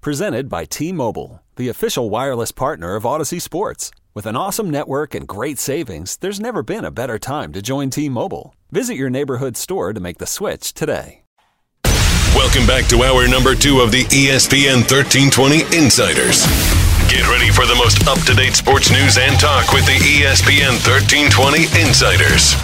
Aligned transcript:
Presented 0.00 0.48
by 0.48 0.64
T 0.64 0.92
Mobile, 0.92 1.42
the 1.56 1.68
official 1.68 2.08
wireless 2.08 2.52
partner 2.52 2.94
of 2.94 3.02
Audacy 3.02 3.42
Sports. 3.42 3.90
With 4.14 4.26
an 4.26 4.36
awesome 4.36 4.70
network 4.70 5.12
and 5.12 5.26
great 5.26 5.58
savings, 5.58 6.16
there's 6.18 6.38
never 6.38 6.62
been 6.62 6.84
a 6.84 6.92
better 6.92 7.18
time 7.18 7.52
to 7.52 7.60
join 7.60 7.90
T 7.90 8.08
Mobile. 8.08 8.54
Visit 8.70 8.94
your 8.94 9.10
neighborhood 9.10 9.56
store 9.56 9.92
to 9.92 9.98
make 9.98 10.18
the 10.18 10.26
switch 10.26 10.72
today. 10.72 11.22
Welcome 12.32 12.64
back 12.64 12.86
to 12.90 13.02
hour 13.02 13.26
number 13.26 13.56
two 13.56 13.80
of 13.80 13.90
the 13.90 14.04
ESPN 14.04 14.86
1320 14.86 15.62
Insiders. 15.76 16.46
Get 17.10 17.26
ready 17.28 17.50
for 17.50 17.66
the 17.66 17.74
most 17.74 18.06
up 18.06 18.20
to 18.26 18.34
date 18.34 18.54
sports 18.54 18.92
news 18.92 19.18
and 19.18 19.34
talk 19.40 19.72
with 19.72 19.84
the 19.84 19.98
ESPN 19.98 20.78
1320 20.86 21.62
Insiders. 21.82 22.54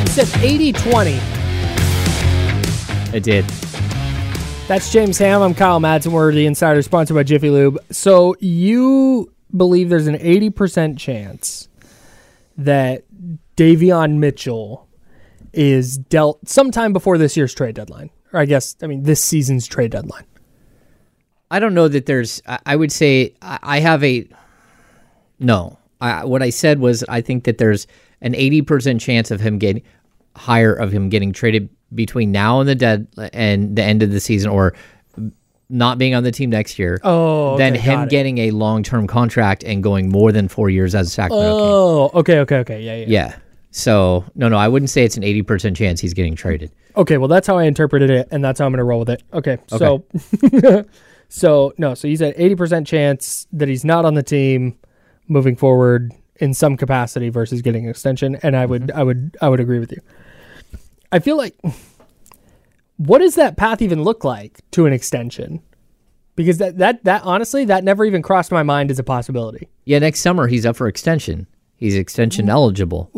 It 0.00 0.08
said 0.10 0.44
80 0.44 0.72
20. 0.74 1.18
It 3.16 3.24
did. 3.24 3.44
That's 4.68 4.92
James 4.92 5.16
Ham. 5.16 5.40
I'm 5.40 5.54
Kyle 5.54 5.80
Madsen. 5.80 6.12
We're 6.12 6.30
the 6.30 6.44
insider 6.44 6.82
sponsored 6.82 7.14
by 7.14 7.22
Jiffy 7.22 7.48
Lube. 7.48 7.78
So 7.90 8.36
you 8.38 9.32
believe 9.56 9.88
there's 9.88 10.06
an 10.06 10.18
80% 10.18 10.98
chance 10.98 11.70
that 12.58 13.04
Davion 13.56 14.18
Mitchell 14.18 14.86
is 15.54 15.96
dealt 15.96 16.46
sometime 16.46 16.92
before 16.92 17.16
this 17.16 17.34
year's 17.34 17.54
trade 17.54 17.76
deadline. 17.76 18.10
Or 18.34 18.40
I 18.40 18.44
guess, 18.44 18.76
I 18.82 18.88
mean, 18.88 19.04
this 19.04 19.24
season's 19.24 19.66
trade 19.66 19.90
deadline. 19.90 20.26
I 21.50 21.60
don't 21.60 21.72
know 21.72 21.88
that 21.88 22.04
there's. 22.04 22.42
I 22.66 22.76
would 22.76 22.92
say 22.92 23.32
I 23.40 23.80
have 23.80 24.04
a. 24.04 24.28
No, 25.38 25.78
I, 25.98 26.26
what 26.26 26.42
I 26.42 26.50
said 26.50 26.78
was 26.78 27.02
I 27.08 27.22
think 27.22 27.44
that 27.44 27.56
there's 27.56 27.86
an 28.20 28.34
eighty 28.34 28.60
percent 28.60 29.00
chance 29.00 29.30
of 29.30 29.40
him 29.40 29.56
getting 29.56 29.82
higher 30.36 30.74
of 30.74 30.92
him 30.92 31.08
getting 31.08 31.32
traded 31.32 31.70
between 31.94 32.32
now 32.32 32.60
and 32.60 32.68
the 32.68 32.74
dead 32.74 33.06
and 33.32 33.76
the 33.76 33.82
end 33.82 34.02
of 34.02 34.10
the 34.10 34.20
season, 34.20 34.50
or 34.50 34.74
not 35.70 35.98
being 35.98 36.14
on 36.14 36.22
the 36.22 36.32
team 36.32 36.50
next 36.50 36.78
year. 36.78 37.00
Oh, 37.04 37.54
okay, 37.54 37.76
him 37.76 38.08
getting 38.08 38.38
a 38.38 38.50
long 38.50 38.82
term 38.82 39.06
contract 39.06 39.64
and 39.64 39.82
going 39.82 40.08
more 40.08 40.32
than 40.32 40.48
four 40.48 40.70
years 40.70 40.94
as 40.94 41.08
a 41.08 41.10
Sacramento 41.10 41.50
King. 41.50 41.60
Oh, 41.60 42.10
okay, 42.14 42.38
okay, 42.40 42.56
okay. 42.58 42.82
Yeah, 42.82 42.96
yeah. 42.96 43.06
Yeah. 43.08 43.36
So 43.70 44.24
no, 44.34 44.48
no, 44.48 44.56
I 44.56 44.68
wouldn't 44.68 44.90
say 44.90 45.04
it's 45.04 45.16
an 45.16 45.24
eighty 45.24 45.42
percent 45.42 45.76
chance 45.76 46.00
he's 46.00 46.14
getting 46.14 46.34
traded. 46.34 46.70
Okay, 46.98 47.16
well, 47.16 47.28
that's 47.28 47.46
how 47.46 47.56
I 47.56 47.64
interpreted 47.64 48.10
it, 48.10 48.28
and 48.32 48.44
that's 48.44 48.58
how 48.58 48.66
I'm 48.66 48.72
going 48.72 48.78
to 48.78 48.84
roll 48.84 48.98
with 48.98 49.10
it. 49.10 49.22
Okay, 49.32 49.58
so, 49.68 50.04
so 51.28 51.72
no, 51.78 51.94
so 51.94 52.08
he's 52.08 52.20
at 52.20 52.36
80% 52.36 52.84
chance 52.88 53.46
that 53.52 53.68
he's 53.68 53.84
not 53.84 54.04
on 54.04 54.14
the 54.14 54.22
team 54.24 54.76
moving 55.28 55.54
forward 55.54 56.12
in 56.40 56.54
some 56.54 56.76
capacity 56.76 57.28
versus 57.28 57.62
getting 57.62 57.84
an 57.84 57.90
extension, 57.90 58.34
and 58.42 58.56
I 58.56 58.66
would, 58.66 58.88
mm-hmm. 58.88 58.98
I 58.98 59.02
would, 59.04 59.36
I 59.40 59.48
would 59.48 59.60
agree 59.60 59.78
with 59.78 59.92
you. 59.92 60.00
I 61.10 61.18
feel 61.18 61.36
like, 61.36 61.56
what 62.96 63.18
does 63.18 63.34
that 63.36 63.56
path 63.56 63.82
even 63.82 64.02
look 64.02 64.24
like 64.24 64.60
to 64.72 64.86
an 64.86 64.92
extension? 64.92 65.62
Because 66.36 66.58
that, 66.58 66.78
that, 66.78 67.04
that 67.04 67.22
honestly, 67.24 67.64
that 67.64 67.82
never 67.84 68.04
even 68.04 68.22
crossed 68.22 68.52
my 68.52 68.62
mind 68.62 68.90
as 68.90 68.98
a 68.98 69.04
possibility. 69.04 69.68
Yeah, 69.84 69.98
next 69.98 70.20
summer 70.20 70.46
he's 70.46 70.64
up 70.66 70.76
for 70.76 70.86
extension. 70.86 71.46
He's 71.76 71.96
extension 71.96 72.48
eligible. 72.48 73.10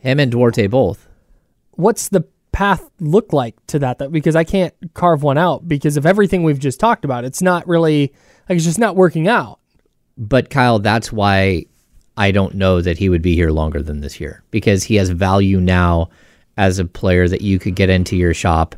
Him 0.00 0.20
and 0.20 0.30
Duarte 0.30 0.66
both. 0.66 1.08
what's 1.72 2.08
the 2.08 2.24
path 2.52 2.88
look 3.00 3.32
like 3.32 3.54
to 3.66 3.78
that, 3.78 3.98
that 3.98 4.12
because 4.12 4.36
I 4.36 4.44
can't 4.44 4.74
carve 4.94 5.22
one 5.22 5.38
out 5.38 5.66
because 5.66 5.96
of 5.96 6.06
everything 6.06 6.42
we've 6.42 6.58
just 6.58 6.78
talked 6.78 7.04
about. 7.04 7.24
It's 7.24 7.42
not 7.42 7.66
really 7.66 8.12
like 8.48 8.56
it's 8.56 8.64
just 8.64 8.78
not 8.78 8.94
working 8.94 9.26
out. 9.26 9.58
But 10.18 10.50
Kyle, 10.50 10.78
that's 10.78 11.10
why 11.10 11.64
I 12.16 12.30
don't 12.30 12.54
know 12.54 12.80
that 12.82 12.98
he 12.98 13.08
would 13.08 13.22
be 13.22 13.34
here 13.34 13.50
longer 13.50 13.82
than 13.82 14.00
this 14.00 14.20
year 14.20 14.44
because 14.50 14.84
he 14.84 14.96
has 14.96 15.08
value 15.10 15.60
now 15.60 16.10
as 16.56 16.78
a 16.78 16.84
player 16.84 17.28
that 17.28 17.40
you 17.40 17.58
could 17.58 17.74
get 17.74 17.90
into 17.90 18.16
your 18.16 18.34
shop, 18.34 18.74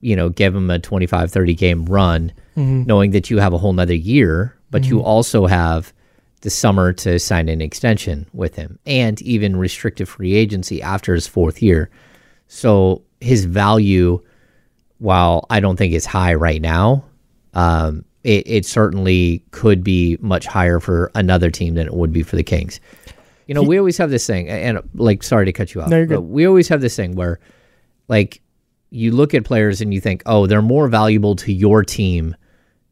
you 0.00 0.16
know, 0.16 0.28
give 0.28 0.54
him 0.54 0.70
a 0.70 0.78
25, 0.78 1.30
30 1.30 1.54
game 1.54 1.84
run, 1.86 2.32
knowing 2.86 3.10
that 3.12 3.30
you 3.30 3.38
have 3.38 3.52
a 3.52 3.58
whole 3.58 3.72
nother 3.72 3.94
year, 3.94 4.56
but 4.70 4.84
you 4.84 5.00
also 5.02 5.46
have 5.46 5.92
the 6.42 6.50
summer 6.50 6.92
to 6.92 7.18
sign 7.18 7.48
an 7.48 7.60
extension 7.60 8.26
with 8.32 8.54
him 8.54 8.78
and 8.86 9.20
even 9.22 9.56
restrictive 9.56 10.08
free 10.08 10.34
agency 10.34 10.80
after 10.82 11.14
his 11.14 11.26
fourth 11.26 11.62
year. 11.62 11.90
So 12.48 13.02
his 13.20 13.44
value, 13.44 14.22
while 14.98 15.46
I 15.50 15.60
don't 15.60 15.76
think 15.76 15.92
is 15.92 16.06
high 16.06 16.34
right 16.34 16.60
now, 16.62 17.04
um, 17.54 18.04
it, 18.24 18.46
it 18.46 18.66
certainly 18.66 19.44
could 19.50 19.82
be 19.84 20.16
much 20.20 20.46
higher 20.46 20.80
for 20.80 21.10
another 21.14 21.50
team 21.50 21.74
than 21.74 21.86
it 21.86 21.94
would 21.94 22.12
be 22.12 22.22
for 22.22 22.36
the 22.36 22.42
Kings. 22.42 22.80
You 23.50 23.54
know, 23.54 23.64
we 23.64 23.78
always 23.78 23.98
have 23.98 24.10
this 24.10 24.28
thing, 24.28 24.48
and 24.48 24.78
like, 24.94 25.24
sorry 25.24 25.44
to 25.46 25.52
cut 25.52 25.74
you 25.74 25.82
off. 25.82 25.88
No, 25.88 26.06
but 26.06 26.20
We 26.20 26.46
always 26.46 26.68
have 26.68 26.80
this 26.80 26.94
thing 26.94 27.16
where, 27.16 27.40
like, 28.06 28.40
you 28.90 29.10
look 29.10 29.34
at 29.34 29.44
players 29.44 29.80
and 29.80 29.92
you 29.92 30.00
think, 30.00 30.22
oh, 30.24 30.46
they're 30.46 30.62
more 30.62 30.86
valuable 30.86 31.34
to 31.34 31.52
your 31.52 31.82
team 31.82 32.36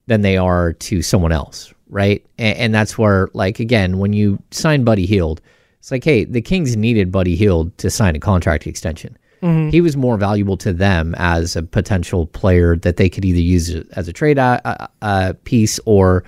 than 0.08 0.22
they 0.22 0.36
are 0.36 0.72
to 0.72 1.00
someone 1.00 1.30
else, 1.30 1.72
right? 1.88 2.26
And, 2.38 2.58
and 2.58 2.74
that's 2.74 2.98
where, 2.98 3.28
like, 3.34 3.60
again, 3.60 3.98
when 3.98 4.12
you 4.12 4.42
sign 4.50 4.82
Buddy 4.82 5.06
Hield, 5.06 5.40
it's 5.78 5.92
like, 5.92 6.02
hey, 6.02 6.24
the 6.24 6.42
Kings 6.42 6.76
needed 6.76 7.12
Buddy 7.12 7.36
Hield 7.36 7.78
to 7.78 7.88
sign 7.88 8.16
a 8.16 8.18
contract 8.18 8.66
extension. 8.66 9.16
He 9.70 9.80
was 9.80 9.96
more 9.96 10.16
valuable 10.16 10.56
to 10.56 10.72
them 10.72 11.14
as 11.18 11.54
a 11.54 11.62
potential 11.62 12.26
player 12.26 12.74
that 12.78 12.96
they 12.96 13.08
could 13.08 13.24
either 13.24 13.38
use 13.38 13.72
as 13.92 14.08
a 14.08 14.12
trade 14.12 14.40
uh, 14.40 14.60
uh, 14.64 14.86
uh, 15.02 15.32
piece 15.44 15.78
or 15.84 16.24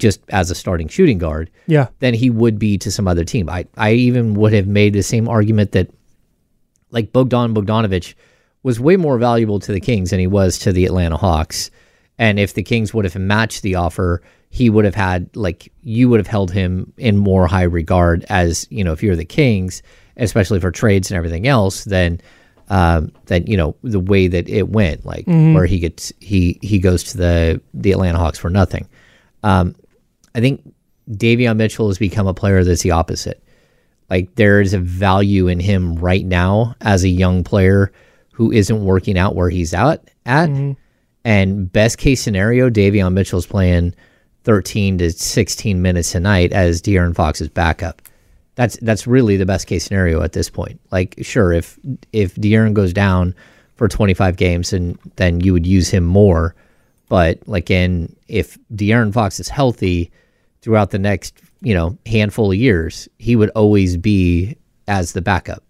just 0.00 0.20
as 0.28 0.50
a 0.50 0.54
starting 0.54 0.88
shooting 0.88 1.18
guard 1.18 1.50
Yeah. 1.66 1.88
than 2.00 2.14
he 2.14 2.30
would 2.30 2.58
be 2.58 2.78
to 2.78 2.90
some 2.90 3.06
other 3.08 3.24
team. 3.24 3.48
I, 3.48 3.66
I 3.76 3.92
even 3.92 4.34
would 4.34 4.52
have 4.52 4.66
made 4.66 4.92
the 4.92 5.02
same 5.02 5.28
argument 5.28 5.72
that 5.72 5.90
like 6.90 7.12
Bogdan 7.12 7.54
Bogdanovich 7.54 8.14
was 8.62 8.80
way 8.80 8.96
more 8.96 9.18
valuable 9.18 9.60
to 9.60 9.72
the 9.72 9.80
Kings 9.80 10.10
than 10.10 10.20
he 10.20 10.26
was 10.26 10.58
to 10.60 10.72
the 10.72 10.86
Atlanta 10.86 11.16
Hawks. 11.16 11.70
And 12.18 12.38
if 12.38 12.54
the 12.54 12.62
Kings 12.62 12.94
would 12.94 13.04
have 13.04 13.16
matched 13.16 13.62
the 13.62 13.74
offer, 13.74 14.22
he 14.50 14.70
would 14.70 14.84
have 14.84 14.94
had 14.94 15.28
like 15.36 15.72
you 15.82 16.08
would 16.08 16.20
have 16.20 16.28
held 16.28 16.52
him 16.52 16.92
in 16.96 17.16
more 17.16 17.46
high 17.46 17.64
regard 17.64 18.24
as, 18.28 18.66
you 18.70 18.84
know, 18.84 18.92
if 18.92 19.02
you're 19.02 19.16
the 19.16 19.24
Kings, 19.24 19.82
especially 20.16 20.60
for 20.60 20.70
trades 20.70 21.10
and 21.10 21.16
everything 21.18 21.46
else, 21.48 21.84
then 21.84 22.20
um 22.70 23.12
then 23.26 23.46
you 23.46 23.58
know 23.58 23.76
the 23.82 24.00
way 24.00 24.26
that 24.26 24.48
it 24.48 24.70
went 24.70 25.04
like 25.04 25.26
where 25.26 25.66
he 25.66 25.78
gets 25.78 26.14
he 26.20 26.58
he 26.62 26.78
goes 26.78 27.04
to 27.04 27.18
the 27.18 27.60
the 27.74 27.92
Atlanta 27.92 28.16
Hawks 28.18 28.38
for 28.38 28.48
nothing. 28.48 28.88
Um 29.42 29.74
I 30.34 30.40
think 30.40 30.74
Davion 31.10 31.56
Mitchell 31.56 31.88
has 31.88 31.98
become 31.98 32.26
a 32.26 32.34
player 32.34 32.64
that's 32.64 32.82
the 32.82 32.90
opposite. 32.90 33.42
Like 34.10 34.34
there 34.34 34.60
is 34.60 34.74
a 34.74 34.78
value 34.78 35.48
in 35.48 35.60
him 35.60 35.96
right 35.96 36.24
now 36.24 36.74
as 36.80 37.04
a 37.04 37.08
young 37.08 37.44
player 37.44 37.92
who 38.32 38.52
isn't 38.52 38.84
working 38.84 39.16
out 39.16 39.34
where 39.34 39.50
he's 39.50 39.72
at 39.74 40.08
at. 40.26 40.48
Mm-hmm. 40.48 40.72
And 41.26 41.72
best 41.72 41.96
case 41.98 42.20
scenario, 42.20 42.68
Davion 42.68 43.14
Mitchell's 43.14 43.46
playing 43.46 43.94
13 44.44 44.98
to 44.98 45.10
16 45.10 45.80
minutes 45.80 46.12
tonight 46.12 46.52
as 46.52 46.82
De'Aaron 46.82 47.14
Fox's 47.14 47.48
backup. 47.48 48.02
That's 48.56 48.76
that's 48.82 49.06
really 49.06 49.36
the 49.36 49.46
best 49.46 49.66
case 49.66 49.84
scenario 49.84 50.22
at 50.22 50.32
this 50.32 50.50
point. 50.50 50.80
Like 50.92 51.14
sure, 51.22 51.52
if 51.52 51.78
if 52.12 52.34
De'Aaron 52.36 52.74
goes 52.74 52.92
down 52.92 53.34
for 53.74 53.88
25 53.88 54.36
games, 54.36 54.72
and 54.72 54.98
then 55.16 55.40
you 55.40 55.52
would 55.52 55.66
use 55.66 55.88
him 55.88 56.04
more. 56.04 56.54
But 57.08 57.40
like 57.48 57.70
in 57.70 58.14
if 58.28 58.58
De'Aaron 58.72 59.12
Fox 59.12 59.40
is 59.40 59.48
healthy 59.48 60.12
throughout 60.64 60.90
the 60.90 60.98
next 60.98 61.38
you 61.60 61.74
know 61.74 61.96
handful 62.06 62.50
of 62.50 62.56
years, 62.56 63.06
he 63.18 63.36
would 63.36 63.50
always 63.50 63.98
be 63.98 64.56
as 64.88 65.12
the 65.12 65.20
backup, 65.20 65.62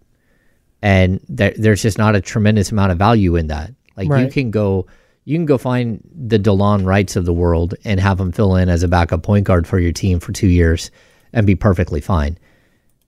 and 0.81 1.19
there, 1.27 1.53
there's 1.57 1.81
just 1.81 1.97
not 1.97 2.15
a 2.15 2.21
tremendous 2.21 2.71
amount 2.71 2.93
of 2.93 2.97
value 2.97 3.35
in 3.35 3.47
that. 3.47 3.73
Like 3.97 4.07
you 4.07 4.31
can 4.31 4.51
go, 4.51 4.87
you 5.25 5.37
can 5.37 5.45
go 5.45 5.57
find 5.57 6.01
the 6.13 6.39
Delon 6.39 6.85
Wrights 6.85 7.17
of 7.17 7.25
the 7.25 7.33
world 7.33 7.75
and 7.83 7.99
have 7.99 8.19
him 8.19 8.31
fill 8.31 8.55
in 8.55 8.69
as 8.69 8.83
a 8.83 8.87
backup 8.87 9.21
point 9.21 9.45
guard 9.45 9.67
for 9.67 9.79
your 9.79 9.91
team 9.91 10.19
for 10.19 10.31
two 10.31 10.47
years, 10.47 10.91
and 11.33 11.45
be 11.45 11.55
perfectly 11.55 11.99
fine. 12.01 12.37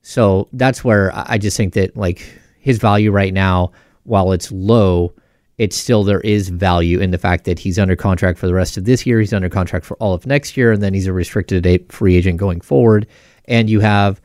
So 0.02 0.48
that's 0.52 0.84
where 0.84 1.10
I 1.14 1.38
just 1.38 1.56
think 1.56 1.72
that 1.74 1.96
like 1.96 2.22
his 2.60 2.78
value 2.78 3.10
right 3.10 3.32
now, 3.32 3.72
while 4.04 4.32
it's 4.32 4.52
low, 4.52 5.14
it's 5.58 5.76
still 5.76 6.04
there 6.04 6.20
is 6.20 6.48
value 6.48 7.00
in 7.00 7.10
the 7.10 7.18
fact 7.18 7.44
that 7.44 7.58
he's 7.58 7.78
under 7.78 7.96
contract 7.96 8.38
for 8.38 8.46
the 8.46 8.54
rest 8.54 8.76
of 8.76 8.84
this 8.84 9.04
year. 9.04 9.18
He's 9.20 9.32
under 9.32 9.48
contract 9.48 9.84
for 9.84 9.96
all 9.96 10.14
of 10.14 10.24
next 10.26 10.56
year, 10.56 10.72
and 10.72 10.82
then 10.82 10.94
he's 10.94 11.06
a 11.08 11.12
restricted 11.12 11.92
free 11.92 12.16
agent 12.16 12.38
going 12.38 12.60
forward. 12.60 13.06
And 13.46 13.68
you 13.68 13.80
have 13.80 14.20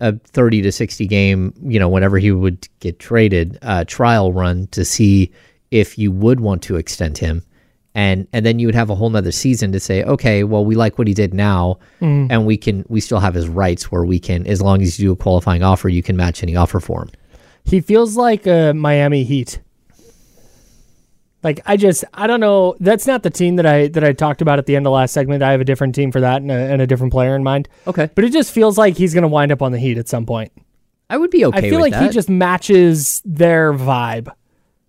a 0.00 0.18
30 0.18 0.62
to 0.62 0.72
60 0.72 1.06
game, 1.06 1.54
you 1.62 1.78
know, 1.78 1.88
whenever 1.88 2.18
he 2.18 2.32
would 2.32 2.68
get 2.80 2.98
traded, 2.98 3.58
uh, 3.62 3.84
trial 3.86 4.32
run 4.32 4.66
to 4.68 4.84
see 4.84 5.32
if 5.70 5.96
you 5.98 6.12
would 6.12 6.40
want 6.40 6.62
to 6.64 6.76
extend 6.76 7.16
him. 7.18 7.42
and 7.94 8.28
and 8.32 8.44
then 8.44 8.58
you 8.58 8.66
would 8.66 8.74
have 8.74 8.90
a 8.90 8.94
whole 8.94 9.08
nother 9.08 9.32
season 9.32 9.72
to 9.72 9.80
say, 9.80 10.02
okay, 10.04 10.44
well, 10.44 10.64
we 10.64 10.74
like 10.74 10.98
what 10.98 11.08
he 11.08 11.14
did 11.14 11.32
now, 11.32 11.78
and 12.30 12.44
we 12.44 12.56
can 12.58 12.84
we 12.88 13.00
still 13.00 13.20
have 13.20 13.34
his 13.34 13.48
rights 13.48 13.90
where 13.90 14.04
we 14.04 14.18
can, 14.18 14.46
as 14.46 14.60
long 14.60 14.82
as 14.82 14.98
you 14.98 15.08
do 15.08 15.12
a 15.12 15.16
qualifying 15.16 15.62
offer, 15.62 15.88
you 15.88 16.02
can 16.02 16.14
match 16.16 16.42
any 16.42 16.54
offer 16.56 16.78
for 16.80 17.02
him. 17.02 17.10
He 17.64 17.80
feels 17.80 18.16
like 18.16 18.46
a 18.46 18.72
Miami 18.74 19.24
Heat. 19.24 19.60
Like 21.42 21.60
I 21.66 21.76
just 21.76 22.04
I 22.14 22.26
don't 22.26 22.40
know. 22.40 22.74
That's 22.80 23.06
not 23.06 23.22
the 23.22 23.30
team 23.30 23.56
that 23.56 23.66
I 23.66 23.88
that 23.88 24.02
I 24.02 24.12
talked 24.12 24.42
about 24.42 24.58
at 24.58 24.66
the 24.66 24.74
end 24.74 24.86
of 24.86 24.92
last 24.92 25.12
segment. 25.12 25.42
I 25.42 25.52
have 25.52 25.60
a 25.60 25.64
different 25.64 25.94
team 25.94 26.10
for 26.10 26.20
that 26.20 26.42
and 26.42 26.50
a, 26.50 26.54
and 26.54 26.82
a 26.82 26.86
different 26.86 27.12
player 27.12 27.36
in 27.36 27.44
mind. 27.44 27.68
Okay, 27.86 28.10
But 28.14 28.24
it 28.24 28.32
just 28.32 28.52
feels 28.52 28.76
like 28.78 28.96
he's 28.96 29.14
going 29.14 29.22
to 29.22 29.28
wind 29.28 29.52
up 29.52 29.62
on 29.62 29.70
the 29.72 29.78
Heat 29.78 29.98
at 29.98 30.08
some 30.08 30.26
point. 30.26 30.50
I 31.08 31.16
would 31.18 31.30
be 31.30 31.44
okay. 31.44 31.58
I 31.58 31.60
feel 31.70 31.80
like 31.80 31.94
he 31.94 32.08
just 32.08 32.28
matches 32.28 33.22
their 33.24 33.72
vibe. 33.72 34.28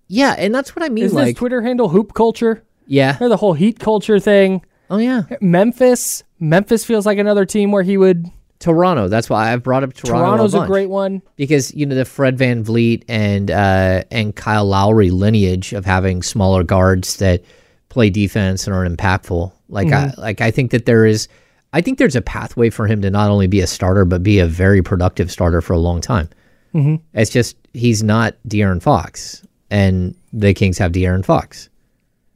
yeah, 0.08 0.34
and 0.38 0.56
that's 0.56 0.76
what 0.76 0.84
I 0.84 0.90
mean. 0.90 1.04
Isn't 1.04 1.16
like, 1.16 1.28
his 1.28 1.36
Twitter 1.36 1.62
handle 1.62 1.90
hoop 1.90 2.14
culture? 2.14 2.64
yeah, 2.88 3.18
Or 3.20 3.30
the 3.30 3.38
whole 3.38 3.54
Heat 3.54 3.78
culture 3.80 4.20
thing. 4.20 4.64
oh 4.90 4.98
yeah, 4.98 5.24
Memphis. 5.42 6.24
Memphis 6.40 6.86
feels 6.86 7.06
like 7.06 7.18
another 7.20 7.46
team 7.46 7.72
where 7.72 7.84
he 7.84 7.98
would. 7.98 8.26
Toronto. 8.60 9.08
That's 9.08 9.30
why 9.30 9.54
I've 9.54 9.64
brought 9.64 9.84
up 9.84 9.94
Toronto. 9.94 10.26
Toronto's 10.26 10.54
a, 10.54 10.62
a 10.62 10.68
great 10.68 10.90
one. 10.90 11.22
because 11.36 11.74
you 11.74 11.86
know 11.86 11.96
the 11.96 12.06
Fred 12.06 12.38
VanVleet 12.38 13.04
and 13.08 13.52
uh, 13.52 14.04
and 14.12 14.36
Kyle 14.36 14.66
Lowry 14.66 15.12
lineage 15.12 15.74
of 15.74 15.86
having 15.86 16.24
smaller 16.24 16.64
guards 16.64 17.18
that 17.18 17.44
play 17.90 18.10
defense 18.10 18.68
and 18.68 18.76
are 18.76 18.88
impactful. 18.88 19.52
Like 19.70 19.92
I 19.92 20.14
like 20.18 20.42
I 20.42 20.52
think 20.52 20.72
that 20.72 20.86
there 20.86 21.06
is, 21.06 21.28
I 21.74 21.82
think 21.82 21.98
there's 21.98 22.16
a 22.16 22.22
pathway 22.22 22.70
for 22.70 22.88
him 22.88 23.02
to 23.02 23.10
not 23.10 23.30
only 23.30 23.48
be 23.48 23.60
a 23.60 23.68
starter 23.68 24.06
but 24.06 24.24
be 24.24 24.40
a 24.40 24.48
very 24.48 24.82
productive 24.82 25.32
starter 25.32 25.62
for 25.62 25.74
a 25.74 25.80
long 25.80 26.02
time. 26.02 26.30
Mm-hmm. 26.74 26.96
It's 27.14 27.32
just 27.32 27.58
he's 27.74 28.04
not 28.04 28.36
De'Aaron 28.48 28.82
Fox, 28.82 29.46
and 29.70 30.16
the 30.34 30.54
Kings 30.54 30.78
have 30.78 30.92
De'Aaron 30.92 31.24
Fox. 31.24 31.70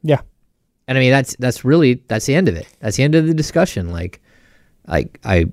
Yeah. 0.02 0.20
And 0.88 0.98
I 0.98 1.00
mean 1.00 1.10
that's 1.10 1.36
that's 1.38 1.64
really 1.64 2.02
that's 2.08 2.26
the 2.26 2.34
end 2.34 2.48
of 2.48 2.56
it. 2.56 2.68
That's 2.80 2.96
the 2.96 3.02
end 3.02 3.14
of 3.14 3.26
the 3.26 3.34
discussion. 3.34 3.90
Like, 3.90 4.20
I 4.88 5.08
I 5.24 5.46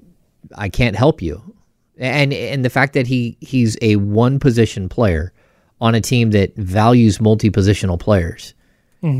I 0.55 0.69
can't 0.69 0.95
help 0.95 1.21
you, 1.21 1.55
and 1.97 2.33
and 2.33 2.63
the 2.63 2.69
fact 2.69 2.93
that 2.93 3.07
he 3.07 3.37
he's 3.41 3.77
a 3.81 3.95
one 3.97 4.39
position 4.39 4.89
player 4.89 5.33
on 5.81 5.95
a 5.95 6.01
team 6.01 6.31
that 6.31 6.55
values 6.55 7.21
multi 7.21 7.49
positional 7.49 7.99
players 7.99 8.53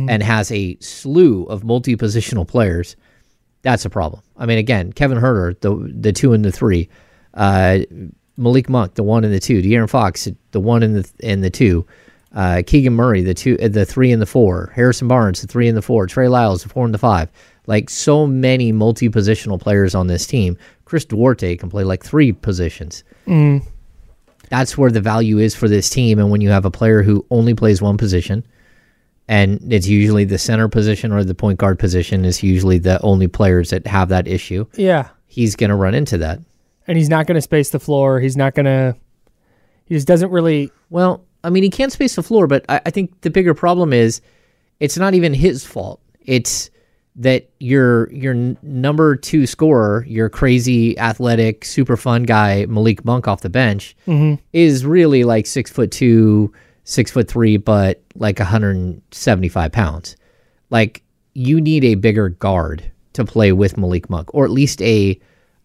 and 0.09 0.21
has 0.23 0.51
a 0.51 0.77
slew 0.81 1.45
of 1.45 1.63
multi 1.63 1.95
positional 1.95 2.45
players, 2.47 2.95
that's 3.61 3.85
a 3.85 3.89
problem. 3.89 4.21
I 4.37 4.45
mean, 4.45 4.57
again, 4.57 4.91
Kevin 4.91 5.17
Huerter, 5.17 5.59
the 5.61 5.93
the 5.93 6.11
two 6.11 6.33
and 6.33 6.43
the 6.43 6.51
three, 6.51 6.89
uh, 7.33 7.79
Malik 8.37 8.69
Monk, 8.69 8.95
the 8.95 9.03
one 9.03 9.23
and 9.23 9.33
the 9.33 9.39
two, 9.39 9.61
De'Aaron 9.61 9.89
Fox, 9.89 10.27
the 10.51 10.59
one 10.59 10.83
and 10.83 10.95
the 10.97 11.09
and 11.23 11.43
the 11.43 11.49
two. 11.49 11.85
Uh, 12.31 12.61
Keegan 12.67 12.93
Murray, 12.93 13.23
the 13.23 13.33
two, 13.33 13.57
the 13.57 13.85
three 13.85 14.11
and 14.11 14.21
the 14.21 14.25
four. 14.27 14.71
Harrison 14.75 15.07
Barnes, 15.07 15.41
the 15.41 15.47
three 15.47 15.67
and 15.67 15.75
the 15.75 15.81
four. 15.81 16.05
Trey 16.05 16.27
Lyles, 16.27 16.61
the 16.61 16.69
four 16.69 16.85
and 16.85 16.93
the 16.93 16.99
five. 16.99 17.27
Like 17.65 17.89
so 17.89 18.27
many 18.27 18.71
multi-positional 18.71 19.59
players 19.59 19.95
on 19.95 20.05
this 20.07 20.27
team. 20.27 20.55
Chris 20.89 21.05
Duarte 21.05 21.55
can 21.55 21.69
play 21.69 21.83
like 21.83 22.03
three 22.03 22.31
positions. 22.31 23.03
Mm. 23.27 23.63
That's 24.49 24.75
where 24.75 24.89
the 24.89 24.99
value 24.99 25.37
is 25.37 25.53
for 25.53 25.69
this 25.69 25.87
team. 25.87 26.17
And 26.17 26.31
when 26.31 26.41
you 26.41 26.49
have 26.49 26.65
a 26.65 26.71
player 26.71 27.03
who 27.03 27.23
only 27.29 27.53
plays 27.53 27.79
one 27.79 27.95
position, 27.95 28.43
and 29.27 29.71
it's 29.71 29.85
usually 29.87 30.25
the 30.25 30.39
center 30.39 30.67
position 30.67 31.11
or 31.11 31.23
the 31.23 31.35
point 31.35 31.59
guard 31.59 31.77
position 31.77 32.25
is 32.25 32.41
usually 32.41 32.79
the 32.79 32.99
only 33.01 33.27
players 33.27 33.69
that 33.69 33.85
have 33.85 34.09
that 34.09 34.27
issue. 34.27 34.65
Yeah. 34.73 35.09
He's 35.27 35.55
going 35.55 35.69
to 35.69 35.75
run 35.75 35.93
into 35.93 36.17
that. 36.17 36.39
And 36.87 36.97
he's 36.97 37.09
not 37.09 37.27
going 37.27 37.35
to 37.35 37.41
space 37.41 37.69
the 37.69 37.79
floor. 37.79 38.19
He's 38.19 38.35
not 38.35 38.55
going 38.55 38.65
to. 38.65 38.95
He 39.85 39.93
just 39.93 40.07
doesn't 40.07 40.31
really. 40.31 40.71
Well, 40.89 41.23
I 41.43 41.51
mean, 41.51 41.61
he 41.61 41.69
can't 41.69 41.91
space 41.91 42.15
the 42.15 42.23
floor, 42.23 42.47
but 42.47 42.65
I, 42.67 42.81
I 42.87 42.89
think 42.89 43.21
the 43.21 43.29
bigger 43.29 43.53
problem 43.53 43.93
is 43.93 44.21
it's 44.79 44.97
not 44.97 45.13
even 45.13 45.35
his 45.35 45.63
fault. 45.63 46.01
It's 46.21 46.71
that 47.19 47.49
your 47.59 48.11
your 48.11 48.33
number 48.63 49.15
two 49.15 49.45
scorer, 49.45 50.05
your 50.07 50.29
crazy 50.29 50.97
athletic, 50.97 51.65
super 51.65 51.97
fun 51.97 52.23
guy 52.23 52.65
Malik 52.65 53.03
Monk 53.03 53.27
off 53.27 53.41
the 53.41 53.49
bench, 53.49 53.95
mm-hmm. 54.07 54.41
is 54.53 54.85
really 54.85 55.25
like 55.25 55.45
six 55.45 55.69
foot 55.69 55.91
two, 55.91 56.51
six 56.85 57.11
foot 57.11 57.27
three, 57.27 57.57
but 57.57 58.01
like 58.15 58.39
175 58.39 59.71
pounds. 59.71 60.15
Like 60.69 61.03
you 61.33 61.59
need 61.59 61.83
a 61.83 61.95
bigger 61.95 62.29
guard 62.29 62.89
to 63.13 63.25
play 63.25 63.51
with 63.51 63.77
Malik 63.77 64.09
Monk, 64.09 64.33
or 64.33 64.45
at 64.45 64.51
least 64.51 64.81
a 64.81 65.19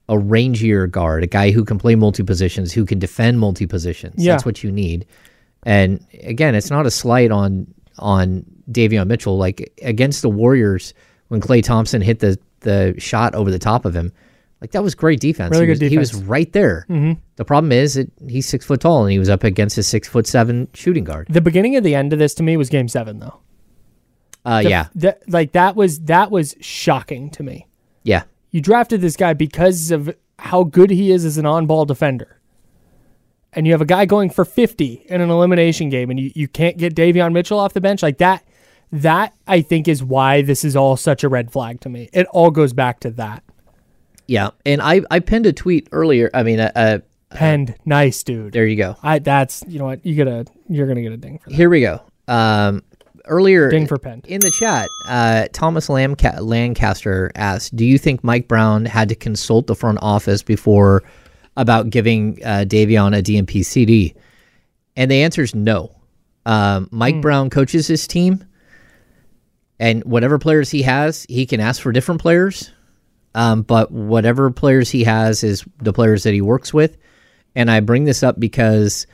a 0.08 0.14
rangier 0.14 0.90
guard, 0.90 1.22
a 1.22 1.26
guy 1.26 1.52
who 1.52 1.64
can 1.64 1.78
play 1.78 1.94
multi 1.94 2.24
positions, 2.24 2.72
who 2.72 2.84
can 2.84 2.98
defend 2.98 3.38
multi 3.38 3.66
positions. 3.66 4.16
Yeah. 4.18 4.32
That's 4.32 4.44
what 4.44 4.64
you 4.64 4.72
need. 4.72 5.06
And 5.62 6.04
again, 6.24 6.56
it's 6.56 6.70
not 6.70 6.84
a 6.84 6.90
slight 6.90 7.30
on 7.30 7.72
on 7.98 8.44
Davion 8.70 9.06
Mitchell. 9.06 9.38
Like 9.38 9.72
against 9.82 10.22
the 10.22 10.28
Warriors, 10.28 10.94
when 11.34 11.40
Klay 11.42 11.62
Thompson 11.62 12.00
hit 12.00 12.20
the 12.20 12.38
the 12.60 12.94
shot 12.98 13.34
over 13.34 13.50
the 13.50 13.58
top 13.58 13.84
of 13.84 13.94
him, 13.94 14.12
like 14.60 14.70
that 14.70 14.82
was 14.82 14.94
great 14.94 15.18
defense. 15.20 15.50
Really 15.50 15.66
he, 15.66 15.74
good 15.74 15.82
was, 15.82 15.90
he 15.90 15.98
was 15.98 16.14
right 16.14 16.50
there. 16.52 16.86
Mm-hmm. 16.88 17.20
The 17.36 17.44
problem 17.44 17.72
is 17.72 17.94
that 17.94 18.10
he's 18.28 18.46
six 18.46 18.64
foot 18.64 18.80
tall 18.80 19.02
and 19.02 19.12
he 19.12 19.18
was 19.18 19.28
up 19.28 19.42
against 19.44 19.76
a 19.76 19.82
six 19.82 20.06
foot 20.08 20.26
seven 20.26 20.68
shooting 20.72 21.04
guard. 21.04 21.26
The 21.28 21.40
beginning 21.40 21.76
of 21.76 21.82
the 21.84 21.94
end 21.94 22.12
of 22.12 22.18
this 22.18 22.32
to 22.34 22.42
me 22.42 22.56
was 22.56 22.68
Game 22.70 22.88
Seven, 22.88 23.18
though. 23.18 23.40
Uh, 24.44 24.62
The- 24.62 24.70
yeah, 24.70 24.86
that- 24.94 25.28
like 25.28 25.52
that 25.52 25.74
was 25.76 26.00
that 26.00 26.30
was 26.30 26.54
shocking 26.60 27.30
to 27.30 27.42
me. 27.42 27.66
yeah, 28.04 28.22
You 28.50 28.60
drafted 28.60 29.00
this 29.00 29.16
guy 29.16 29.32
because 29.34 29.90
of 29.90 30.14
how 30.38 30.62
good 30.64 30.90
he 30.90 31.10
is 31.10 31.24
as 31.24 31.38
an 31.38 31.46
on-ball 31.46 31.84
defender, 31.86 32.40
and 33.52 33.66
you 33.66 33.72
have 33.72 33.80
a 33.80 33.86
guy 33.86 34.04
going 34.04 34.30
for 34.30 34.44
fifty 34.44 35.04
in 35.08 35.20
an 35.20 35.30
elimination 35.30 35.88
game, 35.90 36.10
and 36.10 36.18
you, 36.20 36.30
you 36.34 36.48
can't 36.48 36.76
get 36.76 36.94
Davion 36.94 37.32
Mitchell 37.32 37.58
off 37.58 37.72
the 37.72 37.80
bench 37.80 38.02
like 38.02 38.18
that. 38.18 38.44
That 38.92 39.34
I 39.46 39.60
think 39.62 39.88
is 39.88 40.02
why 40.04 40.42
this 40.42 40.64
is 40.64 40.76
all 40.76 40.96
such 40.96 41.24
a 41.24 41.28
red 41.28 41.50
flag 41.50 41.80
to 41.80 41.88
me. 41.88 42.08
It 42.12 42.26
all 42.32 42.50
goes 42.50 42.72
back 42.72 43.00
to 43.00 43.10
that. 43.12 43.42
yeah. 44.26 44.50
And 44.64 44.80
I 44.82 45.02
I 45.10 45.20
pinned 45.20 45.46
a 45.46 45.52
tweet 45.52 45.88
earlier. 45.92 46.30
I 46.32 46.42
mean, 46.42 46.60
uh, 46.60 46.70
uh, 46.74 46.98
Penned, 47.30 47.74
nice 47.84 48.22
dude. 48.22 48.52
there 48.52 48.66
you 48.66 48.76
go. 48.76 48.96
I 49.02 49.18
that's 49.18 49.64
you 49.66 49.78
know 49.80 49.86
what 49.86 50.04
you 50.06 50.14
gotta 50.16 50.46
you're 50.68 50.86
gonna 50.86 51.02
get 51.02 51.12
a 51.12 51.16
ding 51.16 51.38
for 51.38 51.50
that. 51.50 51.56
Here 51.56 51.68
we 51.68 51.80
go. 51.80 52.00
Um, 52.28 52.82
earlier 53.26 53.68
Ding 53.70 53.86
for 53.88 53.98
Penn. 53.98 54.22
in 54.26 54.40
the 54.40 54.50
chat, 54.52 54.88
uh, 55.08 55.48
Thomas 55.52 55.88
Lamca- 55.88 56.40
Lancaster 56.40 57.32
asked, 57.34 57.74
"Do 57.74 57.84
you 57.84 57.98
think 57.98 58.22
Mike 58.22 58.46
Brown 58.46 58.84
had 58.84 59.08
to 59.08 59.14
consult 59.16 59.66
the 59.66 59.74
front 59.74 59.98
office 60.02 60.42
before 60.44 61.02
about 61.56 61.90
giving 61.90 62.38
uh, 62.44 62.64
Davion 62.68 63.16
a 63.18 63.22
DNP 63.22 63.64
CD?" 63.64 64.14
And 64.96 65.10
the 65.10 65.22
answer 65.22 65.42
is 65.42 65.54
no. 65.56 65.90
Um, 66.46 66.88
Mike 66.92 67.20
Brown 67.20 67.50
coaches 67.50 67.88
his 67.88 68.06
team, 68.06 68.44
and 69.78 70.04
whatever 70.04 70.38
players 70.38 70.70
he 70.70 70.82
has, 70.82 71.26
he 71.28 71.46
can 71.46 71.60
ask 71.60 71.82
for 71.82 71.92
different 71.92 72.20
players. 72.20 72.70
Um, 73.34 73.62
but 73.62 73.90
whatever 73.90 74.50
players 74.50 74.90
he 74.90 75.04
has 75.04 75.42
is 75.42 75.64
the 75.78 75.92
players 75.92 76.22
that 76.22 76.34
he 76.34 76.40
works 76.40 76.72
with. 76.72 76.96
And 77.56 77.70
I 77.70 77.80
bring 77.80 78.04
this 78.04 78.22
up 78.22 78.38
because 78.38 79.06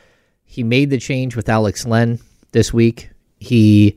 he 0.44 0.62
made 0.62 0.90
the 0.90 0.98
change 0.98 1.36
with 1.36 1.48
Alex 1.48 1.86
Len 1.86 2.18
this 2.52 2.72
week. 2.72 3.10
He 3.38 3.96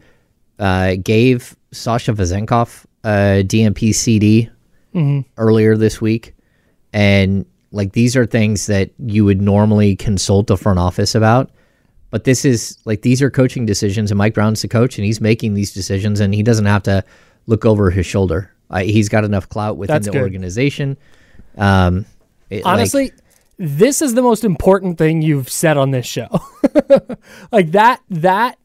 uh, 0.59 0.95
gave 1.03 1.55
Sasha 1.71 2.13
Vezenkov 2.13 2.85
a 3.03 3.43
DNP 3.43 3.93
CD 3.93 4.49
earlier 5.37 5.75
this 5.75 5.99
week. 5.99 6.35
And 6.93 7.45
like 7.71 7.91
these 7.93 8.15
are 8.15 8.25
things 8.25 8.67
that 8.67 8.91
you 8.99 9.25
would 9.25 9.41
normally 9.41 9.95
consult 9.95 10.47
the 10.47 10.57
front 10.57 10.79
office 10.79 11.15
about. 11.15 11.49
But 12.13 12.25
this 12.25 12.45
is 12.45 12.77
like 12.85 13.01
these 13.01 13.23
are 13.23 13.31
coaching 13.31 13.65
decisions, 13.65 14.11
and 14.11 14.19
Mike 14.19 14.35
Brown's 14.35 14.61
the 14.61 14.67
coach, 14.67 14.99
and 14.99 15.05
he's 15.05 15.19
making 15.19 15.55
these 15.55 15.73
decisions, 15.73 16.19
and 16.19 16.31
he 16.31 16.43
doesn't 16.43 16.67
have 16.67 16.83
to 16.83 17.03
look 17.47 17.65
over 17.65 17.89
his 17.89 18.05
shoulder. 18.05 18.51
Uh, 18.69 18.81
he's 18.83 19.09
got 19.09 19.23
enough 19.23 19.49
clout 19.49 19.77
within 19.77 19.95
That's 19.95 20.05
the 20.05 20.11
good. 20.11 20.21
organization. 20.21 20.95
Um, 21.57 22.05
it- 22.51 22.63
like- 22.65 22.71
Honestly, 22.71 23.11
this 23.57 23.99
is 24.03 24.13
the 24.13 24.21
most 24.21 24.43
important 24.43 24.99
thing 24.99 25.23
you've 25.23 25.49
said 25.49 25.75
on 25.75 25.89
this 25.89 26.05
show. 26.05 26.27
like 27.51 27.71
that 27.71 27.99
that 28.11 28.59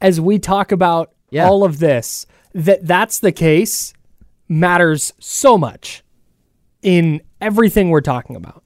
as 0.00 0.20
we 0.20 0.40
talk 0.40 0.72
about 0.72 1.12
Yeah. 1.30 1.46
all 1.46 1.62
of 1.62 1.78
this, 1.78 2.26
that 2.54 2.84
that's 2.84 3.20
the 3.20 3.30
case 3.30 3.94
matters 4.48 5.12
so 5.20 5.56
much 5.56 6.02
in 6.82 7.20
everything 7.40 7.90
we're 7.90 8.00
talking 8.00 8.34
about 8.34 8.64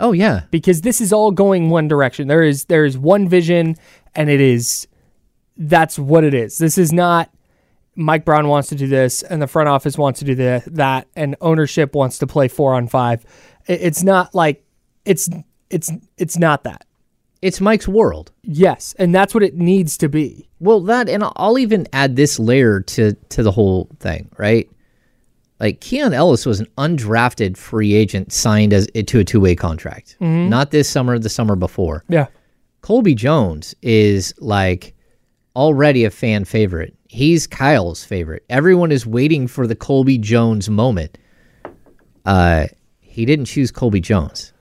oh 0.00 0.12
yeah, 0.12 0.42
because 0.50 0.80
this 0.80 1.00
is 1.00 1.12
all 1.12 1.30
going 1.30 1.70
one 1.70 1.86
direction. 1.88 2.26
There 2.28 2.42
is 2.42 2.64
there 2.64 2.84
is 2.84 2.98
one 2.98 3.28
vision 3.28 3.76
and 4.14 4.28
it 4.28 4.40
is 4.40 4.88
that's 5.56 5.98
what 5.98 6.24
it 6.24 6.34
is. 6.34 6.58
This 6.58 6.76
is 6.78 6.92
not 6.92 7.30
Mike 7.94 8.24
Brown 8.24 8.48
wants 8.48 8.68
to 8.70 8.74
do 8.74 8.86
this 8.86 9.22
and 9.22 9.40
the 9.42 9.46
front 9.46 9.68
office 9.68 9.98
wants 9.98 10.20
to 10.20 10.24
do 10.24 10.34
the, 10.34 10.62
that 10.68 11.06
and 11.14 11.36
ownership 11.40 11.94
wants 11.94 12.18
to 12.18 12.26
play 12.26 12.48
4 12.48 12.74
on 12.74 12.88
5. 12.88 13.24
It- 13.66 13.80
It's 13.82 14.02
not 14.02 14.34
like 14.34 14.64
it's 15.04 15.28
it's 15.70 15.92
it's 16.16 16.38
not 16.38 16.64
that. 16.64 16.84
it's 17.42 17.60
Mike's 17.60 17.86
world. 17.88 18.32
Yes, 18.42 18.94
and 18.98 19.14
that's 19.14 19.32
what 19.34 19.42
it 19.42 19.54
needs 19.54 19.96
to 19.98 20.08
be. 20.08 20.48
Well, 20.60 20.80
that 20.82 21.08
and 21.08 21.22
I'll 21.36 21.58
even 21.58 21.86
add 21.92 22.16
this 22.16 22.38
layer 22.38 22.80
to 22.80 23.12
to 23.30 23.42
the 23.42 23.50
whole 23.52 23.88
thing, 24.00 24.28
right? 24.38 24.68
Like 25.60 25.80
Keon 25.80 26.14
Ellis 26.14 26.46
was 26.46 26.58
an 26.60 26.66
undrafted 26.78 27.56
free 27.56 27.92
agent 27.94 28.32
signed 28.32 28.72
as 28.72 28.88
to 29.06 29.18
a 29.20 29.24
two 29.24 29.40
way 29.40 29.54
contract, 29.54 30.16
not 30.20 30.70
this 30.70 30.88
summer, 30.88 31.18
the 31.18 31.28
summer 31.28 31.54
before. 31.54 32.02
Yeah. 32.08 32.26
Colby 32.80 33.14
Jones 33.14 33.74
is 33.82 34.32
like 34.38 34.94
already 35.54 36.04
a 36.04 36.10
fan 36.10 36.44
favorite. 36.46 36.96
he's 37.08 37.46
Kyle's 37.46 38.04
favorite. 38.04 38.44
Everyone 38.48 38.90
is 38.92 39.04
waiting 39.06 39.46
for 39.48 39.66
the 39.66 39.74
Colby 39.74 40.16
Jones 40.16 40.70
moment. 40.70 41.18
Uh, 42.24 42.66
he 43.00 43.24
didn't 43.24 43.46
choose 43.46 43.70
Colby 43.70 44.00
Jones. 44.00 44.52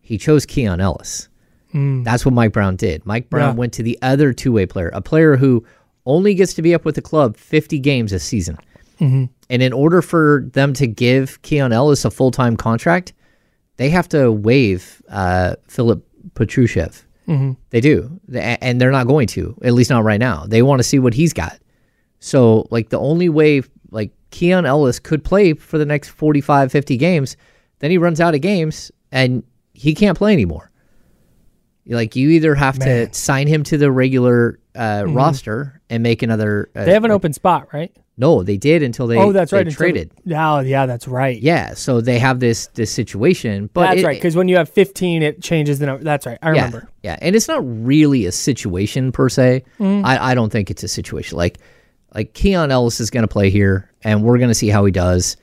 He 0.00 0.18
chose 0.18 0.44
Keon 0.44 0.80
Ellis. 0.80 1.28
That's 1.72 2.24
what 2.24 2.32
Mike 2.34 2.52
Brown 2.52 2.76
did. 2.76 3.04
Mike 3.04 3.28
Brown 3.30 3.54
Yeah. 3.54 3.58
went 3.58 3.72
to 3.74 3.82
the 3.82 3.98
other 4.00 4.32
two 4.32 4.52
way 4.52 4.64
player, 4.66 4.90
a 4.94 5.00
player 5.00 5.36
who 5.36 5.64
only 6.06 6.34
gets 6.34 6.54
to 6.54 6.62
be 6.62 6.72
up 6.74 6.84
with 6.84 6.94
the 6.94 7.02
club 7.02 7.36
50 7.36 7.78
games 7.80 8.12
a 8.12 8.20
season. 8.20 8.58
And 9.00 9.28
in 9.62 9.72
order 9.72 10.00
for 10.02 10.44
them 10.52 10.72
to 10.74 10.86
give 10.86 11.40
Keon 11.42 11.72
Ellis 11.72 12.04
a 12.04 12.10
full 12.10 12.30
time 12.30 12.56
contract, 12.56 13.12
they 13.76 13.90
have 13.90 14.08
to 14.10 14.30
waive 14.32 15.02
uh, 15.08 15.56
Filip 15.68 16.06
Petrusev. 16.34 17.02
They 17.70 17.80
do. 17.80 18.20
And 18.34 18.80
they're 18.80 18.90
not 18.90 19.06
going 19.06 19.26
to, 19.28 19.58
at 19.62 19.72
least 19.72 19.90
not 19.90 20.04
right 20.04 20.20
now. 20.20 20.44
They 20.46 20.62
want 20.62 20.78
to 20.80 20.84
see 20.84 20.98
what 20.98 21.14
he's 21.14 21.32
got. 21.32 21.58
So, 22.20 22.66
like, 22.70 22.88
the 22.90 22.98
only 22.98 23.28
way, 23.28 23.62
like, 23.90 24.10
Keon 24.30 24.64
Ellis 24.66 24.98
could 24.98 25.24
play 25.24 25.52
for 25.54 25.78
the 25.78 25.84
next 25.86 26.08
45, 26.10 26.70
50 26.72 26.96
games, 26.96 27.36
then 27.80 27.90
he 27.90 27.98
runs 27.98 28.20
out 28.20 28.34
of 28.34 28.40
games 28.40 28.90
and 29.12 29.42
he 29.74 29.94
can't 29.94 30.16
play 30.16 30.32
anymore. 30.32 30.70
Like, 31.86 32.16
you 32.16 32.30
either 32.30 32.54
have 32.54 32.78
Man. 32.78 33.08
to 33.08 33.14
sign 33.14 33.46
him 33.46 33.62
to 33.64 33.76
the 33.76 33.90
regular 33.92 34.58
uh, 34.74 35.04
roster 35.06 35.80
and 35.90 36.02
make 36.02 36.22
another. 36.22 36.70
Uh, 36.74 36.84
They 36.84 36.92
have 36.92 37.04
an 37.04 37.10
open 37.10 37.32
spot, 37.34 37.68
right? 37.74 37.94
No, 38.16 38.44
they 38.44 38.56
did 38.56 38.82
until 38.82 39.08
they, 39.08 39.18
oh, 39.18 39.32
that's 39.32 39.50
they 39.50 39.64
right. 39.64 39.72
traded. 39.72 40.12
Yeah, 40.24 40.60
yeah, 40.60 40.86
that's 40.86 41.08
right. 41.08 41.40
Yeah, 41.40 41.74
so 41.74 42.00
they 42.00 42.18
have 42.20 42.38
this 42.38 42.68
this 42.68 42.92
situation, 42.92 43.68
but 43.72 43.88
that's 43.88 44.02
it- 44.02 44.04
right. 44.04 44.16
Because 44.16 44.36
when 44.36 44.46
you 44.48 44.56
have 44.56 44.68
15, 44.68 45.22
it 45.22 45.42
changes 45.42 45.80
the 45.80 45.86
number. 45.86 46.04
That's 46.04 46.24
right. 46.24 46.38
I 46.40 46.52
yeah, 46.52 46.64
remember. 46.66 46.88
yeah, 47.02 47.18
and 47.20 47.34
it's 47.34 47.48
not 47.48 47.62
really 47.64 48.26
a 48.26 48.32
situation 48.32 49.10
per 49.10 49.28
se. 49.28 49.64
Mm-hmm. 49.80 50.06
I, 50.06 50.30
I 50.30 50.34
don't 50.34 50.50
think 50.50 50.70
it's 50.70 50.84
a 50.84 50.88
situation 50.88 51.36
like 51.36 51.58
like 52.14 52.34
Keon 52.34 52.70
Ellis 52.70 53.00
is 53.00 53.10
going 53.10 53.24
to 53.24 53.28
play 53.28 53.50
here, 53.50 53.90
and 54.04 54.22
we're 54.22 54.38
going 54.38 54.50
to 54.50 54.54
see 54.54 54.68
how 54.68 54.84
he 54.84 54.92
does, 54.92 55.36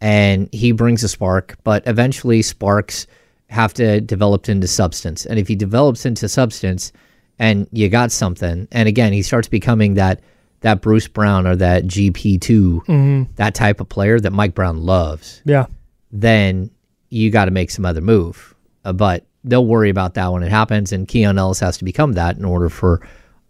and 0.00 0.48
he 0.52 0.72
brings 0.72 1.04
a 1.04 1.08
spark, 1.08 1.56
but 1.62 1.86
eventually 1.86 2.42
sparks 2.42 3.06
have 3.48 3.72
to 3.74 4.00
develop 4.00 4.48
into 4.48 4.66
substance, 4.66 5.26
and 5.26 5.38
if 5.38 5.46
he 5.46 5.54
develops 5.54 6.04
into 6.04 6.28
substance, 6.28 6.90
and 7.38 7.68
you 7.70 7.88
got 7.88 8.10
something, 8.10 8.66
and 8.72 8.88
again 8.88 9.12
he 9.12 9.22
starts 9.22 9.46
becoming 9.46 9.94
that 9.94 10.20
that 10.60 10.80
Bruce 10.80 11.06
Brown 11.08 11.46
or 11.46 11.56
that 11.56 11.84
GP 11.84 12.40
2 12.40 12.82
Mm-hmm. 12.86 13.32
that 13.36 13.54
type 13.54 13.80
of 13.80 13.88
player 13.88 14.18
that 14.20 14.32
Mike 14.32 14.54
Brown 14.54 14.78
loves 14.78 15.42
Yeah. 15.44 15.66
then 16.12 16.70
you 17.08 17.30
got 17.30 17.44
to 17.46 17.50
make 17.50 17.70
some 17.70 17.84
other 17.86 18.00
move. 18.00 18.54
Uh, 18.84 18.92
but 18.92 19.24
they'll 19.44 19.64
worry 19.66 19.90
about 19.90 20.14
that 20.14 20.32
when 20.32 20.42
it 20.42 20.50
happens, 20.50 20.92
and 20.92 21.06
Keon 21.06 21.38
Ellis 21.38 21.60
has 21.60 21.78
to 21.78 21.84
become 21.84 22.12
that 22.14 22.36
in 22.36 22.44
order 22.44 22.68
for 22.68 23.00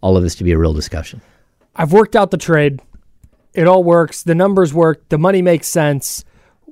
all 0.01 0.15
of 0.15 0.23
this 0.23 0.35
to 0.35 0.43
be 0.43 0.51
a 0.51 0.57
real 0.57 0.73
discussion. 0.73 1.21
I've 1.75 1.91
worked 1.93 2.15
out 2.15 2.31
the 2.31 2.37
trade. 2.37 2.81
It 3.53 3.67
all 3.67 3.83
works. 3.83 4.23
The 4.23 4.35
numbers 4.35 4.73
work. 4.73 5.07
The 5.09 5.17
money 5.17 5.41
makes 5.41 5.67
sense. 5.67 6.23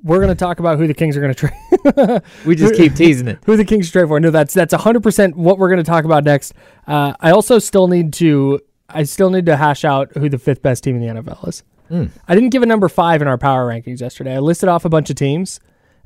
We're 0.03 0.17
going 0.17 0.29
to 0.29 0.35
talk 0.35 0.59
about 0.59 0.77
who 0.77 0.85
the 0.85 0.93
Kings 0.93 1.17
are 1.17 1.21
going 1.21 1.33
to 1.33 1.47
trade. 1.47 2.21
We 2.45 2.55
just 2.55 2.75
keep 2.75 2.93
teasing 2.95 3.27
it. 3.27 3.39
who 3.45 3.57
the 3.57 3.65
Kings 3.65 3.89
trade 3.91 4.07
for. 4.07 4.19
No, 4.19 4.29
that's 4.29 4.53
that's 4.53 4.73
100% 4.73 5.33
what 5.35 5.57
we're 5.57 5.69
going 5.69 5.83
to 5.83 5.89
talk 5.89 6.05
about 6.05 6.23
next. 6.23 6.53
Uh, 6.87 7.13
I 7.19 7.31
also 7.31 7.57
still 7.59 7.87
need 7.87 8.13
to 8.13 8.59
I 8.89 9.03
still 9.03 9.29
need 9.29 9.45
to 9.47 9.57
hash 9.57 9.83
out 9.83 10.11
who 10.15 10.29
the 10.29 10.37
fifth 10.37 10.61
best 10.61 10.83
team 10.83 11.01
in 11.01 11.15
the 11.15 11.21
NFL 11.21 11.47
is. 11.47 11.63
Hmm. 11.87 12.05
I 12.27 12.35
didn't 12.35 12.49
give 12.49 12.63
a 12.63 12.65
number 12.65 12.89
5 12.89 13.21
in 13.21 13.27
our 13.27 13.37
power 13.37 13.67
rankings 13.67 14.01
yesterday. 14.01 14.35
I 14.35 14.39
listed 14.39 14.69
off 14.69 14.85
a 14.85 14.89
bunch 14.89 15.09
of 15.09 15.15
teams 15.15 15.59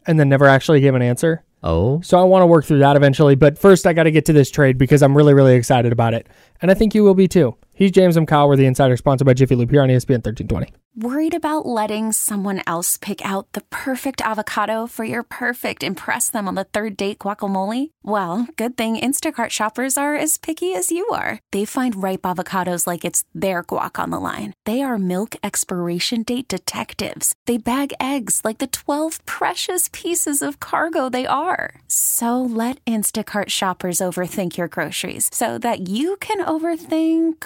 and 0.08 0.20
then 0.20 0.30
never 0.30 0.46
actually 0.46 0.82
gave 0.82 0.96
an 0.96 1.02
answer. 1.02 1.44
Oh, 1.62 2.00
So 2.02 2.18
I 2.18 2.24
want 2.24 2.42
to 2.42 2.48
work 2.48 2.64
through 2.64 2.80
that 2.80 2.96
eventually, 2.96 3.36
but 3.36 3.58
first 3.58 3.86
I 3.86 3.92
got 3.92 4.04
to 4.04 4.12
get 4.12 4.26
to 4.26 4.34
this 4.34 4.50
trade 4.50 4.78
because 4.78 5.04
I'm 5.04 5.16
really 5.16 5.34
really 5.34 5.56
excited 5.56 5.92
about 5.92 6.14
it. 6.14 6.28
And 6.62 6.72
I 6.72 6.74
think 6.74 6.96
you 6.96 7.04
will 7.04 7.16
be 7.16 7.28
too. 7.28 7.56
He's 7.80 7.92
James 7.92 8.18
M. 8.18 8.26
Kyle. 8.26 8.50
We're 8.50 8.58
the 8.58 8.66
insider 8.66 8.98
sponsored 8.98 9.26
by 9.26 9.34
Jiffy 9.34 9.56
Lube 9.56 9.72
here 9.72 9.82
on 9.82 9.88
ESPN 9.88 10.20
1320. 10.20 10.74
Worried 10.96 11.34
about 11.34 11.66
letting 11.66 12.12
someone 12.12 12.62
else 12.68 12.98
pick 12.98 13.24
out 13.24 13.54
the 13.54 13.62
perfect 13.70 14.20
avocado 14.20 14.86
for 14.86 15.06
your 15.06 15.24
perfect 15.24 15.82
impress 15.82 16.30
them 16.30 16.46
on 16.46 16.56
the 16.56 16.66
third 16.66 16.98
date 16.98 17.20
guacamole? 17.20 17.92
Well, 18.04 18.50
good 18.58 18.76
thing 18.76 18.98
Instacart 18.98 19.52
shoppers 19.52 19.98
are 19.98 20.16
as 20.16 20.36
picky 20.38 20.74
as 20.74 20.92
you 20.92 21.08
are. 21.10 21.40
They 21.54 21.64
find 21.64 22.04
ripe 22.04 22.24
avocados 22.24 22.86
like 22.86 23.06
it's 23.06 23.24
their 23.34 23.64
guac 23.64 23.98
on 23.98 24.10
the 24.10 24.20
line. 24.20 24.56
They 24.66 24.82
are 24.82 24.98
milk 24.98 25.38
expiration 25.42 26.24
date 26.24 26.50
detectives. 26.50 27.34
They 27.46 27.58
bag 27.58 27.94
eggs 28.02 28.42
like 28.44 28.58
the 28.58 28.68
12 28.68 29.26
precious 29.26 29.90
pieces 29.94 30.42
of 30.42 30.60
cargo 30.60 31.08
they 31.08 31.26
are. 31.26 31.80
So 31.88 32.42
let 32.42 32.84
Instacart 32.84 33.48
shoppers 33.48 34.00
overthink 34.00 34.58
your 34.58 34.68
groceries 34.68 35.30
so 35.32 35.58
that 35.60 35.88
you 35.88 36.18
can 36.18 36.44
overthink 36.44 37.46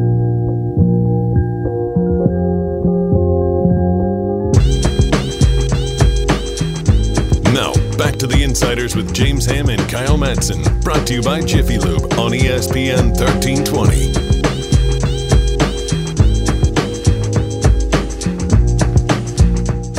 Back 8.01 8.15
to 8.15 8.25
the 8.25 8.41
Insiders 8.41 8.95
with 8.95 9.13
James 9.13 9.45
Ham 9.45 9.69
and 9.69 9.79
Kyle 9.87 10.17
Madsen. 10.17 10.83
Brought 10.83 11.05
to 11.05 11.13
you 11.13 11.21
by 11.21 11.39
Jiffy 11.39 11.77
Lube 11.77 12.01
on 12.13 12.31
ESPN 12.31 13.09
1320. 13.15 14.15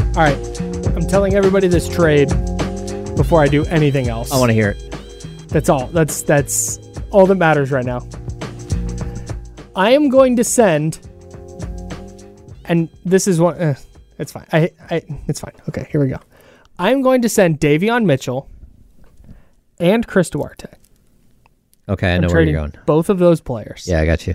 All 0.09 0.25
right. 0.25 0.97
I'm 0.97 1.07
telling 1.07 1.35
everybody 1.35 1.69
this 1.69 1.89
trade 1.89 2.29
before 3.15 3.41
I 3.41 3.47
do 3.47 3.65
anything 3.67 4.09
else. 4.09 4.33
I 4.33 4.39
want 4.41 4.49
to 4.51 4.55
hear 4.55 4.71
it. 4.71 5.49
That's 5.51 5.69
all. 5.69 5.87
That's 5.87 6.23
that's 6.23 6.81
all 7.13 7.27
that 7.27 7.37
matters 7.37 7.71
right 7.71 7.87
now. 7.87 8.01
I 9.77 9.91
am 9.91 10.09
going 10.09 10.35
to 10.39 10.43
send, 10.43 10.99
and 12.65 12.89
this 13.05 13.29
is 13.29 13.41
one. 13.41 13.57
Uh, 13.59 13.77
it's 14.19 14.33
fine. 14.33 14.47
I, 14.53 14.73
I, 14.91 15.03
it's 15.29 15.39
fine. 15.39 15.55
Okay, 15.69 15.87
here 15.93 16.01
we 16.01 16.09
go. 16.09 16.19
I'm 16.83 17.01
going 17.01 17.23
to 17.23 17.29
send 17.29 17.61
Davion 17.61 18.05
Mitchell 18.07 18.51
and 19.79 20.05
Chris 20.05 20.31
Duarte. 20.31 20.67
Okay, 21.89 22.15
I 22.15 22.19
know 22.19 22.27
where 22.27 22.43
you're 22.43 22.55
going. 22.55 22.73
both 22.87 23.09
of 23.09 23.21
those 23.21 23.41
players. 23.41 23.87
Yeah, 23.87 24.01
I 24.01 24.05
got 24.07 24.27
you. 24.27 24.35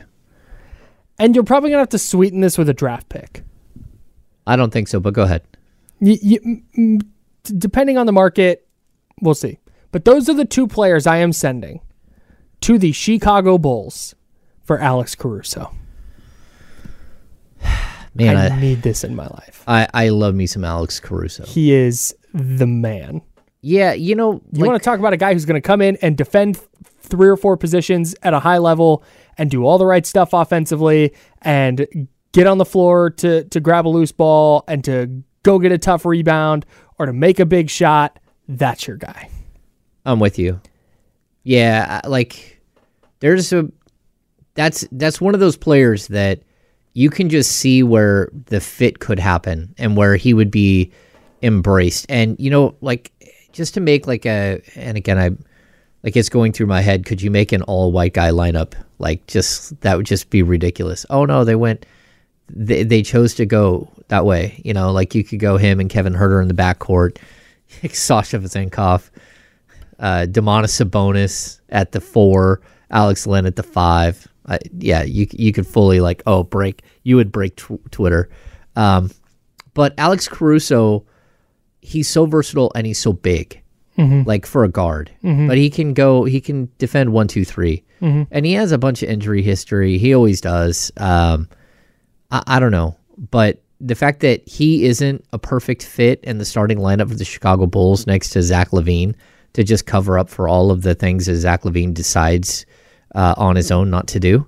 And 1.19 1.35
you're 1.35 1.43
probably 1.43 1.71
gonna 1.71 1.81
have 1.81 1.89
to 1.89 1.97
sweeten 1.99 2.39
this 2.39 2.57
with 2.57 2.69
a 2.69 2.73
draft 2.73 3.09
pick. 3.09 3.43
I 4.45 4.55
don't 4.55 4.71
think 4.71 4.87
so, 4.87 5.01
but 5.01 5.13
go 5.13 5.23
ahead. 5.23 5.41
Y- 5.99 6.19
y- 6.23 6.39
d- 6.73 6.99
depending 7.57 7.97
on 7.97 8.05
the 8.05 8.13
market, 8.13 8.65
we'll 9.21 9.35
see. 9.35 9.59
But 9.91 10.05
those 10.05 10.29
are 10.29 10.33
the 10.33 10.45
two 10.45 10.67
players 10.67 11.05
I 11.05 11.17
am 11.17 11.33
sending 11.33 11.81
to 12.61 12.77
the 12.77 12.93
Chicago 12.93 13.57
Bulls 13.57 14.15
for 14.63 14.79
Alex 14.79 15.15
Caruso. 15.15 15.73
Man, 18.15 18.37
I, 18.37 18.47
I, 18.49 18.61
need 18.61 18.83
this 18.83 19.03
in 19.03 19.15
my 19.15 19.27
life. 19.27 19.63
I, 19.67 19.87
I 19.93 20.09
love 20.09 20.33
me 20.33 20.47
some 20.47 20.63
Alex 20.63 20.99
Caruso. 20.99 21.45
He 21.45 21.71
is 21.73 22.15
the 22.33 22.67
man. 22.67 23.21
Yeah, 23.61 23.93
you 23.93 24.15
know, 24.15 24.33
You 24.53 24.61
like, 24.61 24.69
want 24.69 24.81
to 24.81 24.85
talk 24.85 24.99
about 24.99 25.13
a 25.13 25.17
guy 25.17 25.33
who's 25.33 25.45
going 25.45 25.59
to 25.59 25.65
come 25.65 25.81
in 25.81 25.97
and 26.01 26.15
defend 26.15 26.59
three 26.99 27.27
or 27.27 27.37
four 27.37 27.57
positions 27.57 28.15
at 28.23 28.33
a 28.33 28.39
high 28.39 28.59
level 28.59 29.03
and 29.37 29.49
do 29.49 29.65
all 29.65 29.77
the 29.77 29.85
right 29.85 30.05
stuff 30.05 30.33
offensively 30.33 31.13
and 31.41 32.07
get 32.33 32.47
on 32.47 32.57
the 32.57 32.65
floor 32.65 33.09
to 33.09 33.43
to 33.45 33.59
grab 33.59 33.87
a 33.87 33.89
loose 33.89 34.11
ball 34.11 34.63
and 34.67 34.83
to 34.83 35.23
go 35.43 35.59
get 35.59 35.71
a 35.71 35.77
tough 35.77 36.05
rebound 36.05 36.65
or 36.99 37.05
to 37.05 37.13
make 37.13 37.39
a 37.39 37.45
big 37.45 37.69
shot. 37.69 38.19
That's 38.47 38.87
your 38.87 38.97
guy. 38.97 39.29
I'm 40.05 40.19
with 40.19 40.37
you. 40.39 40.61
Yeah, 41.43 42.01
like 42.05 42.61
there's 43.19 43.51
a 43.53 43.69
that's 44.53 44.87
that's 44.91 45.21
one 45.21 45.33
of 45.33 45.39
those 45.39 45.57
players 45.57 46.07
that 46.07 46.41
you 46.93 47.09
can 47.09 47.29
just 47.29 47.51
see 47.53 47.83
where 47.83 48.29
the 48.47 48.59
fit 48.59 48.99
could 48.99 49.19
happen 49.19 49.73
and 49.77 49.95
where 49.95 50.15
he 50.15 50.33
would 50.33 50.51
be 50.51 50.91
embraced. 51.41 52.05
And 52.09 52.39
you 52.39 52.49
know, 52.49 52.75
like 52.81 53.11
just 53.51 53.73
to 53.75 53.79
make 53.79 54.07
like 54.07 54.25
a 54.25 54.61
and 54.75 54.97
again 54.97 55.17
I 55.17 55.31
like 56.03 56.15
it's 56.15 56.29
going 56.29 56.53
through 56.53 56.67
my 56.67 56.81
head, 56.81 57.05
could 57.05 57.21
you 57.21 57.31
make 57.31 57.51
an 57.51 57.61
all 57.63 57.91
white 57.91 58.13
guy 58.13 58.29
lineup? 58.29 58.73
Like 58.99 59.25
just 59.27 59.79
that 59.81 59.97
would 59.97 60.05
just 60.05 60.29
be 60.29 60.43
ridiculous. 60.43 61.05
Oh 61.09 61.25
no, 61.25 61.43
they 61.43 61.55
went 61.55 61.85
they 62.49 62.83
they 62.83 63.01
chose 63.01 63.33
to 63.35 63.45
go 63.45 63.91
that 64.07 64.25
way. 64.25 64.61
You 64.63 64.73
know, 64.73 64.91
like 64.91 65.15
you 65.15 65.23
could 65.23 65.39
go 65.39 65.57
him 65.57 65.79
and 65.79 65.89
Kevin 65.89 66.13
Huerter 66.13 66.41
in 66.41 66.47
the 66.47 66.53
backcourt, 66.53 67.17
Sasha 67.93 68.39
Vezenkov, 68.39 69.09
uh 69.99 70.25
Domantas 70.29 70.81
Sabonis 70.83 71.59
at 71.69 71.91
the 71.91 72.01
four, 72.01 72.61
Alex 72.91 73.27
Len 73.27 73.45
at 73.45 73.55
the 73.55 73.63
five. 73.63 74.27
Uh, 74.45 74.57
yeah, 74.77 75.03
you 75.03 75.27
you 75.31 75.51
could 75.51 75.67
fully 75.67 75.99
like 75.99 76.23
oh 76.25 76.43
break 76.43 76.83
you 77.03 77.17
would 77.17 77.31
break 77.31 77.55
tw- 77.57 77.91
Twitter, 77.91 78.29
um, 78.77 79.11
but 79.73 79.93
Alex 79.97 80.27
Caruso, 80.27 81.05
he's 81.87 82.07
so 82.09 82.25
versatile 82.25 82.71
and 82.75 82.85
he's 82.85 82.99
so 82.99 83.13
big, 83.13 83.61
like 84.25 84.45
for 84.45 84.63
a 84.63 84.69
guard. 84.69 85.09
But 85.47 85.57
he 85.57 85.69
can 85.69 85.93
go 85.93 86.25
he 86.25 86.39
can 86.41 86.69
defend 86.77 87.13
one 87.13 87.27
two 87.27 87.45
three. 87.45 87.83
and 88.31 88.45
he 88.45 88.53
has 88.53 88.71
a 88.71 88.77
bunch 88.77 89.01
of 89.03 89.09
injury 89.09 89.41
history. 89.41 89.97
He 89.97 90.13
always 90.13 90.39
does. 90.41 90.91
Um, 90.97 91.47
I, 92.29 92.43
I 92.45 92.59
don't 92.59 92.71
know, 92.71 92.95
but 93.31 93.61
the 93.79 93.95
fact 93.95 94.19
that 94.21 94.47
he 94.47 94.85
isn't 94.85 95.23
a 95.33 95.39
perfect 95.39 95.83
fit 95.83 96.19
in 96.23 96.37
the 96.39 96.45
starting 96.45 96.77
lineup 96.79 97.09
for 97.09 97.15
the 97.15 97.25
Chicago 97.25 97.65
Bulls 97.67 98.05
next 98.07 98.29
to 98.31 98.41
Zach 98.43 98.69
LaVine 98.71 99.15
to 99.53 99.63
just 99.63 99.85
cover 99.85 100.19
up 100.19 100.29
for 100.29 100.47
all 100.47 100.69
of 100.71 100.81
the 100.83 100.93
things 100.95 101.25
that 101.27 101.35
Zach 101.35 101.61
LaVine 101.63 101.93
decides 101.93 102.65
uh, 103.15 103.33
on 103.37 103.55
his 103.55 103.71
own 103.71 103.89
not 103.89 104.07
to 104.09 104.19
do, 104.19 104.45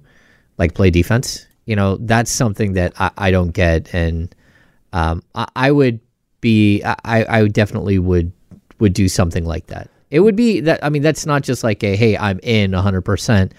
like 0.60 0.74
play 0.75 0.89
defense. 0.91 1.48
You 1.65 1.75
know, 1.75 1.98
that's 1.98 2.31
something 2.31 2.74
that 2.74 2.93
I, 3.00 3.12
I 3.17 3.31
don't 3.31 3.51
get, 3.51 3.93
and 3.93 4.34
um, 4.93 5.22
I, 5.36 5.48
I 5.55 5.72
would 5.72 6.00
be, 6.41 6.81
I, 6.84 6.96
I 7.05 7.48
definitely 7.48 8.00
would 8.00 8.31
would 8.79 8.93
do 8.93 9.08
something 9.10 9.46
like 9.46 9.67
that. 9.67 9.89
It 10.10 10.22
would 10.22 10.36
be 10.36 10.62
that. 10.62 10.84
I 10.84 10.89
mean, 10.89 11.01
that's 11.01 11.25
not 11.25 11.43
just 11.43 11.63
like 11.63 11.84
a 11.84 11.96
hey, 11.96 12.17
I'm 12.17 12.39
in 12.43 12.72
100 12.72 13.01
percent, 13.01 13.53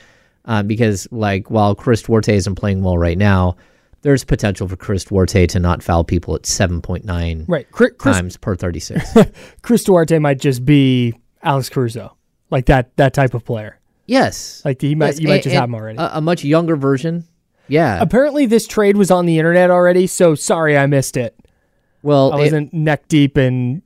uh, 0.47 0.63
because 0.63 1.07
like 1.11 1.51
while 1.51 1.75
Chris 1.75 2.03
Duarte 2.03 2.35
isn't 2.35 2.55
playing 2.57 2.83
well 2.83 2.97
right 2.99 3.19
now, 3.19 3.57
there's 4.03 4.25
potential 4.25 4.67
for 4.67 4.77
Chris 4.77 5.05
Duarte 5.05 5.47
to 5.49 5.59
not 5.61 5.83
foul 5.83 6.05
people 6.05 6.35
at 6.35 6.43
7.9 6.43 7.45
Right. 7.49 7.71
Chris, 7.71 7.93
times 8.03 8.37
per 8.37 8.57
36. 8.57 9.15
Chris 9.63 9.85
Duarte 9.85 10.19
might 10.19 10.41
just 10.41 10.65
be 10.65 11.15
Alex 11.43 11.69
Caruso, 11.69 12.17
like 12.51 12.67
that 12.67 12.97
that 12.97 13.13
type 13.15 13.35
of 13.35 13.45
player. 13.45 13.79
yes, 14.07 14.63
Like 14.65 14.81
he 14.81 14.95
might 14.95 15.07
Yes, 15.09 15.21
you 15.21 15.29
might 15.29 15.35
and- 15.35 15.43
just 15.45 15.55
and 15.55 15.61
have 15.61 15.69
him 15.69 15.75
already. 15.75 15.99
A, 15.99 16.11
a 16.15 16.21
much 16.21 16.43
younger 16.45 16.77
version. 16.77 17.25
Yeah. 17.69 18.01
Apparently, 18.01 18.47
this 18.47 18.67
trade 18.67 18.97
was 18.97 19.13
on 19.13 19.27
the 19.27 19.39
internet 19.39 19.71
already, 19.71 20.09
so 20.09 20.35
sorry 20.35 20.77
I 20.77 20.87
missed 20.87 21.17
it. 21.17 21.37
Well, 22.03 22.33
I 22.33 22.37
wasn't 22.37 22.73
neck 22.73 23.09
deep 23.09 23.37
in 23.39 23.83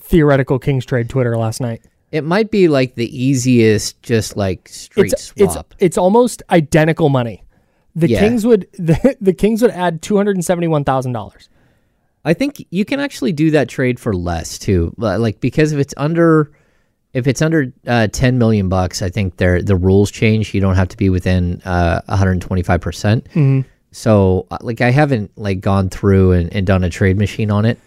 theoretical 0.00 0.58
Kings 0.58 0.84
trade 0.86 1.08
Twitter 1.08 1.36
last 1.36 1.60
night. 1.60 1.82
it 2.12 2.24
might 2.24 2.50
be 2.50 2.68
like 2.68 2.94
the 2.94 3.08
easiest, 3.24 4.00
just 4.02 4.36
like 4.36 4.68
straight 4.68 5.12
It's 5.12 5.32
it's 5.36 5.52
swap. 5.54 5.74
it's 5.78 5.98
almost 5.98 6.42
identical 6.50 7.08
money. 7.08 7.42
The 7.94 8.08
Yeah. 8.08 8.20
Kings 8.20 8.46
would 8.46 8.66
the, 8.78 9.16
the 9.20 9.32
Kings 9.34 9.60
would 9.62 9.72
add 9.72 10.00
two 10.02 10.16
hundred 10.16 10.36
and 10.36 10.44
seventy 10.44 10.68
one 10.68 10.84
thousand 10.84 11.12
dollars. 11.12 11.48
I 12.24 12.34
think 12.34 12.64
you 12.70 12.84
can 12.84 13.00
actually 13.00 13.32
do 13.32 13.50
that 13.52 13.68
trade 13.68 13.98
for 13.98 14.12
less 14.14 14.58
too. 14.58 14.92
Li- 14.98 15.16
Like 15.16 15.40
because 15.40 15.72
if 15.72 15.78
it's 15.80 15.94
under 15.96 16.52
if 17.14 17.26
it's 17.26 17.40
under 17.40 17.72
uh, 17.86 18.06
10 18.12 18.36
million 18.38 18.68
bucks, 18.68 19.00
I 19.00 19.08
think 19.08 19.38
there 19.38 19.62
the 19.62 19.76
rules 19.76 20.10
change. 20.10 20.52
You 20.54 20.60
don't 20.60 20.74
have 20.76 20.88
to 20.88 20.96
be 20.96 21.08
within 21.08 21.60
uh, 21.64 22.02
125 22.06 22.80
percent. 22.80 23.26
So 23.90 24.46
uh, 24.50 24.58
like 24.60 24.80
I 24.80 24.90
haven't 24.90 25.36
like 25.36 25.60
gone 25.60 25.88
through 25.88 26.32
and, 26.32 26.52
and 26.54 26.66
done 26.66 26.84
a 26.84 26.90
trade 26.90 27.16
machine 27.18 27.50
on 27.50 27.64
it, 27.64 27.78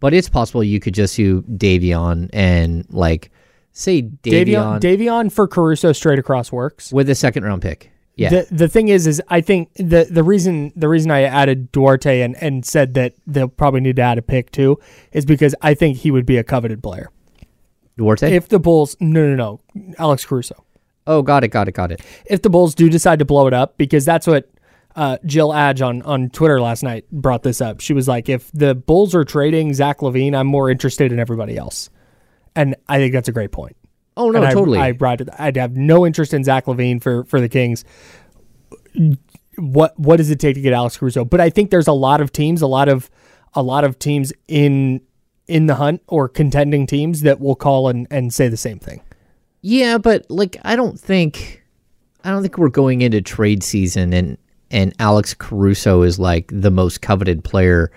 but 0.00 0.14
it's 0.14 0.28
possible 0.28 0.62
you 0.62 0.80
could 0.80 0.94
just 0.94 1.16
do 1.16 1.42
Davion 1.42 2.30
and 2.32 2.86
like 2.90 3.30
say 3.72 4.02
Davion 4.02 4.46
Davion, 4.46 4.80
Davion 4.80 5.32
for 5.32 5.48
Caruso 5.48 5.92
straight 5.92 6.18
across 6.18 6.52
works. 6.52 6.92
with 6.92 7.08
a 7.10 7.14
second 7.14 7.44
round 7.44 7.62
pick. 7.62 7.90
Yeah, 8.14 8.30
The 8.30 8.48
the 8.50 8.68
thing 8.68 8.88
is, 8.88 9.06
is 9.06 9.22
I 9.28 9.40
think 9.40 9.72
the 9.74 10.08
the 10.10 10.24
reason 10.24 10.72
the 10.74 10.88
reason 10.88 11.12
I 11.12 11.22
added 11.22 11.70
Duarte 11.70 12.20
and, 12.20 12.34
and 12.42 12.66
said 12.66 12.94
that 12.94 13.14
they'll 13.28 13.46
probably 13.46 13.80
need 13.80 13.94
to 13.96 14.02
add 14.02 14.18
a 14.18 14.22
pick 14.22 14.50
too 14.50 14.80
is 15.12 15.24
because 15.24 15.54
I 15.62 15.74
think 15.74 15.98
he 15.98 16.10
would 16.10 16.26
be 16.26 16.36
a 16.36 16.42
coveted 16.42 16.82
player. 16.82 17.10
Duarte. 17.96 18.32
If 18.34 18.48
the 18.48 18.58
Bulls 18.58 18.96
no 18.98 19.28
no 19.28 19.36
no 19.36 19.94
Alex 19.98 20.24
Caruso. 20.24 20.64
oh, 21.06 21.22
got 21.22 21.44
it, 21.44 21.48
got 21.48 21.68
it, 21.68 21.72
got 21.72 21.92
it. 21.92 22.00
If 22.26 22.42
the 22.42 22.50
Bulls 22.50 22.74
do 22.74 22.88
decide 22.88 23.20
to 23.20 23.24
blow 23.24 23.46
it 23.46 23.54
up, 23.54 23.78
because 23.78 24.04
that's 24.04 24.26
what 24.26 24.48
uh, 24.98 25.16
Jill 25.24 25.52
Adge 25.54 25.80
on, 25.80 26.02
on 26.02 26.28
Twitter 26.30 26.60
last 26.60 26.82
night 26.82 27.08
brought 27.12 27.44
this 27.44 27.60
up. 27.60 27.80
She 27.80 27.92
was 27.92 28.08
like, 28.08 28.28
if 28.28 28.50
the 28.52 28.74
Bulls 28.74 29.14
are 29.14 29.24
trading 29.24 29.72
Zach 29.72 30.00
LaVine, 30.00 30.34
I'm 30.34 30.48
more 30.48 30.68
interested 30.70 31.12
in 31.12 31.18
everybody 31.20 31.56
else. 31.56 31.88
And 32.56 32.74
I 32.88 32.98
think 32.98 33.12
that's 33.12 33.28
a 33.28 33.32
great 33.32 33.52
point. 33.52 33.76
Oh 34.16 34.30
no, 34.30 34.42
And 34.42 34.52
totally. 34.52 34.80
I, 34.80 34.90
ride 34.90 35.20
with- 35.20 35.30
I'd 35.40 35.56
have 35.56 35.76
no 35.76 36.04
interest 36.04 36.34
in 36.34 36.42
Zach 36.42 36.66
LaVine 36.66 37.00
for 37.00 37.24
for 37.26 37.40
the 37.40 37.48
Kings. 37.48 37.84
What 39.56 39.98
what 39.98 40.16
does 40.16 40.30
it 40.30 40.38
take 40.40 40.54
to 40.54 40.60
get 40.60 40.72
Alex 40.72 40.96
Caruso? 40.96 41.24
But 41.24 41.40
I 41.40 41.50
think 41.50 41.70
there's 41.70 41.88
a 41.88 41.92
lot 41.92 42.20
of 42.20 42.32
teams, 42.32 42.62
a 42.62 42.66
lot 42.66 42.88
of 42.88 43.10
a 43.54 43.62
lot 43.62 43.84
of 43.84 43.98
teams 43.98 44.32
in 44.46 45.00
in 45.46 45.66
the 45.66 45.76
hunt 45.76 46.02
or 46.08 46.28
contending 46.28 46.86
teams 46.86 47.22
that 47.22 47.40
will 47.40 47.54
call 47.56 47.88
and, 47.88 48.06
and 48.10 48.32
say 48.34 48.48
the 48.48 48.56
same 48.56 48.78
thing. 48.78 49.00
Yeah, 49.60 49.98
but 49.98 50.28
like 50.30 50.56
I 50.64 50.76
don't 50.76 50.98
think 50.98 51.64
I 52.24 52.30
don't 52.30 52.42
think 52.42 52.58
we're 52.58 52.68
going 52.68 53.02
into 53.02 53.20
trade 53.20 53.62
season 53.62 54.12
and 54.12 54.36
and 54.70 54.94
Alex 54.98 55.34
Caruso 55.34 56.02
is 56.02 56.18
like 56.18 56.50
the 56.52 56.70
most 56.70 57.00
coveted 57.02 57.42
player 57.44 57.90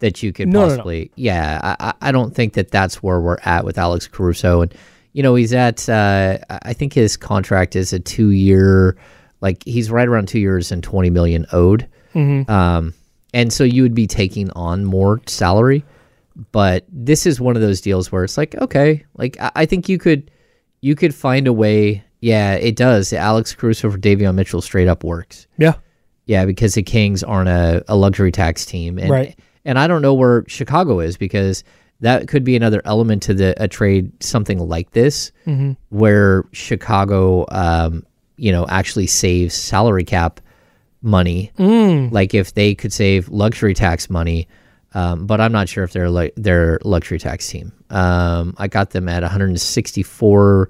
that 0.00 0.22
you 0.22 0.32
could 0.32 0.48
No, 0.48 0.60
no, 0.60 0.66
no. 0.66 0.68
possibly. 0.76 1.10
Yeah, 1.16 1.76
I, 1.80 1.92
I- 2.00 2.12
don't 2.12 2.34
think 2.34 2.52
that 2.54 2.70
that's 2.70 3.02
where 3.02 3.20
we're 3.20 3.38
at 3.44 3.64
with 3.64 3.78
Alex 3.78 4.06
Caruso, 4.06 4.60
and 4.62 4.74
you 5.12 5.22
know 5.22 5.34
he's 5.34 5.52
at. 5.52 5.88
Uh, 5.88 6.38
I 6.62 6.72
think 6.72 6.92
his 6.92 7.16
contract 7.16 7.74
is 7.76 7.92
a 7.92 7.98
two 7.98 8.30
year, 8.30 8.96
like 9.40 9.62
he's 9.64 9.90
right 9.90 10.06
around 10.06 10.28
two 10.28 10.38
years 10.38 10.70
and 10.70 10.82
twenty 10.82 11.10
million 11.10 11.46
owed. 11.52 11.88
Mm-hmm. 12.14 12.50
Um, 12.50 12.94
and 13.34 13.52
so 13.52 13.64
you 13.64 13.82
would 13.82 13.94
be 13.94 14.06
taking 14.06 14.50
on 14.52 14.84
more 14.84 15.20
salary, 15.26 15.84
but 16.52 16.84
this 16.90 17.26
is 17.26 17.40
one 17.40 17.56
of 17.56 17.62
those 17.62 17.80
deals 17.80 18.10
where 18.12 18.24
it's 18.24 18.38
like 18.38 18.54
okay, 18.56 19.04
like 19.16 19.36
I, 19.40 19.50
I 19.56 19.66
think 19.66 19.88
you 19.88 19.98
could 19.98 20.30
you 20.80 20.94
could 20.94 21.14
find 21.14 21.46
a 21.46 21.52
way. 21.52 22.04
Yeah, 22.20 22.54
it 22.54 22.76
does. 22.76 23.12
Alex 23.12 23.54
Caruso 23.54 23.90
for 23.90 23.98
Davion 23.98 24.34
Mitchell 24.34 24.60
straight 24.60 24.88
up 24.88 25.04
works. 25.04 25.46
Yeah. 25.56 25.74
Yeah, 26.28 26.44
because 26.44 26.74
the 26.74 26.82
Kings 26.84 27.24
aren't 27.24 27.48
a, 27.48 27.82
a 27.88 27.96
luxury 27.96 28.30
tax 28.30 28.64
team, 28.64 28.98
and 28.98 29.10
Right. 29.10 29.36
and 29.64 29.78
I 29.78 29.86
don't 29.88 30.02
know 30.02 30.14
where 30.14 30.44
Chicago 30.46 31.00
is 31.00 31.16
because 31.16 31.64
that 32.00 32.28
could 32.28 32.44
be 32.44 32.54
another 32.54 32.80
element 32.84 33.22
to 33.24 33.34
the 33.34 33.60
a 33.60 33.66
trade 33.66 34.12
something 34.22 34.58
like 34.60 34.92
this, 34.92 35.32
where 35.88 36.44
Chicago, 36.52 37.44
um, 37.50 38.04
you 38.36 38.52
know, 38.52 38.66
actually 38.68 39.08
saves 39.08 39.54
salary 39.54 40.04
cap 40.04 40.40
money. 41.02 41.50
Like 42.12 42.34
if 42.34 42.54
they 42.54 42.74
could 42.74 42.92
save 42.92 43.28
luxury 43.30 43.74
tax 43.74 44.08
money, 44.10 44.46
um, 44.94 45.26
but 45.26 45.40
I'm 45.40 45.50
not 45.52 45.68
sure 45.68 45.82
if 45.84 45.92
they're 45.92 46.10
like 46.10 46.34
they're 46.36 46.78
luxury 46.84 47.18
tax 47.18 47.48
team. 47.48 47.72
Um, 47.90 48.54
I 48.58 48.68
got 48.68 48.90
them 48.90 49.08
at 49.08 49.22
164 49.22 50.68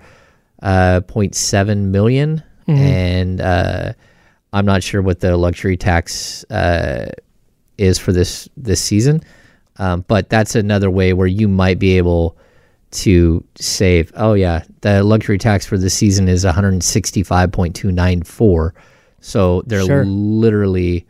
uh, 0.62 1.00
0.7 1.06 1.78
million, 1.90 2.42
and 2.68 3.40
uh, 3.40 3.92
I'm 4.52 4.64
not 4.66 4.82
sure 4.82 5.00
what 5.02 5.20
the 5.20 5.36
luxury 5.36 5.76
tax 5.76 6.42
uh, 6.50 7.10
is 7.76 7.98
for 7.98 8.12
this 8.12 8.48
this 8.56 8.80
season. 8.80 9.20
Um, 9.76 10.04
but 10.08 10.28
that's 10.30 10.54
another 10.56 10.90
way 10.90 11.12
where 11.12 11.26
you 11.28 11.46
might 11.48 11.78
be 11.78 11.96
able 11.98 12.36
to 12.90 13.44
save. 13.56 14.10
Oh 14.16 14.32
yeah, 14.34 14.64
the 14.80 15.04
luxury 15.04 15.38
tax 15.38 15.64
for 15.66 15.78
this 15.78 15.94
season 15.94 16.26
is 16.28 16.44
165.294. 16.44 18.72
So 19.20 19.62
they're 19.66 19.84
Sure. 19.84 20.04
literally 20.04 21.06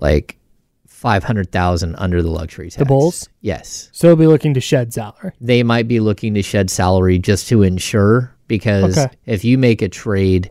like 0.00 0.36
500,000 0.86 1.94
under 1.96 2.22
the 2.22 2.30
luxury 2.30 2.66
tax. 2.66 2.76
The 2.76 2.84
Bulls? 2.84 3.28
Yes. 3.40 3.88
So 3.92 4.06
they'll 4.08 4.16
be 4.16 4.26
looking 4.26 4.52
to 4.54 4.60
shed 4.60 4.92
salary. 4.92 5.32
They 5.40 5.62
might 5.62 5.88
be 5.88 6.00
looking 6.00 6.34
to 6.34 6.42
shed 6.42 6.70
salary 6.70 7.18
just 7.18 7.48
to 7.48 7.62
ensure 7.62 8.34
because 8.48 8.98
Okay. 8.98 9.14
if 9.26 9.44
you 9.44 9.56
make 9.58 9.82
a 9.82 9.88
trade 9.88 10.50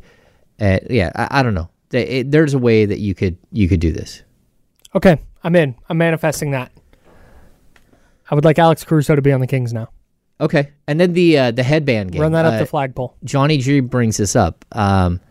at, 0.59 0.89
yeah, 0.91 1.11
I, 1.15 1.39
I 1.39 1.43
don't 1.43 1.53
know. 1.53 1.69
It- 1.91 2.31
there's 2.31 2.53
a 2.53 2.59
way 2.59 2.85
that 2.85 2.99
you 2.99 3.13
could 3.15 3.37
you 3.51 3.67
could 3.69 3.79
do 3.79 3.91
this. 3.91 4.23
Okay, 4.95 5.17
I'm 5.43 5.55
in. 5.55 5.75
I'm 5.89 5.97
manifesting 5.97 6.51
that. 6.51 6.71
I 8.29 8.35
would 8.35 8.43
like 8.45 8.57
Alex 8.59 8.83
Caruso 8.83 9.15
to 9.15 9.21
be 9.21 9.31
on 9.31 9.39
the 9.39 9.47
Kings 9.47 9.73
now. 9.73 9.89
Okay. 10.41 10.71
And 10.87 10.99
then 10.99 11.13
the 11.13 11.37
uh, 11.37 11.51
the 11.51 11.63
headband 11.63 12.11
game. 12.11 12.21
Run 12.21 12.31
that 12.33 12.45
up 12.45 12.53
Uh, 12.55 12.59
the 12.59 12.65
flagpole. 12.65 13.15
Johnny 13.23 13.57
G 13.59 13.79
brings 13.79 14.17
this 14.17 14.35
up. 14.35 14.65
Um, 14.71 15.21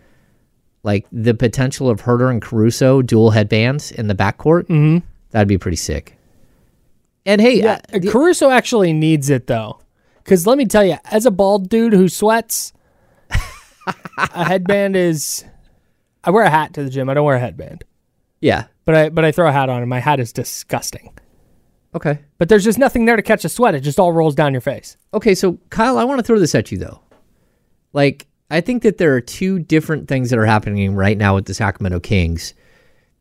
like 0.82 1.06
the 1.12 1.34
potential 1.34 1.90
of 1.90 2.02
Huerter 2.02 2.30
and 2.30 2.40
Caruso 2.40 3.02
dual 3.02 3.30
headbands 3.30 3.90
in 3.90 4.06
the 4.06 4.14
backcourt. 4.14 4.64
Mm-hmm. 4.64 4.98
That'd 5.30 5.48
be 5.48 5.58
pretty 5.58 5.76
sick. 5.76 6.16
And 7.26 7.40
hey, 7.40 7.62
Yeah, 7.62 7.80
uh, 7.92 7.98
Caruso 8.10 8.50
actually 8.50 8.92
needs 8.92 9.30
it 9.30 9.46
though, 9.46 9.80
because 10.22 10.46
let 10.46 10.56
me 10.58 10.66
tell 10.66 10.84
you, 10.84 10.98
as 11.06 11.24
a 11.26 11.30
bald 11.30 11.68
dude 11.70 11.94
who 11.94 12.08
sweats, 12.08 12.72
a 14.18 14.44
headband 14.44 14.96
is. 14.96 15.44
I 16.22 16.30
wear 16.30 16.44
a 16.44 16.50
hat 16.50 16.74
to 16.74 16.82
the 16.82 16.90
gym. 16.90 17.08
I 17.08 17.14
don't 17.14 17.24
wear 17.24 17.36
a 17.36 17.40
headband. 17.40 17.84
yeah, 18.40 18.66
but 18.84 18.94
I 18.94 19.08
but 19.08 19.24
I 19.24 19.32
throw 19.32 19.48
a 19.48 19.52
hat 19.52 19.68
on, 19.68 19.80
and 19.80 19.90
my 19.90 20.00
hat 20.00 20.20
is 20.20 20.32
disgusting. 20.32 21.12
Okay. 21.94 22.18
But 22.38 22.48
there's 22.48 22.64
just 22.64 22.78
nothing 22.78 23.04
there 23.04 23.16
to 23.16 23.22
catch 23.22 23.44
a 23.44 23.48
sweat. 23.48 23.74
It 23.74 23.80
just 23.80 24.00
all 24.00 24.12
rolls 24.12 24.34
down 24.34 24.52
your 24.52 24.60
face. 24.60 24.96
Okay, 25.12 25.34
so 25.34 25.58
Kyle, 25.70 25.96
I 25.96 26.04
want 26.04 26.18
to 26.18 26.24
throw 26.24 26.38
this 26.38 26.54
at 26.54 26.72
you 26.72 26.78
though. 26.78 27.00
Like, 27.92 28.26
I 28.50 28.60
think 28.60 28.82
that 28.82 28.98
there 28.98 29.14
are 29.14 29.20
two 29.20 29.60
different 29.60 30.08
things 30.08 30.30
that 30.30 30.38
are 30.38 30.46
happening 30.46 30.94
right 30.94 31.16
now 31.16 31.36
with 31.36 31.46
the 31.46 31.54
Sacramento 31.54 32.00
Kings 32.00 32.54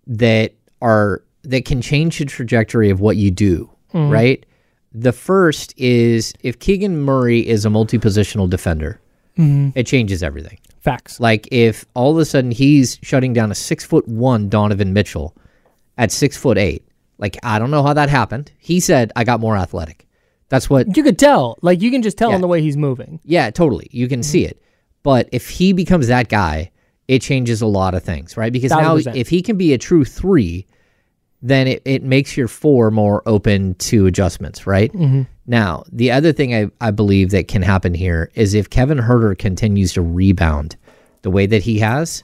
that 0.08 0.56
are 0.82 1.24
that 1.44 1.66
can 1.66 1.82
change 1.82 2.18
the 2.18 2.26
trajectory 2.26 2.90
of 2.90 3.00
what 3.00 3.18
you 3.18 3.30
do, 3.30 3.70
mm-hmm. 3.94 4.12
right? 4.12 4.46
The 4.92 5.14
first 5.14 5.74
is 5.78 6.34
if 6.42 6.60
Keegan 6.60 7.02
Murray 7.02 7.48
is 7.48 7.66
a 7.66 7.70
multi-positional 7.70 8.50
defender, 8.50 9.00
mm-hmm. 9.38 9.78
it 9.78 9.86
changes 9.86 10.24
everything. 10.24 10.58
Facts. 10.84 11.20
Like 11.20 11.48
if 11.52 11.86
all 11.94 12.12
of 12.12 12.18
a 12.18 12.26
sudden 12.26 12.52
he's 12.52 13.00
shutting 13.02 13.32
down 13.34 13.52
a 13.52 13.56
six 13.56 13.86
foot 13.86 14.06
one 14.08 14.50
Donovan 14.50 14.92
Mitchell 14.94 15.36
at 15.98 16.12
six 16.12 16.36
foot 16.36 16.58
eight. 16.58 16.86
Like 17.18 17.38
I 17.42 17.58
don't 17.58 17.72
know 17.72 17.84
how 17.84 17.94
that 17.94 18.10
happened. 18.10 18.52
He 18.58 18.80
said 18.80 19.12
I 19.16 19.24
got 19.24 19.40
more 19.40 19.56
athletic. 19.56 20.08
That's 20.50 20.70
what 20.70 20.96
You 20.98 21.04
could 21.04 21.18
tell. 21.18 21.58
Like 21.62 21.82
you 21.82 21.90
can 21.90 22.02
just 22.02 22.18
tell 22.18 22.30
Yeah. 22.32 22.36
in 22.36 22.42
the 22.42 22.48
way 22.48 22.62
he's 22.62 22.76
moving. 22.78 23.20
yeah, 23.24 23.50
totally. 23.50 23.88
You 23.92 24.08
can 24.10 24.24
see 24.24 24.44
it. 24.46 24.62
But 25.04 25.30
if 25.32 25.50
he 25.50 25.72
becomes 25.74 26.08
that 26.08 26.28
guy, 26.30 26.72
it 27.08 27.22
changes 27.22 27.62
a 27.62 27.66
lot 27.66 27.94
of 27.96 28.04
things, 28.04 28.36
right? 28.38 28.52
Because 28.52 28.72
Thousand 28.72 29.14
now 29.14 29.20
if 29.20 29.30
he 29.30 29.42
can 29.42 29.58
be 29.58 29.74
a 29.74 29.78
true 29.78 30.04
three, 30.06 30.66
then 31.42 31.68
it, 31.68 31.82
it 31.86 32.04
makes 32.04 32.36
your 32.38 32.48
four 32.48 32.92
more 32.92 33.22
open 33.26 33.76
to 33.76 34.06
adjustments, 34.06 34.66
right? 34.68 34.92
Mm-hmm. 34.94 35.24
Now, 35.46 35.84
the 35.92 36.12
other 36.12 36.32
thing 36.32 36.54
I, 36.56 36.70
I 36.80 36.92
believe 36.92 37.32
that 37.32 37.48
can 37.48 37.62
happen 37.62 37.94
here 37.94 38.32
is 38.34 38.54
if 38.54 38.70
Kevin 38.70 38.98
Huerter 38.98 39.38
continues 39.38 39.94
to 39.94 40.02
rebound 40.02 40.78
the 41.22 41.32
way 41.32 41.46
that 41.46 41.64
he 41.64 41.80
has, 41.80 42.24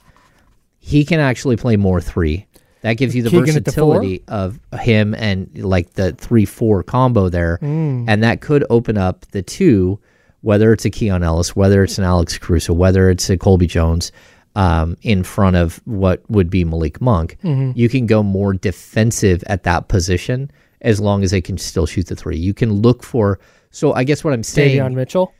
he 0.78 1.04
can 1.04 1.20
actually 1.20 1.56
play 1.56 1.76
more 1.76 2.00
three. 2.00 2.46
That 2.82 2.94
gives 2.94 3.14
you 3.14 3.22
the 3.22 3.28
Keegan 3.28 3.62
versatility 3.62 4.22
of 4.28 4.58
him 4.80 5.14
and 5.14 5.50
like 5.58 5.92
the 5.94 6.12
three 6.12 6.46
four 6.46 6.82
combo 6.82 7.28
there, 7.28 7.58
Mm. 7.60 8.06
and 8.08 8.22
that 8.22 8.40
could 8.40 8.64
open 8.70 8.96
up 8.96 9.26
the 9.32 9.42
two, 9.42 10.00
whether 10.40 10.72
it's 10.72 10.86
a 10.86 10.90
Keon 10.90 11.22
Ellis, 11.22 11.54
whether 11.54 11.84
it's 11.84 11.98
an 11.98 12.04
Alex 12.04 12.38
Caruso, 12.38 12.72
whether 12.72 13.10
it's 13.10 13.28
a 13.28 13.36
Colby 13.36 13.66
Jones, 13.66 14.12
um, 14.56 14.96
in 15.02 15.22
front 15.24 15.56
of 15.56 15.82
what 15.84 16.22
would 16.30 16.48
be 16.48 16.64
Malik 16.64 17.02
Monk. 17.02 17.36
Mm-hmm. 17.44 17.72
You 17.78 17.90
can 17.90 18.06
go 18.06 18.22
more 18.22 18.54
defensive 18.54 19.44
at 19.46 19.64
that 19.64 19.88
position 19.88 20.50
as 20.82 21.00
long 21.00 21.22
as 21.22 21.30
they 21.30 21.40
can 21.40 21.58
still 21.58 21.86
shoot 21.86 22.06
the 22.06 22.16
three. 22.16 22.36
You 22.36 22.54
can 22.54 22.72
look 22.72 23.02
for. 23.02 23.38
So 23.70 23.92
I 23.92 24.04
guess 24.04 24.24
what 24.24 24.32
I'm 24.32 24.42
saying. 24.42 24.78
Davion 24.78 24.94
Mitchell. 24.94 25.32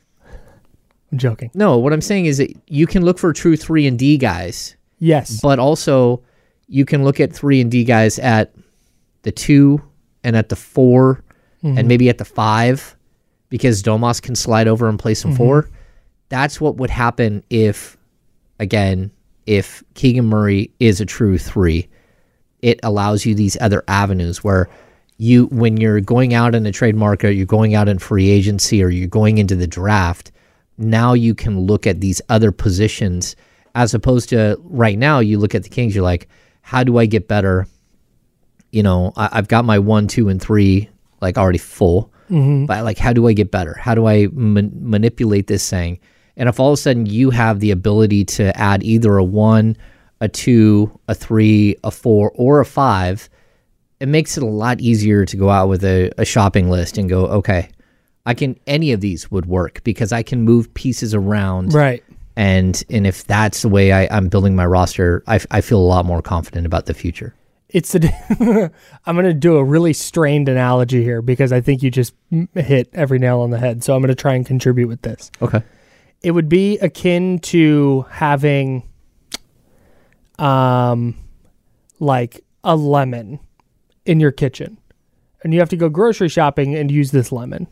I'm 1.13 1.19
joking. 1.19 1.51
No, 1.55 1.79
what 1.79 1.93
I'm 1.93 2.01
saying 2.01 2.27
is 2.27 2.39
that 2.39 2.57
you 2.69 2.87
can 2.87 3.05
look 3.05 3.19
for 3.19 3.33
true 3.33 3.57
three 3.57 3.87
and 3.87 3.99
D 3.99 4.17
guys 4.17 4.77
Yes. 5.01 5.41
but 5.41 5.59
also 5.59 6.23
you 6.69 6.85
can 6.85 7.03
look 7.03 7.19
at 7.19 7.33
three 7.33 7.61
and 7.61 7.71
D 7.71 7.85
guys 7.85 8.19
at 8.19 8.55
the 9.23 9.33
two 9.33 9.83
and 10.23 10.37
at 10.37 10.51
the 10.51 10.57
4 10.57 11.25
and 11.63 11.77
mm-hmm. 11.77 11.89
maybe 11.89 12.09
at 12.09 12.19
the 12.19 12.25
five 12.25 12.97
because 13.49 13.83
Domas 13.83 14.23
can 14.23 14.35
slide 14.35 14.69
over 14.69 14.89
and 14.89 14.99
play 14.99 15.15
some 15.15 15.33
mm-hmm. 15.33 15.39
four. 15.39 15.71
That's 16.29 16.61
what 16.61 16.77
would 16.77 16.91
happen 16.91 17.43
if, 17.51 17.97
again, 18.61 19.11
if 19.47 19.83
Keegan 19.95 20.27
Murray 20.27 20.71
is 20.79 21.01
a 21.01 21.07
true 21.07 21.37
three. 21.37 21.89
It 22.61 22.79
allows 22.83 23.27
you 23.27 23.35
these 23.35 23.57
other 23.61 23.83
avenues 23.89 24.45
where 24.45 24.69
you, 25.21 25.49
when 25.49 25.77
you're 25.77 26.01
going 26.01 26.33
out 26.33 26.55
in 26.55 26.65
a 26.65 26.73
trade 26.73 26.97
market, 26.97 27.35
you're 27.35 27.45
going 27.45 27.75
out 27.75 27.91
in 27.91 27.99
free 27.99 28.31
agency, 28.31 28.83
or 28.83 28.89
you're 28.89 29.07
going 29.07 29.37
into 29.37 29.55
the 29.55 29.67
draft, 29.67 30.33
now 30.79 31.13
you 31.13 31.35
can 31.35 31.61
look 31.61 31.87
at 31.87 32.01
these 32.01 32.23
other 32.31 32.51
positions 32.51 33.37
as 33.75 33.93
opposed 33.93 34.31
to 34.31 34.59
right 34.65 34.97
now 34.99 35.19
you 35.19 35.39
look 35.39 35.55
at 35.55 35.63
the 35.63 35.69
Kings, 35.69 35.95
you're 35.95 36.03
like, 36.03 36.27
how 36.63 36.83
do 36.83 36.97
I 36.97 37.05
get 37.05 37.29
better? 37.29 37.67
You 38.73 38.83
know, 38.83 39.13
I, 39.15 39.29
I've 39.33 39.49
got 39.49 39.67
my 39.67 39.79
one, 39.79 40.09
two, 40.09 40.31
and 40.31 40.41
three 40.41 40.89
like 41.21 41.37
already 41.37 41.59
full, 41.59 42.11
mm-hmm. 42.31 42.65
but 42.65 42.83
like, 42.83 42.97
how 42.97 43.13
do 43.13 43.29
I 43.29 43.35
get 43.35 43.51
better? 43.51 43.75
How 43.75 43.95
do 43.95 44.07
I 44.07 44.29
man- 44.33 44.73
manipulate 44.75 45.49
this 45.49 45.69
thing? 45.69 46.01
And 46.39 46.49
if 46.49 46.59
all 46.59 46.69
of 46.71 46.75
a 46.75 46.77
sudden 46.79 47.05
you 47.05 47.29
have 47.29 47.61
the 47.61 47.73
ability 47.73 48.25
to 48.25 48.57
add 48.59 48.83
either 48.83 49.19
a 49.19 49.25
one, 49.25 49.77
a 50.23 50.29
two, 50.29 50.99
a 51.09 51.15
three, 51.15 51.77
a 51.85 51.91
four, 51.91 52.33
or 52.35 52.61
a 52.61 52.65
five, 52.65 53.29
it 54.01 54.09
makes 54.09 54.37
it 54.37 54.43
a 54.43 54.47
lot 54.47 54.81
easier 54.81 55.25
to 55.27 55.37
go 55.37 55.51
out 55.51 55.69
with 55.69 55.85
a, 55.85 56.11
a 56.19 56.25
shopping 56.25 56.71
list 56.71 56.97
and 56.99 57.09
go, 57.09 57.27
okay, 57.27 57.69
I 58.27 58.35
can 58.35 58.59
any 58.67 58.93
of 58.93 59.01
these 59.01 59.31
would 59.31 59.47
work 59.47 59.85
because 59.85 60.13
I 60.13 60.23
can 60.23 60.43
move 60.43 60.73
pieces 60.75 61.15
around 61.15 61.73
right. 61.73 62.03
and 62.37 62.83
and 62.91 63.07
if 63.07 63.27
that's 63.27 63.63
the 63.63 63.69
way 63.69 63.93
I, 63.93 64.09
I'm 64.15 64.29
building 64.29 64.57
my 64.57 64.67
roster, 64.67 65.23
I, 65.27 65.37
f- 65.37 65.47
I 65.51 65.61
feel 65.61 65.79
a 65.79 65.85
lot 65.87 66.05
more 66.05 66.23
confident 66.23 66.67
about 66.67 66.87
the 66.87 66.95
future. 66.95 67.35
It's 67.69 67.95
a. 67.95 68.01
I'm 69.07 69.15
going 69.15 69.27
to 69.27 69.35
do 69.35 69.57
a 69.57 69.65
really 69.65 69.93
strained 69.93 70.49
analogy 70.49 71.05
here 71.05 71.23
because 71.23 71.53
I 71.53 71.61
think 71.61 71.83
you 71.83 71.91
just 71.91 72.15
hit 72.55 72.91
every 72.93 73.21
nail 73.21 73.41
on 73.41 73.51
the 73.51 73.59
head. 73.59 73.85
So 73.85 73.95
I'm 73.95 74.01
going 74.01 74.09
to 74.09 74.21
try 74.21 74.35
and 74.35 74.45
contribute 74.45 74.89
with 74.89 75.03
this. 75.03 75.31
Okay. 75.41 75.63
It 76.21 76.33
would 76.33 76.49
be 76.49 76.79
akin 76.79 77.39
to 77.39 78.07
having, 78.11 78.89
um, 80.39 81.17
like 82.01 82.45
a 82.65 82.75
lemon 82.75 83.39
in 84.05 84.21
your 84.21 84.33
kitchen, 84.33 84.79
and 85.43 85.53
you 85.53 85.61
have 85.61 85.69
to 85.71 85.77
go 85.77 85.89
grocery 85.89 86.29
shopping 86.29 86.75
and 86.75 86.91
use 86.91 87.11
this 87.11 87.31
lemon. 87.33 87.67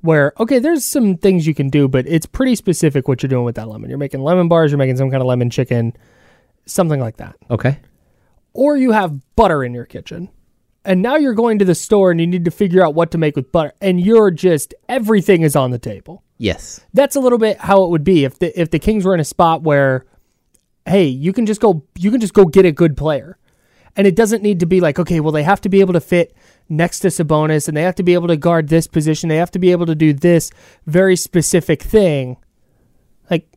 Where 0.00 0.32
okay, 0.38 0.58
there's 0.60 0.84
some 0.84 1.16
things 1.16 1.46
you 1.46 1.54
can 1.54 1.70
do, 1.70 1.88
but 1.88 2.06
it's 2.06 2.26
pretty 2.26 2.54
specific 2.54 3.08
what 3.08 3.22
you're 3.22 3.28
doing 3.28 3.44
with 3.44 3.56
that 3.56 3.68
lemon. 3.68 3.90
You're 3.90 3.98
making 3.98 4.22
lemon 4.22 4.46
bars, 4.48 4.70
you're 4.70 4.78
making 4.78 4.96
some 4.96 5.10
kind 5.10 5.20
of 5.20 5.26
lemon 5.26 5.50
chicken, 5.50 5.92
something 6.66 7.00
like 7.00 7.16
that. 7.16 7.36
Okay. 7.50 7.78
or 8.52 8.76
you 8.76 8.92
have 8.92 9.20
butter 9.36 9.62
in 9.64 9.74
your 9.74 9.84
kitchen. 9.84 10.28
And 10.84 11.02
now 11.02 11.16
you're 11.16 11.34
going 11.34 11.58
to 11.58 11.64
the 11.64 11.74
store 11.74 12.10
and 12.10 12.20
you 12.20 12.26
need 12.26 12.44
to 12.46 12.50
figure 12.50 12.84
out 12.84 12.94
what 12.94 13.10
to 13.10 13.18
make 13.18 13.36
with 13.36 13.52
butter 13.52 13.74
and 13.80 14.00
you're 14.00 14.30
just 14.30 14.72
everything 14.88 15.42
is 15.42 15.54
on 15.56 15.70
the 15.72 15.78
table. 15.78 16.22
Yes. 16.38 16.80
That's 16.94 17.14
a 17.16 17.20
little 17.20 17.38
bit 17.38 17.58
how 17.58 17.82
it 17.84 17.90
would 17.90 18.04
be 18.04 18.24
if 18.24 18.38
the 18.38 18.58
if 18.58 18.70
the 18.70 18.78
Kings 18.78 19.04
were 19.04 19.14
in 19.14 19.20
a 19.20 19.24
spot 19.24 19.62
where 19.62 20.06
hey, 20.86 21.04
you 21.06 21.32
can 21.32 21.44
just 21.44 21.60
go 21.60 21.84
you 21.98 22.10
can 22.10 22.20
just 22.20 22.34
go 22.34 22.44
get 22.44 22.64
a 22.64 22.72
good 22.72 22.96
player. 22.96 23.36
And 23.96 24.06
it 24.06 24.14
doesn't 24.14 24.42
need 24.42 24.60
to 24.60 24.66
be 24.66 24.80
like, 24.80 24.98
okay, 24.98 25.20
well 25.20 25.32
they 25.32 25.42
have 25.42 25.60
to 25.62 25.68
be 25.68 25.80
able 25.80 25.92
to 25.94 26.00
fit 26.00 26.36
next 26.68 27.00
to 27.00 27.08
Sabonis 27.08 27.68
and 27.68 27.76
they 27.76 27.82
have 27.82 27.94
to 27.96 28.02
be 28.02 28.14
able 28.14 28.28
to 28.28 28.36
guard 28.36 28.68
this 28.68 28.86
position. 28.86 29.28
They 29.28 29.36
have 29.36 29.50
to 29.52 29.58
be 29.58 29.70
able 29.72 29.86
to 29.86 29.94
do 29.94 30.12
this 30.12 30.50
very 30.86 31.16
specific 31.16 31.82
thing. 31.82 32.36
Like 33.30 33.48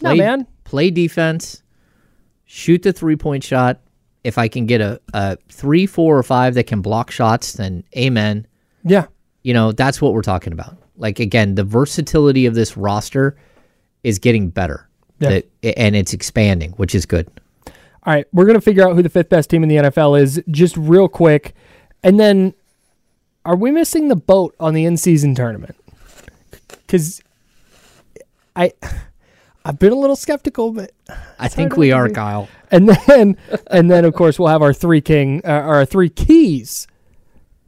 no 0.00 0.10
Play, 0.10 0.18
man. 0.18 0.46
Play 0.64 0.90
defense. 0.90 1.62
Shoot 2.44 2.82
the 2.82 2.92
three 2.92 3.16
point 3.16 3.44
shot. 3.44 3.80
If 4.24 4.38
I 4.38 4.48
can 4.48 4.66
get 4.66 4.80
a, 4.80 5.00
a 5.14 5.36
three, 5.48 5.86
four, 5.86 6.18
or 6.18 6.22
five 6.22 6.54
that 6.54 6.66
can 6.66 6.82
block 6.82 7.10
shots, 7.10 7.54
then 7.54 7.84
amen. 7.96 8.46
Yeah. 8.84 9.06
You 9.42 9.54
know, 9.54 9.72
that's 9.72 10.02
what 10.02 10.12
we're 10.12 10.22
talking 10.22 10.52
about. 10.52 10.76
Like 10.96 11.20
again, 11.20 11.54
the 11.54 11.64
versatility 11.64 12.46
of 12.46 12.54
this 12.54 12.76
roster 12.76 13.36
is 14.04 14.18
getting 14.18 14.50
better. 14.50 14.88
Yeah. 15.20 15.28
That- 15.62 15.78
and 15.78 15.96
it's 15.96 16.12
expanding, 16.12 16.72
which 16.72 16.94
is 16.94 17.06
good. 17.06 17.28
All 18.04 18.14
right, 18.14 18.26
we're 18.32 18.46
gonna 18.46 18.60
figure 18.60 18.86
out 18.88 18.94
who 18.94 19.02
the 19.02 19.08
fifth 19.08 19.28
best 19.28 19.50
team 19.50 19.62
in 19.62 19.68
the 19.68 19.76
NFL 19.76 20.20
is 20.20 20.42
just 20.50 20.76
real 20.76 21.08
quick, 21.08 21.54
and 22.02 22.18
then 22.18 22.54
are 23.44 23.56
we 23.56 23.70
missing 23.70 24.08
the 24.08 24.16
boat 24.16 24.54
on 24.60 24.74
the 24.74 24.84
in-season 24.84 25.34
tournament? 25.34 25.76
Because 26.68 27.22
I 28.56 28.72
I've 29.64 29.78
been 29.78 29.92
a 29.92 29.96
little 29.96 30.16
skeptical, 30.16 30.72
but 30.72 30.92
I 31.38 31.48
think 31.48 31.76
we 31.76 31.92
are. 31.92 32.08
Kyle. 32.08 32.48
and 32.70 32.88
then 32.88 33.36
and 33.70 33.90
then 33.90 34.04
of 34.04 34.14
course 34.14 34.38
we'll 34.38 34.48
have 34.48 34.62
our 34.62 34.72
three 34.72 35.00
king 35.00 35.42
uh, 35.44 35.50
our 35.50 35.84
three 35.84 36.08
keys 36.08 36.86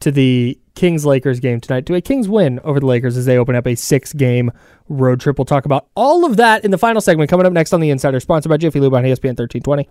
to 0.01 0.11
the 0.11 0.59
Kings 0.75 1.05
Lakers 1.05 1.41
game 1.41 1.61
tonight 1.61 1.85
to 1.87 1.95
a 1.95 2.01
Kings 2.01 2.29
win 2.29 2.59
over 2.61 2.81
the 2.81 2.87
Lakers 2.87 3.17
as 3.17 3.27
they 3.27 3.37
open 3.37 3.55
up 3.55 3.67
a 3.67 3.75
six 3.75 4.13
game 4.13 4.51
road 4.89 5.21
trip. 5.21 5.39
We'll 5.39 5.45
talk 5.45 5.67
about 5.67 5.89
all 5.95 6.25
of 6.25 6.39
that 6.39 6.65
in 6.65 6.71
the 6.71 6.79
final 6.79 7.01
segment 7.03 7.29
coming 7.29 7.45
up 7.47 7.53
next 7.53 7.73
on 7.73 7.81
the 7.81 7.91
Insider, 7.91 8.21
sponsored 8.21 8.49
by 8.49 8.57
Jiffy 8.57 8.81
Lube 8.81 8.95
on 8.95 9.05
ESPN 9.05 9.37
thirteen 9.37 9.63
twenty. 9.63 9.89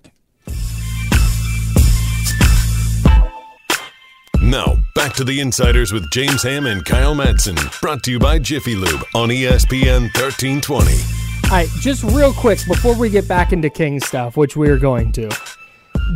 Now, 4.50 4.78
back 4.96 5.14
to 5.14 5.24
the 5.24 5.42
Insiders 5.42 5.94
with 5.94 6.10
James 6.10 6.42
Ham 6.42 6.66
and 6.66 6.84
Kyle 6.84 7.14
Madsen. 7.14 7.56
Brought 7.82 8.02
to 8.06 8.12
you 8.12 8.18
by 8.18 8.40
Jiffy 8.40 8.74
Lube 8.74 9.04
on 9.14 9.30
ESPN 9.30 10.10
1320. 10.18 10.92
All 11.44 11.50
right, 11.52 11.68
just 11.82 12.04
real 12.04 12.34
quick 12.34 12.58
before 12.68 12.98
we 12.98 13.12
get 13.12 13.28
back 13.28 13.54
into 13.54 13.70
King 13.70 14.00
stuff, 14.00 14.36
which 14.38 14.58
we 14.58 14.68
are 14.70 14.80
going 14.80 15.12
to. 15.12 15.30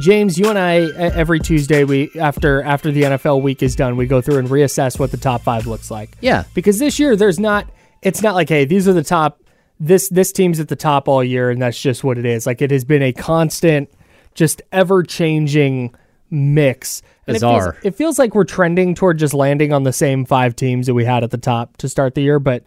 James, 0.02 0.40
you 0.40 0.50
and 0.50 0.58
I 0.58 0.78
every 0.98 1.40
Tuesday 1.40 1.84
we 1.84 2.10
after 2.20 2.64
after 2.64 2.92
the 2.92 3.04
NFL 3.04 3.44
week 3.44 3.62
is 3.62 3.76
done, 3.76 3.98
we 3.98 4.08
go 4.08 4.20
through 4.20 4.40
and 4.40 4.50
reassess 4.50 4.98
what 4.98 5.12
the 5.12 5.18
top 5.18 5.44
5 5.44 5.68
looks 5.68 5.92
like. 5.92 6.18
Yeah. 6.20 6.46
Because 6.56 6.80
this 6.80 6.98
year 6.98 7.16
there's 7.16 7.40
not 7.40 7.68
it's 8.02 8.24
not 8.24 8.34
like 8.34 8.50
hey, 8.50 8.66
these 8.66 8.88
are 8.88 8.94
the 8.94 9.04
top 9.04 9.44
this 9.80 10.10
this 10.10 10.32
team's 10.32 10.60
at 10.60 10.70
the 10.70 10.76
top 10.76 11.08
all 11.08 11.24
year 11.24 11.52
and 11.52 11.62
that's 11.62 11.80
just 11.80 12.04
what 12.04 12.18
it 12.18 12.26
is. 12.26 12.48
Like 12.48 12.64
it 12.64 12.72
has 12.72 12.84
been 12.84 13.04
a 13.04 13.14
constant 13.14 13.92
just 14.34 14.64
ever-changing 14.72 15.94
mix. 16.34 17.02
And 17.28 17.38
it 17.38 17.40
feels- 17.40 17.54
Bizarre. 17.54 17.78
it 17.84 17.96
feels 17.96 18.20
like 18.20 18.36
we're 18.36 18.44
trending 18.44 18.96
toward 18.96 19.18
just 19.20 19.34
landing 19.34 19.72
on 19.72 19.84
the 19.84 19.94
same 19.94 20.26
five 20.26 20.56
teams 20.56 20.88
that 20.88 20.94
we 20.94 21.06
had 21.06 21.24
at 21.24 21.32
the 21.32 21.38
top 21.38 21.78
to 21.78 21.88
start 21.88 22.16
the 22.16 22.22
year, 22.22 22.40
but 22.40 22.64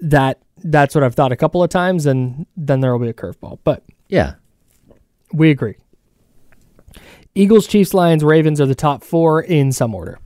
that 0.00 0.38
that's 0.62 0.94
what 0.94 1.02
I've 1.04 1.14
thought 1.14 1.32
a 1.32 1.36
couple 1.36 1.62
of 1.62 1.70
times, 1.70 2.06
and 2.06 2.46
then 2.56 2.80
there 2.80 2.92
will 2.92 2.98
be 3.04 3.08
a 3.08 3.14
curveball. 3.14 3.58
But 3.64 3.82
Yeah. 4.08 4.34
we 5.32 5.50
agree. 5.50 5.74
Eagles, 7.34 7.66
Chiefs, 7.66 7.92
Lions, 7.92 8.24
Ravens 8.24 8.60
are 8.60 8.66
the 8.66 8.74
top 8.74 9.04
four 9.04 9.42
in 9.42 9.72
some 9.72 9.94
order. 9.94 10.18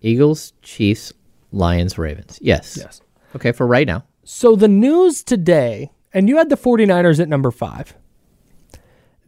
Eagles, 0.00 0.52
Chiefs, 0.62 1.12
Lions, 1.50 1.98
Ravens. 1.98 2.38
Yes. 2.40 2.76
Yes. 2.80 3.00
Okay, 3.34 3.50
for 3.52 3.66
right 3.66 3.86
now. 3.86 4.04
So 4.24 4.54
the 4.54 4.68
news 4.68 5.22
today, 5.24 5.90
and 6.14 6.28
you 6.28 6.36
had 6.36 6.48
the 6.50 6.56
49ers 6.56 7.18
at 7.20 7.28
number 7.28 7.50
five. 7.50 7.94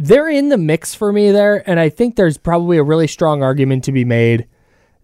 They're 0.02 0.30
in 0.30 0.48
the 0.48 0.56
mix 0.56 0.94
for 0.94 1.12
me 1.12 1.30
there, 1.30 1.62
and 1.68 1.78
I 1.78 1.90
think 1.90 2.16
there's 2.16 2.38
probably 2.38 2.78
a 2.78 2.82
really 2.82 3.06
strong 3.06 3.42
argument 3.42 3.84
to 3.84 3.92
be 3.92 4.06
made 4.06 4.48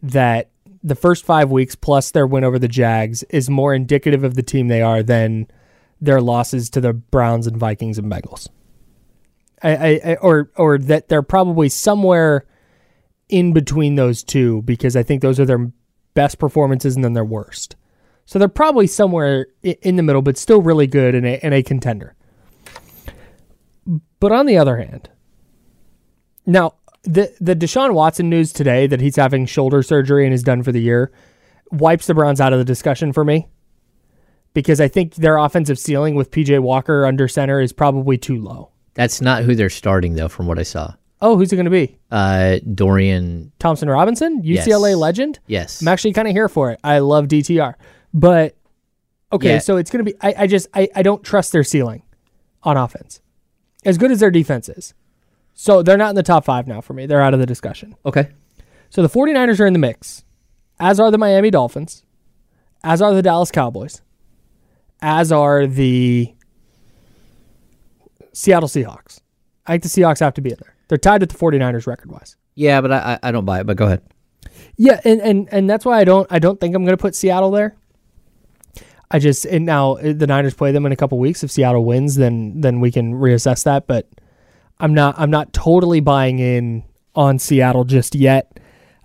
that 0.02 0.48
the 0.82 0.94
first 0.94 1.26
five 1.26 1.50
weeks 1.50 1.74
plus 1.74 2.10
their 2.10 2.26
win 2.26 2.44
over 2.44 2.58
the 2.58 2.66
Jags 2.66 3.22
is 3.24 3.50
more 3.50 3.74
indicative 3.74 4.24
of 4.24 4.36
the 4.36 4.42
team 4.42 4.68
they 4.68 4.80
are 4.80 5.02
than 5.02 5.48
their 6.00 6.22
losses 6.22 6.70
to 6.70 6.80
the 6.80 6.94
Browns 6.94 7.46
and 7.46 7.58
Vikings 7.58 7.98
and 7.98 8.10
Bengals. 8.10 8.48
I, 9.62 10.00
I, 10.02 10.14
or 10.16 10.50
or 10.56 10.78
that 10.78 11.08
they're 11.08 11.20
probably 11.20 11.68
somewhere 11.68 12.46
in 13.28 13.52
between 13.52 13.96
those 13.96 14.24
two 14.24 14.62
because 14.62 14.96
I 14.96 15.02
think 15.02 15.20
those 15.20 15.38
are 15.38 15.44
their 15.44 15.70
best 16.14 16.38
performances 16.38 16.96
and 16.96 17.04
then 17.04 17.12
their 17.12 17.24
worst. 17.24 17.76
So 18.24 18.38
they're 18.38 18.48
probably 18.48 18.86
somewhere 18.86 19.48
in 19.62 19.96
the 19.96 20.02
middle, 20.02 20.22
but 20.22 20.38
still 20.38 20.62
really 20.62 20.86
good 20.86 21.14
and 21.14 21.26
a, 21.26 21.44
and 21.44 21.52
a 21.52 21.62
contender. 21.62 22.15
But 24.20 24.32
on 24.32 24.46
the 24.46 24.56
other 24.58 24.76
hand, 24.78 25.08
now 26.46 26.74
the 27.04 27.32
the 27.40 27.54
Deshaun 27.54 27.94
Watson 27.94 28.28
news 28.28 28.52
today 28.52 28.86
that 28.86 29.00
he's 29.00 29.16
having 29.16 29.46
shoulder 29.46 29.82
surgery 29.82 30.24
and 30.24 30.34
is 30.34 30.42
done 30.42 30.62
for 30.62 30.72
the 30.72 30.80
year 30.80 31.12
wipes 31.72 32.06
the 32.06 32.14
Browns 32.14 32.40
out 32.40 32.52
of 32.52 32.58
the 32.58 32.64
discussion 32.64 33.12
for 33.12 33.24
me 33.24 33.48
because 34.54 34.80
I 34.80 34.88
think 34.88 35.16
their 35.16 35.36
offensive 35.36 35.78
ceiling 35.78 36.14
with 36.14 36.30
PJ 36.30 36.60
Walker 36.60 37.04
under 37.04 37.26
center 37.28 37.60
is 37.60 37.72
probably 37.72 38.16
too 38.18 38.40
low. 38.40 38.70
That's 38.94 39.20
not 39.20 39.42
who 39.42 39.54
they're 39.54 39.68
starting 39.70 40.14
though, 40.14 40.28
from 40.28 40.46
what 40.46 40.58
I 40.58 40.62
saw. 40.62 40.94
Oh, 41.20 41.36
who's 41.36 41.52
it 41.52 41.56
going 41.56 41.64
to 41.64 41.70
be? 41.70 41.98
Uh, 42.10 42.58
Dorian. 42.74 43.50
Thompson 43.58 43.88
Robinson, 43.88 44.42
UCLA 44.42 44.90
Yes. 44.90 44.96
legend. 44.96 45.38
Yes. 45.46 45.80
I'm 45.82 45.88
actually 45.88 46.12
kind 46.12 46.28
of 46.28 46.32
here 46.32 46.48
for 46.48 46.70
it. 46.72 46.80
I 46.84 46.98
love 47.00 47.26
DTR, 47.26 47.74
but 48.14 48.54
okay, 49.32 49.54
Yeah. 49.54 49.58
so 49.58 49.76
it's 49.78 49.90
going 49.90 50.04
to 50.04 50.12
be. 50.12 50.16
I, 50.20 50.34
I 50.42 50.46
just 50.46 50.68
I, 50.74 50.88
I 50.94 51.02
don't 51.02 51.22
trust 51.24 51.52
their 51.52 51.64
ceiling 51.64 52.02
on 52.62 52.76
offense, 52.76 53.20
as 53.86 53.96
good 53.96 54.10
as 54.10 54.20
their 54.20 54.30
defense 54.30 54.68
is. 54.68 54.92
So 55.54 55.82
they're 55.82 55.96
not 55.96 56.10
in 56.10 56.16
the 56.16 56.22
top 56.22 56.44
five 56.44 56.66
now 56.66 56.80
for 56.82 56.92
me. 56.92 57.06
They're 57.06 57.22
out 57.22 57.32
of 57.32 57.40
the 57.40 57.46
discussion. 57.46 57.96
Okay. 58.04 58.28
So 58.90 59.02
the 59.02 59.08
49ers 59.08 59.58
are 59.58 59.66
in 59.66 59.72
the 59.72 59.78
mix, 59.78 60.24
as 60.78 61.00
are 61.00 61.10
the 61.10 61.18
Miami 61.18 61.50
Dolphins, 61.50 62.04
as 62.84 63.00
are 63.00 63.14
the 63.14 63.22
Dallas 63.22 63.50
Cowboys, 63.50 64.02
as 65.00 65.32
are 65.32 65.66
the 65.66 66.34
Seattle 68.32 68.68
Seahawks. 68.68 69.20
I 69.66 69.72
think 69.72 69.84
the 69.84 69.88
Seahawks 69.88 70.20
have 70.20 70.34
to 70.34 70.40
be 70.42 70.50
in 70.50 70.58
there. 70.60 70.76
They're 70.88 70.98
tied 70.98 71.22
with 71.22 71.30
the 71.30 71.38
49ers 71.38 71.86
record 71.86 72.12
wise. 72.12 72.36
Yeah, 72.54 72.80
but 72.80 72.92
I, 72.92 73.18
I 73.22 73.28
I 73.28 73.32
don't 73.32 73.44
buy 73.44 73.60
it. 73.60 73.66
But 73.66 73.76
go 73.76 73.86
ahead. 73.86 74.02
Yeah, 74.76 75.00
and, 75.04 75.20
and 75.20 75.48
and 75.50 75.68
that's 75.70 75.84
why 75.84 75.98
I 75.98 76.04
don't 76.04 76.26
I 76.30 76.38
don't 76.38 76.60
think 76.60 76.74
I'm 76.74 76.84
going 76.84 76.96
to 76.96 77.00
put 77.00 77.14
Seattle 77.14 77.50
there. 77.50 77.76
I 79.10 79.18
just 79.18 79.44
and 79.44 79.64
now 79.66 79.92
uh, 79.96 80.12
the 80.12 80.26
Niners 80.26 80.54
play 80.54 80.72
them 80.72 80.84
in 80.86 80.92
a 80.92 80.96
couple 80.96 81.18
weeks. 81.18 81.44
If 81.44 81.50
Seattle 81.50 81.84
wins, 81.84 82.16
then 82.16 82.60
then 82.60 82.80
we 82.80 82.90
can 82.90 83.14
reassess 83.14 83.64
that. 83.64 83.86
But 83.86 84.08
I'm 84.80 84.94
not 84.94 85.14
I'm 85.18 85.30
not 85.30 85.52
totally 85.52 86.00
buying 86.00 86.38
in 86.38 86.82
on 87.14 87.38
Seattle 87.38 87.84
just 87.84 88.14
yet. 88.14 88.58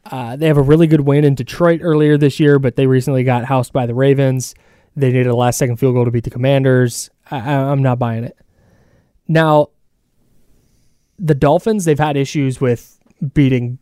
Uh, 0.09 0.35
they 0.35 0.47
have 0.47 0.57
a 0.57 0.61
really 0.63 0.87
good 0.87 1.01
win 1.01 1.23
in 1.23 1.35
Detroit 1.35 1.81
earlier 1.83 2.17
this 2.17 2.39
year, 2.39 2.57
but 2.57 2.75
they 2.75 2.87
recently 2.87 3.23
got 3.23 3.45
housed 3.45 3.71
by 3.71 3.85
the 3.85 3.93
Ravens. 3.93 4.55
They 4.95 5.07
needed 5.07 5.27
a 5.27 5.35
last 5.35 5.57
second 5.59 5.77
field 5.77 5.93
goal 5.93 6.05
to 6.05 6.11
beat 6.11 6.23
the 6.23 6.31
Commanders. 6.31 7.09
I, 7.29 7.37
I- 7.37 7.71
I'm 7.71 7.83
not 7.83 7.99
buying 7.99 8.23
it. 8.23 8.35
Now, 9.27 9.69
the 11.19 11.35
Dolphins 11.35 11.85
they've 11.85 11.99
had 11.99 12.17
issues 12.17 12.59
with 12.59 12.99
beating 13.33 13.77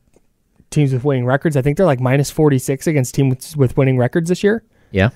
teams 0.69 0.91
with 0.93 1.03
winning 1.05 1.25
records. 1.25 1.55
I 1.55 1.61
think 1.61 1.77
they're 1.77 1.85
like 1.85 2.01
minus 2.01 2.29
46 2.29 2.85
against 2.87 3.15
teams 3.15 3.55
with 3.55 3.77
winning 3.77 3.97
records 3.97 4.29
this 4.29 4.43
year. 4.43 4.63
Yeah. 4.91 5.09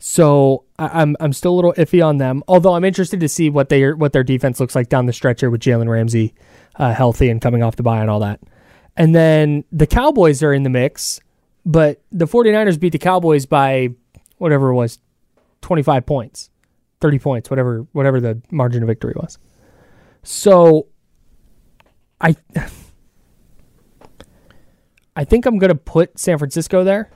So 0.00 0.64
I, 0.78 1.02
I'm 1.02 1.14
I'm 1.20 1.32
still 1.32 1.52
a 1.52 1.56
little 1.56 1.74
iffy 1.74 2.04
on 2.04 2.16
them. 2.16 2.42
Although 2.48 2.74
I'm 2.74 2.84
interested 2.84 3.20
to 3.20 3.28
see 3.28 3.50
what 3.50 3.68
they 3.68 3.92
what 3.92 4.12
their 4.12 4.24
defense 4.24 4.58
looks 4.58 4.74
like 4.74 4.88
down 4.88 5.06
the 5.06 5.12
stretch 5.12 5.40
here 5.40 5.50
with 5.50 5.60
Jalen 5.60 5.88
Ramsey 5.88 6.34
uh, 6.76 6.92
healthy 6.94 7.28
and 7.28 7.40
coming 7.40 7.62
off 7.62 7.76
the 7.76 7.82
bye 7.82 8.00
and 8.00 8.10
all 8.10 8.20
that. 8.20 8.40
And 8.96 9.14
then 9.14 9.64
the 9.70 9.86
Cowboys 9.86 10.42
are 10.42 10.52
in 10.54 10.62
the 10.64 10.70
mix, 10.70 11.20
but 11.64 12.02
the 12.10 12.26
49ers 12.26 12.80
beat 12.80 12.92
the 12.92 12.98
Cowboys 12.98 13.44
by 13.46 13.90
whatever 14.38 14.70
it 14.70 14.74
was, 14.74 14.98
25 15.60 16.06
points, 16.06 16.50
30 17.00 17.18
points, 17.18 17.50
whatever 17.50 17.86
whatever 17.92 18.20
the 18.20 18.40
margin 18.50 18.82
of 18.82 18.86
victory 18.86 19.12
was. 19.14 19.38
So 20.22 20.88
I 22.20 22.34
I 25.14 25.24
think 25.24 25.44
I'm 25.44 25.58
going 25.58 25.68
to 25.68 25.74
put 25.74 26.18
San 26.18 26.38
Francisco 26.38 26.84
there 26.84 27.10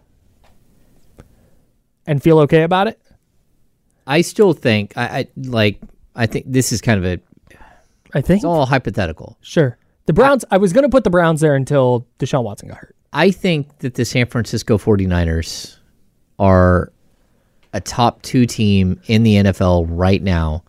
and 2.07 2.23
feel 2.23 2.39
okay 2.41 2.63
about 2.63 2.89
it. 2.89 3.01
I 4.07 4.21
still 4.21 4.53
think 4.53 4.97
I, 4.97 5.05
I 5.05 5.27
like. 5.37 5.81
I 6.15 6.27
think 6.27 6.47
this 6.49 6.73
is 6.73 6.81
kind 6.81 7.05
of 7.05 7.05
a. 7.05 7.57
I 8.13 8.21
think. 8.21 8.39
It's 8.39 8.45
all 8.45 8.67
hypothetical. 8.67 9.39
Sure. 9.41 9.79
The 10.07 10.13
Browns, 10.13 10.45
I, 10.51 10.59
was 10.59 10.73
going 10.73 10.83
to 10.83 10.91
put 10.91 11.05
the 11.05 11.11
Browns 11.11 11.41
there 11.41 11.55
until 11.55 12.07
Deshaun 12.19 12.45
Watson 12.45 12.69
got 12.69 12.77
hurt. 12.79 12.95
I 13.13 13.31
think 13.31 13.79
that 13.79 13.95
the 13.95 14.05
San 14.05 14.27
Francisco 14.27 14.77
49ers 14.77 15.79
are 16.39 16.93
a 17.73 17.81
top 17.81 18.21
two 18.23 18.45
team 18.45 19.01
in 19.07 19.23
the 19.23 19.37
NFL 19.37 19.87
right 19.89 20.23
now, 20.23 20.63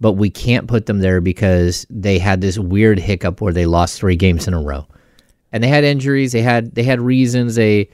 but 0.00 0.12
we 0.12 0.30
can't 0.30 0.66
put 0.66 0.86
them 0.86 1.00
there 1.00 1.20
because 1.20 1.86
they 1.90 2.18
had 2.18 2.40
this 2.40 2.58
weird 2.58 2.98
hiccup 2.98 3.40
where 3.40 3.52
they 3.52 3.66
lost 3.66 3.98
three 3.98 4.16
games 4.16 4.48
in 4.48 4.54
a 4.54 4.62
row. 4.62 4.86
And 5.52 5.62
they 5.62 5.68
had 5.68 5.84
injuries, 5.84 6.32
they 6.32 6.42
had 6.42 6.74
they 6.74 6.84
had 6.84 7.00
reasons, 7.00 7.56
they 7.56 7.90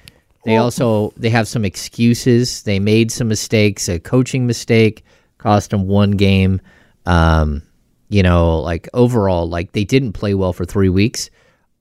they 0.46 0.56
also 0.56 1.12
they 1.16 1.30
have 1.30 1.46
some 1.48 1.64
excuses. 1.64 2.62
They 2.62 2.78
made 2.78 3.10
some 3.12 3.28
mistakes, 3.28 3.88
a 3.88 3.98
coaching 3.98 4.46
mistake 4.46 5.04
cost 5.38 5.70
them 5.70 5.86
one 5.86 6.12
game. 6.12 6.60
Um, 7.04 7.62
you 8.08 8.22
know, 8.22 8.60
like 8.60 8.88
overall, 8.94 9.48
like 9.48 9.72
they 9.72 9.84
didn't 9.84 10.12
play 10.12 10.34
well 10.34 10.52
for 10.52 10.64
three 10.64 10.88
weeks. 10.88 11.28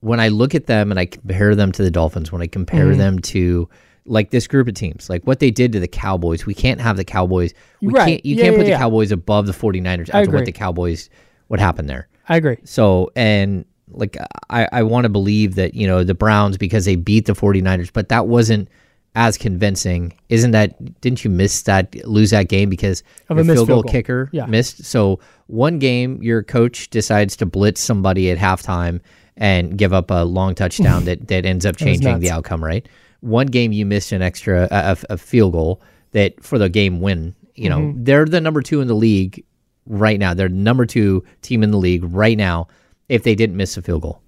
When 0.02 0.20
I 0.20 0.28
look 0.28 0.54
at 0.56 0.68
them 0.68 0.92
and 0.92 1.00
I 1.00 1.06
compare 1.06 1.56
them 1.56 1.72
to 1.72 1.84
the 1.84 1.90
Dolphins, 1.92 2.32
when 2.32 2.42
I 2.42 2.48
compare 2.48 2.88
Mm-hmm. 2.90 2.98
them 2.98 3.20
to 3.20 3.70
like 4.08 4.30
this 4.30 4.46
group 4.46 4.68
of 4.68 4.76
teams, 4.76 5.10
like 5.10 5.24
what 5.26 5.40
they 5.40 5.50
did 5.50 5.72
to 5.74 5.80
the 5.80 5.88
Cowboys, 5.88 6.46
we 6.46 6.54
can't 6.54 6.80
have 6.82 6.96
the 6.98 7.06
Cowboys. 7.06 7.54
We 7.82 7.94
Right. 7.94 8.08
can't. 8.08 8.26
You 8.26 8.36
Yeah, 8.36 8.44
can't 8.44 8.54
yeah, 8.56 8.60
put 8.64 8.66
the. 8.72 8.78
Cowboys 8.78 9.12
above 9.12 9.48
the 9.48 9.54
49ers 9.54 10.14
I 10.14 10.20
after 10.20 10.32
what 10.32 10.46
the 10.46 10.52
Cowboys 10.52 11.10
what 11.48 11.60
happened 11.60 11.90
there. 11.90 12.08
I 12.28 12.38
agree. 12.38 12.58
So, 12.66 13.12
and 13.16 13.66
like, 13.96 14.18
I, 14.50 14.68
I 14.72 14.84
want 14.84 15.06
to 15.06 15.10
believe 15.10 15.56
that, 15.56 15.74
you 15.74 15.88
know, 15.88 16.04
the 16.04 16.14
Browns, 16.14 16.58
because 16.58 16.86
they 16.86 16.96
beat 16.96 17.26
the 17.26 17.34
49ers, 17.34 17.92
but 17.92 18.10
that 18.10 18.28
wasn't 18.28 18.70
as 19.16 19.38
convincing. 19.38 20.14
Isn't 20.30 20.52
that, 20.52 21.00
didn't 21.02 21.24
you 21.24 21.30
miss 21.30 21.62
that, 21.64 21.96
lose 22.06 22.32
that 22.32 22.50
game 22.50 22.70
because 22.70 23.02
Of 23.30 23.38
your 23.38 23.56
field 23.56 23.68
goal 23.68 23.82
goal. 23.84 23.92
kicker 23.92 24.30
Yeah. 24.34 24.46
missed? 24.46 24.84
So, 24.84 25.20
one 25.48 25.80
game, 25.80 26.22
your 26.22 26.44
coach 26.44 26.90
decides 26.90 27.36
to 27.38 27.46
blitz 27.46 27.80
somebody 27.82 28.30
at 28.32 28.38
halftime 28.38 29.00
and 29.38 29.78
give 29.78 29.94
up 29.94 30.12
a 30.12 30.26
long 30.26 30.56
touchdown 30.56 31.06
that, 31.06 31.28
that 31.28 31.46
ends 31.46 31.66
up 31.66 31.78
changing 31.78 32.20
the 32.20 32.32
outcome, 32.32 32.64
right? 32.64 32.88
One 33.22 33.48
game, 33.48 33.72
you 33.72 33.86
missed 33.86 34.12
an 34.12 34.22
extra, 34.22 34.68
a, 34.70 34.98
a, 35.10 35.18
field 35.18 35.54
goal 35.54 35.82
that 36.12 36.44
for 36.44 36.58
the 36.58 36.70
game 36.70 37.00
win. 37.00 37.36
You 37.56 37.70
know, 37.70 37.80
Mm-hmm. 37.80 38.04
they're 38.04 38.26
the 38.26 38.42
number 38.42 38.62
two 38.62 38.82
in 38.82 38.88
the 38.88 38.96
league 38.96 39.44
right 39.86 40.20
now. 40.20 40.34
They're 40.34 40.50
the 40.50 40.56
number 40.56 40.86
two 40.86 41.24
team 41.42 41.64
in 41.64 41.72
the 41.72 41.78
league 41.78 42.04
right 42.04 42.38
now 42.38 42.68
if 43.10 43.24
they 43.24 43.36
didn't 43.36 43.58
miss 43.58 43.78
a 43.78 43.82
field 43.82 44.02
goal. 44.02 44.22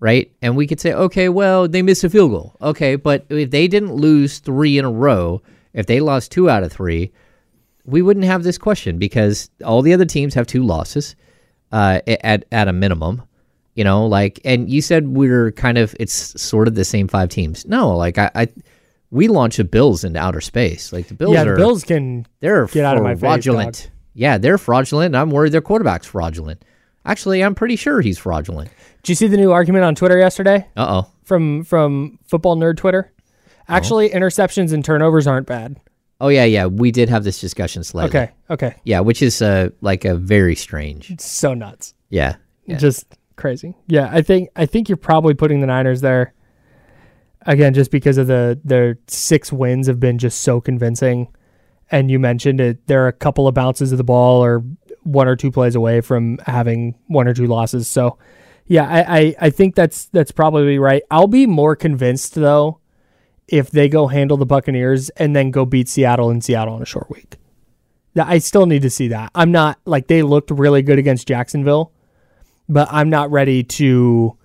Right? 0.00 0.32
And 0.42 0.56
we 0.56 0.66
could 0.66 0.80
say, 0.80 0.92
okay, 0.92 1.28
well, 1.28 1.68
they 1.68 1.80
missed 1.80 2.02
a 2.02 2.10
field 2.10 2.32
goal. 2.32 2.56
Okay, 2.60 2.96
but 2.96 3.24
if 3.28 3.50
they 3.50 3.68
didn't 3.68 3.94
lose 3.94 4.40
three 4.40 4.76
in 4.76 4.84
a 4.84 4.90
row, 4.90 5.40
if 5.74 5.86
they 5.86 6.00
lost 6.00 6.32
two 6.32 6.50
out 6.50 6.64
of 6.64 6.72
three, 6.72 7.12
we 7.84 8.02
wouldn't 8.02 8.26
have 8.26 8.42
this 8.42 8.58
question 8.58 8.98
because 8.98 9.48
all 9.64 9.80
the 9.80 9.92
other 9.92 10.04
teams 10.04 10.34
have 10.34 10.46
two 10.46 10.64
losses 10.64 11.14
uh, 11.70 12.00
at, 12.06 12.44
at 12.50 12.68
a 12.68 12.72
minimum. 12.72 13.22
You 13.74 13.84
know, 13.84 14.04
like, 14.04 14.40
and 14.44 14.68
you 14.68 14.82
said 14.82 15.08
we're 15.08 15.52
kind 15.52 15.78
of, 15.78 15.94
it's 15.98 16.40
sort 16.40 16.68
of 16.68 16.74
the 16.74 16.84
same 16.84 17.08
five 17.08 17.28
teams. 17.28 17.64
No, 17.64 17.96
like, 17.96 18.18
I, 18.18 18.30
I 18.34 18.48
we 19.10 19.28
launch 19.28 19.56
the 19.56 19.64
Bills 19.64 20.04
into 20.04 20.18
outer 20.18 20.40
space. 20.40 20.92
Like, 20.92 21.08
the 21.08 21.14
Bills 21.14 21.34
yeah, 21.34 21.42
are. 21.42 21.54
the 21.54 21.56
Bills 21.56 21.84
can. 21.84 22.26
They're 22.40 22.66
Get 22.66 22.84
out 22.84 22.96
of 22.96 23.02
my 23.02 23.14
fraudulent. 23.14 23.84
dog. 23.84 23.92
Yeah, 24.14 24.36
they're 24.36 24.58
fraudulent. 24.58 25.14
I'm 25.14 25.30
worried 25.30 25.52
their 25.52 25.62
quarterback's 25.62 26.06
fraudulent. 26.06 26.64
Actually, 27.04 27.42
I'm 27.42 27.54
pretty 27.54 27.76
sure 27.76 28.00
he's 28.00 28.18
fraudulent. 28.18 28.70
Did 29.02 29.08
you 29.10 29.14
see 29.16 29.26
the 29.26 29.36
new 29.36 29.50
argument 29.52 29.84
on 29.84 29.94
Twitter 29.94 30.18
yesterday 30.18 30.66
Uh 30.76 31.02
oh. 31.02 31.10
from 31.24 31.64
from 31.64 32.18
football 32.26 32.56
nerd 32.56 32.76
Twitter? 32.76 33.12
Actually, 33.68 34.10
interceptions 34.10 34.72
and 34.72 34.84
turnovers 34.84 35.26
aren't 35.26 35.46
bad. 35.46 35.80
Oh 36.20 36.28
yeah, 36.28 36.44
yeah. 36.44 36.66
We 36.66 36.92
did 36.92 37.08
have 37.08 37.24
this 37.24 37.40
discussion 37.40 37.82
slightly. 37.82 38.10
Okay, 38.20 38.32
okay, 38.50 38.74
Yeah, 38.84 39.00
which 39.00 39.22
is 39.22 39.42
uh 39.42 39.70
like 39.80 40.04
a 40.04 40.14
very 40.14 40.54
strange. 40.54 41.20
so 41.20 41.54
nuts, 41.54 41.94
Yeah. 42.10 42.36
Yeah. 42.66 42.76
just 42.78 43.06
crazy. 43.36 43.74
Yeah, 43.88 44.08
I 44.12 44.22
think 44.22 44.50
I 44.54 44.66
think 44.66 44.88
you're 44.88 44.96
probably 44.96 45.34
putting 45.34 45.60
the 45.60 45.66
Niners 45.66 46.00
there 46.00 46.32
again, 47.46 47.74
just 47.74 47.90
because 47.90 48.18
of 48.18 48.28
the 48.28 48.60
their 48.64 48.98
six 49.08 49.52
wins 49.52 49.88
have 49.88 49.98
been 49.98 50.18
just 50.18 50.42
so 50.42 50.60
convincing. 50.60 51.28
And 51.90 52.10
you 52.10 52.18
mentioned 52.18 52.60
it, 52.60 52.86
there 52.86 53.04
are 53.04 53.08
a 53.08 53.12
couple 53.12 53.46
of 53.48 53.54
bounces 53.54 53.92
of 53.92 53.98
the 53.98 54.04
ball 54.04 54.42
or 54.44 54.64
one 55.04 55.28
or 55.28 55.36
two 55.36 55.50
plays 55.50 55.74
away 55.74 56.00
from 56.00 56.38
having 56.46 56.94
one 57.06 57.28
or 57.28 57.34
two 57.34 57.46
losses. 57.46 57.88
So, 57.88 58.18
Yeah, 58.66 58.88
I, 58.88 59.18
I, 59.18 59.34
I 59.40 59.50
think 59.50 59.74
that's 59.74 60.06
that's 60.06 60.32
probably 60.32 60.78
right. 60.78 61.02
I'll 61.10 61.26
be 61.26 61.46
more 61.46 61.76
convinced 61.76 62.34
though 62.34 62.78
if 63.48 63.70
they 63.70 63.88
go 63.88 64.06
handle 64.06 64.36
the 64.36 64.46
Buccaneers 64.46 65.10
and 65.10 65.34
then 65.34 65.50
go 65.50 65.64
beat 65.64 65.88
Seattle 65.88 66.30
in 66.30 66.40
Seattle 66.40 66.74
on 66.74 66.82
a 66.82 66.86
short 66.86 67.10
week. 67.10 67.36
I 68.16 68.38
still 68.38 68.66
need 68.66 68.82
to 68.82 68.90
see 68.90 69.08
that. 69.08 69.30
I'm 69.34 69.52
not 69.52 69.78
like 69.84 70.06
they 70.06 70.22
looked 70.22 70.50
really 70.50 70.82
good 70.82 70.98
against 70.98 71.26
Jacksonville, 71.26 71.92
but 72.68 72.88
I'm 72.90 73.08
not 73.08 73.30
ready 73.30 73.62
to 73.64 74.36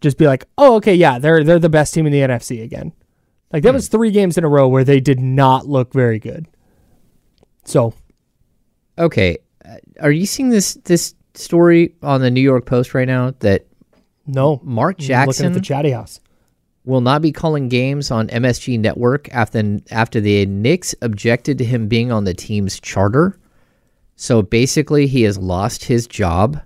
just 0.00 0.18
be 0.18 0.26
like, 0.26 0.44
oh, 0.58 0.76
okay, 0.76 0.94
yeah, 0.94 1.18
they're 1.18 1.44
they're 1.44 1.58
the 1.58 1.68
best 1.68 1.94
team 1.94 2.06
in 2.06 2.12
the 2.12 2.20
NFC 2.20 2.62
again. 2.62 2.92
Like 3.52 3.62
that 3.62 3.70
hmm. 3.70 3.76
was 3.76 3.88
three 3.88 4.10
games 4.10 4.36
in 4.36 4.44
a 4.44 4.48
row 4.48 4.68
where 4.68 4.84
they 4.84 5.00
did 5.00 5.20
not 5.20 5.66
look 5.66 5.92
very 5.92 6.18
good. 6.18 6.46
So 7.64 7.94
Okay, 8.98 9.38
are 10.00 10.10
you 10.10 10.26
seeing 10.26 10.50
this 10.50 10.74
this 10.84 11.14
story 11.34 11.94
on 12.02 12.20
the 12.20 12.30
New 12.30 12.40
York 12.40 12.66
Post 12.66 12.94
right 12.94 13.06
now 13.06 13.34
that 13.40 13.66
no, 14.26 14.60
Mark 14.62 14.96
I'm 14.96 14.96
looking 14.96 15.06
Jackson 15.06 15.46
at 15.46 15.54
the 15.54 15.60
chatty 15.60 15.90
house. 15.90 16.20
will 16.84 17.00
not 17.00 17.22
be 17.22 17.32
calling 17.32 17.68
games 17.68 18.10
on 18.10 18.28
MSG 18.28 18.78
Network 18.78 19.32
after 19.32 19.78
after 19.90 20.20
the 20.20 20.46
Knicks 20.46 20.94
objected 21.02 21.58
to 21.58 21.64
him 21.64 21.88
being 21.88 22.10
on 22.10 22.24
the 22.24 22.34
team's 22.34 22.80
charter. 22.80 23.38
So 24.16 24.42
basically, 24.42 25.06
he 25.06 25.22
has 25.22 25.38
lost 25.38 25.84
his 25.84 26.06
job 26.06 26.60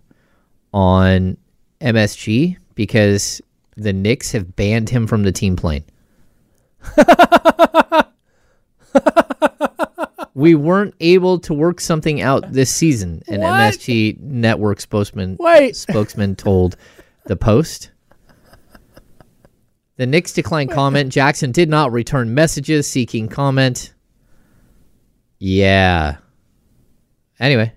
on 0.72 1.36
MSG 1.80 2.56
because 2.74 3.42
the 3.76 3.92
Knicks 3.92 4.32
have 4.32 4.56
banned 4.56 4.88
him 4.88 5.06
from 5.06 5.24
the 5.24 5.32
team 5.32 5.56
plane. 5.56 5.84
we 10.40 10.55
weren't 10.55 10.94
able 11.00 11.38
to 11.38 11.53
work 11.53 11.81
something 11.81 12.22
out 12.22 12.53
this 12.53 12.74
season, 12.74 13.22
an 13.29 13.42
What? 13.42 13.74
MSG 13.74 14.18
Network 14.20 14.81
spokesman 14.81 15.37
Wait. 15.38 15.76
spokesman 15.76 16.35
told 16.35 16.76
the 17.26 17.37
Post. 17.37 17.90
The 19.96 20.07
Knicks 20.07 20.33
declined 20.33 20.70
comment. 20.70 21.12
Jackson 21.12 21.53
did 21.53 21.68
not 21.68 21.92
return 21.92 22.33
messages 22.33 22.87
seeking 22.87 23.29
comment. 23.29 23.92
Yeah. 25.38 26.16
Anyway, 27.38 27.74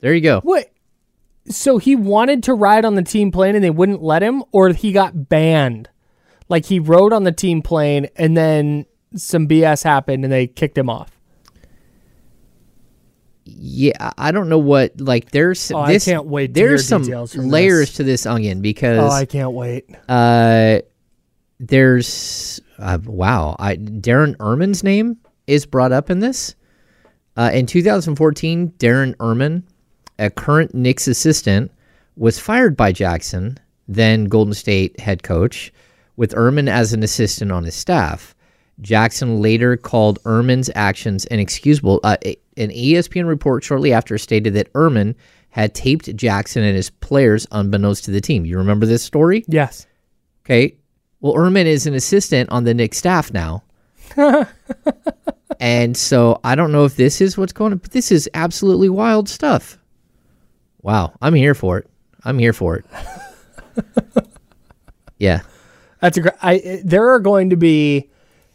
there 0.00 0.14
you 0.14 0.20
go. 0.20 0.40
Wait, 0.44 0.66
so 1.48 1.78
he 1.78 1.96
wanted 1.96 2.44
to 2.44 2.54
ride 2.54 2.84
on 2.84 2.94
the 2.94 3.02
team 3.02 3.32
plane 3.32 3.56
and 3.56 3.64
they 3.64 3.70
wouldn't 3.70 4.02
let 4.02 4.22
him, 4.22 4.44
or 4.52 4.68
he 4.68 4.92
got 4.92 5.28
banned? 5.28 5.88
Like 6.48 6.66
he 6.66 6.78
rode 6.78 7.12
on 7.12 7.24
the 7.24 7.32
team 7.32 7.60
plane 7.60 8.08
and 8.14 8.36
then 8.36 8.86
some 9.16 9.48
BS 9.48 9.82
happened 9.82 10.22
and 10.22 10.32
they 10.32 10.46
kicked 10.46 10.78
him 10.78 10.88
off. 10.88 11.18
Yeah, 13.44 14.12
I- 14.18 14.30
don't 14.32 14.48
know 14.48 14.58
what 14.58 15.00
like 15.00 15.30
there's 15.32 15.70
Oh, 15.72 15.78
I 15.78 15.98
can't 15.98 16.26
wait 16.26 16.54
there's 16.54 16.86
some 16.86 17.02
layers 17.34 17.88
this. 17.88 17.96
to 17.96 18.04
this 18.04 18.24
onion 18.26 18.60
because 18.62 18.98
Oh, 18.98 19.02
because 19.02 19.12
I 19.14 19.24
can't 19.24 19.52
wait. 19.52 19.90
uh, 20.08 20.78
there's 21.58 22.60
uh, 22.78 22.98
wow, 23.04 23.56
I 23.58 23.76
Darren 23.76 24.36
Erman's 24.40 24.82
name 24.82 25.18
is 25.46 25.66
brought 25.66 25.92
up 25.92 26.10
in 26.10 26.18
this. 26.20 26.54
Uh, 27.36 27.50
in 27.54 27.66
2014, 27.66 28.72
Darren 28.78 29.14
Erman, 29.20 29.62
a 30.18 30.28
current 30.30 30.74
Knicks 30.74 31.08
assistant, 31.08 31.70
was 32.16 32.38
fired 32.38 32.76
by 32.76 32.92
Jackson, 32.92 33.58
then 33.88 34.24
Golden 34.26 34.52
State 34.54 34.98
head 35.00 35.22
coach, 35.22 35.72
with 36.16 36.34
Erman 36.36 36.68
as 36.68 36.92
an 36.92 37.02
assistant 37.02 37.50
on 37.50 37.64
his 37.64 37.74
staff. 37.74 38.34
Jackson 38.80 39.40
later 39.40 39.76
called 39.76 40.18
Erman's 40.24 40.70
actions 40.74 41.24
inexcusable. 41.26 42.00
Uh, 42.02 42.16
an 42.56 42.70
ESPN 42.70 43.26
report 43.26 43.62
shortly 43.62 43.92
after 43.92 44.18
stated 44.18 44.54
that 44.54 44.72
Erman 44.74 45.14
had 45.50 45.74
taped 45.74 46.14
Jackson 46.16 46.62
and 46.62 46.74
his 46.74 46.90
players 46.90 47.46
unbeknownst 47.52 48.04
to 48.04 48.10
the 48.10 48.20
team. 48.20 48.44
You 48.44 48.56
remember 48.58 48.86
this 48.86 49.02
story? 49.02 49.44
Yes. 49.48 49.86
Okay. 50.44 50.76
Well, 51.20 51.34
Erman 51.36 51.66
is 51.66 51.86
an 51.86 51.94
assistant 51.94 52.50
on 52.50 52.64
the 52.64 52.74
Knicks 52.74 52.98
staff 52.98 53.32
now. 53.32 53.62
and 55.60 55.96
so 55.96 56.40
I 56.42 56.54
don't 56.54 56.72
know 56.72 56.84
if 56.84 56.96
this 56.96 57.20
is 57.20 57.38
what's 57.38 57.52
going 57.52 57.72
on, 57.72 57.78
but 57.78 57.92
this 57.92 58.10
is 58.10 58.28
absolutely 58.34 58.88
wild 58.88 59.28
stuff. 59.28 59.78
Wow. 60.80 61.12
I'm 61.20 61.34
here 61.34 61.54
for 61.54 61.78
it. 61.78 61.88
I'm 62.24 62.38
here 62.38 62.52
for 62.52 62.76
it. 62.76 62.86
yeah. 65.18 65.42
That's 66.00 66.16
a 66.16 66.20
great. 66.20 66.34
I 66.42 66.82
there 66.84 67.10
are 67.10 67.20
going 67.20 67.50
to 67.50 67.56
be 67.56 68.10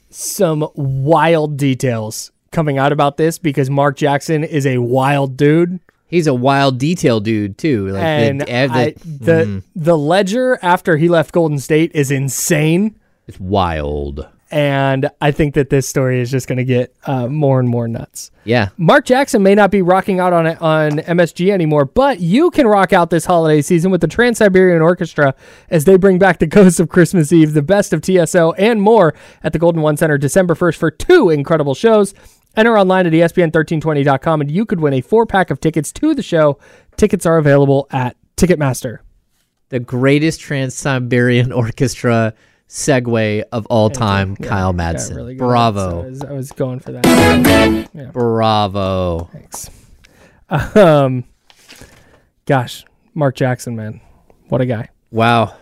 some 0.10 0.67
wild 0.76 1.58
details 1.58 2.32
coming 2.52 2.78
out 2.78 2.91
about 2.91 3.17
this 3.17 3.38
because 3.38 3.70
Mark 3.70 3.98
Jackson 3.98 4.43
is 4.43 4.65
a 4.65 4.78
wild 4.80 5.38
dude, 5.38 5.80
He's 6.10 6.26
a 6.26 6.34
wild 6.34 6.78
detail 6.80 7.20
dude, 7.20 7.58
too. 7.58 7.89
Like 7.89 8.02
and 8.04 8.39
the, 8.41 8.46
uh, 8.46 8.67
the- 8.67 8.74
I, 8.74 8.93
the 9.04 9.63
the 9.76 9.98
ledger 9.98 10.58
after 10.62 10.96
he 10.96 11.10
left 11.10 11.34
Golden 11.34 11.60
State 11.60 11.91
is 11.93 12.12
insane. 12.12 12.98
it's 13.28 13.39
wild. 13.41 14.26
And 14.50 15.10
I 15.20 15.32
think 15.32 15.56
that 15.56 15.70
this 15.70 15.88
story 15.88 16.22
is 16.22 16.32
just 16.32 16.48
going 16.48 16.58
to 16.58 16.64
get 16.64 16.96
uh, 17.06 17.28
more 17.28 17.60
and 17.60 17.68
more 17.68 17.88
nuts. 17.88 18.32
Yeah. 18.46 18.70
Mark 18.78 19.06
Jackson 19.06 19.44
may 19.44 19.56
not 19.56 19.72
be 19.72 19.82
rocking 19.82 20.20
out 20.20 20.32
on 20.32 20.48
on 20.48 20.92
MSG 21.00 21.50
anymore, 21.52 21.86
but 21.86 22.20
you 22.20 22.50
can 22.52 22.66
rock 22.66 22.94
out 22.94 23.10
this 23.10 23.26
holiday 23.26 23.62
season 23.62 23.92
with 23.92 24.02
the 24.02 24.08
Trans 24.08 24.38
Siberian 24.38 24.82
Orchestra 24.82 25.36
as 25.70 25.86
they 25.86 25.98
bring 25.98 26.18
back 26.18 26.40
the 26.40 26.48
Ghosts 26.58 26.80
of 26.80 26.90
Christmas 26.90 27.34
Eve, 27.34 27.54
the 27.54 27.62
best 27.62 27.92
of 27.94 28.02
TSO, 28.02 28.54
and 28.54 28.82
more 28.82 29.14
at 29.44 29.54
the 29.54 29.60
Golden 29.60 29.82
One 29.82 29.98
Center 29.98 30.18
December 30.18 30.56
1st 30.56 30.78
for 30.78 30.92
two 30.92 31.30
incredible 31.30 31.76
shows. 31.76 32.14
Enter 32.56 32.78
online 32.78 33.06
at 33.06 33.14
E 33.14 33.20
ESPN1320.com 33.20 34.42
and 34.42 34.50
you 34.50 34.66
could 34.66 34.80
win 34.80 34.94
a 34.94 35.02
four 35.02 35.26
pack 35.26 35.52
of 35.52 35.60
tickets 35.60 35.92
to 35.94 36.16
the 36.16 36.24
show. 36.24 36.58
Tickets 36.96 37.26
are 37.26 37.38
available 37.38 37.88
at 37.92 38.18
Ticketmaster. 38.36 39.00
The 39.70 39.80
greatest 39.80 40.40
Trans 40.40 40.74
Siberian 40.74 41.52
Orchestra 41.52 42.34
segue 42.69 43.43
of 43.51 43.65
all 43.67 43.89
time, 43.89 44.36
Kyle 44.36 44.73
Got 44.73 44.95
Madsen. 44.95 45.15
really 45.15 45.36
good. 45.36 45.39
So 45.39 45.45
I 45.45 45.47
Bravo. 45.47 46.01
was, 46.03 46.23
I 46.23 46.32
was 46.34 46.51
going 46.51 46.80
for 46.80 46.91
that. 46.91 48.12
Bravo. 48.13 49.30
Thanks. 49.32 49.69
Um, 50.49 51.23
gosh, 52.45 52.86
Mark 53.13 53.36
Jackson, 53.36 53.75
man, 53.75 54.01
what 54.49 54.62
a 54.62 54.65
guy. 54.65 54.89
Wow. 55.12 55.56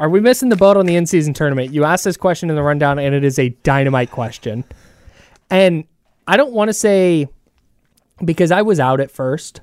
Are 0.00 0.08
we 0.08 0.20
missing 0.20 0.48
the 0.48 0.56
boat 0.56 0.76
on 0.76 0.86
the 0.86 0.96
in-season 0.96 1.34
tournament? 1.34 1.72
You 1.72 1.84
asked 1.84 2.04
this 2.04 2.16
question 2.16 2.50
in 2.50 2.56
the 2.56 2.62
rundown, 2.62 2.98
and 2.98 3.14
it 3.14 3.24
is 3.24 3.38
a 3.38 3.50
dynamite 3.62 4.10
question. 4.10 4.64
And 5.50 5.84
I 6.26 6.36
don't 6.36 6.52
want 6.52 6.68
to 6.68 6.72
say 6.74 7.28
because 8.24 8.50
I 8.50 8.62
was 8.62 8.80
out 8.80 9.00
at 9.00 9.10
first, 9.10 9.60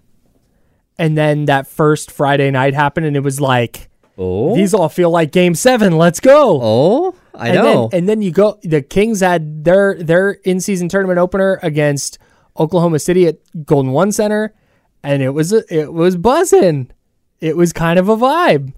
and 0.98 1.18
then 1.18 1.46
that 1.46 1.68
first 1.68 2.12
Friday 2.12 2.50
night 2.50 2.74
happened, 2.74 3.06
and 3.06 3.16
it 3.16 3.22
was 3.24 3.42
like 3.42 3.90
Oh. 4.24 4.56
these 4.56 4.76
all 4.76 4.88
feel 4.88 5.10
like 5.10 5.32
Game 5.32 5.56
Seven. 5.56 5.98
Let's 5.98 6.20
go. 6.20 6.60
Oh, 6.62 7.16
I 7.34 7.48
and 7.48 7.56
know. 7.56 7.88
Then, 7.88 8.00
and 8.00 8.10
then 8.10 8.22
you 8.22 8.30
go. 8.30 8.60
The 8.62 8.84
Kings 8.84 9.22
had 9.22 9.64
their 9.64 9.96
their 9.96 10.32
in 10.44 10.60
season 10.60 10.90
tournament 10.90 11.18
opener 11.18 11.60
against 11.64 12.20
Oklahoma 12.60 13.00
City 13.00 13.26
at 13.26 13.40
Golden 13.66 13.94
One 13.94 14.12
Center, 14.12 14.54
and 15.02 15.24
it 15.24 15.32
was 15.32 15.52
it 15.52 15.92
was 15.92 16.18
buzzing. 16.18 16.92
It 17.40 17.58
was 17.58 17.74
kind 17.74 17.98
of 17.98 18.10
a 18.10 18.16
vibe, 18.16 18.74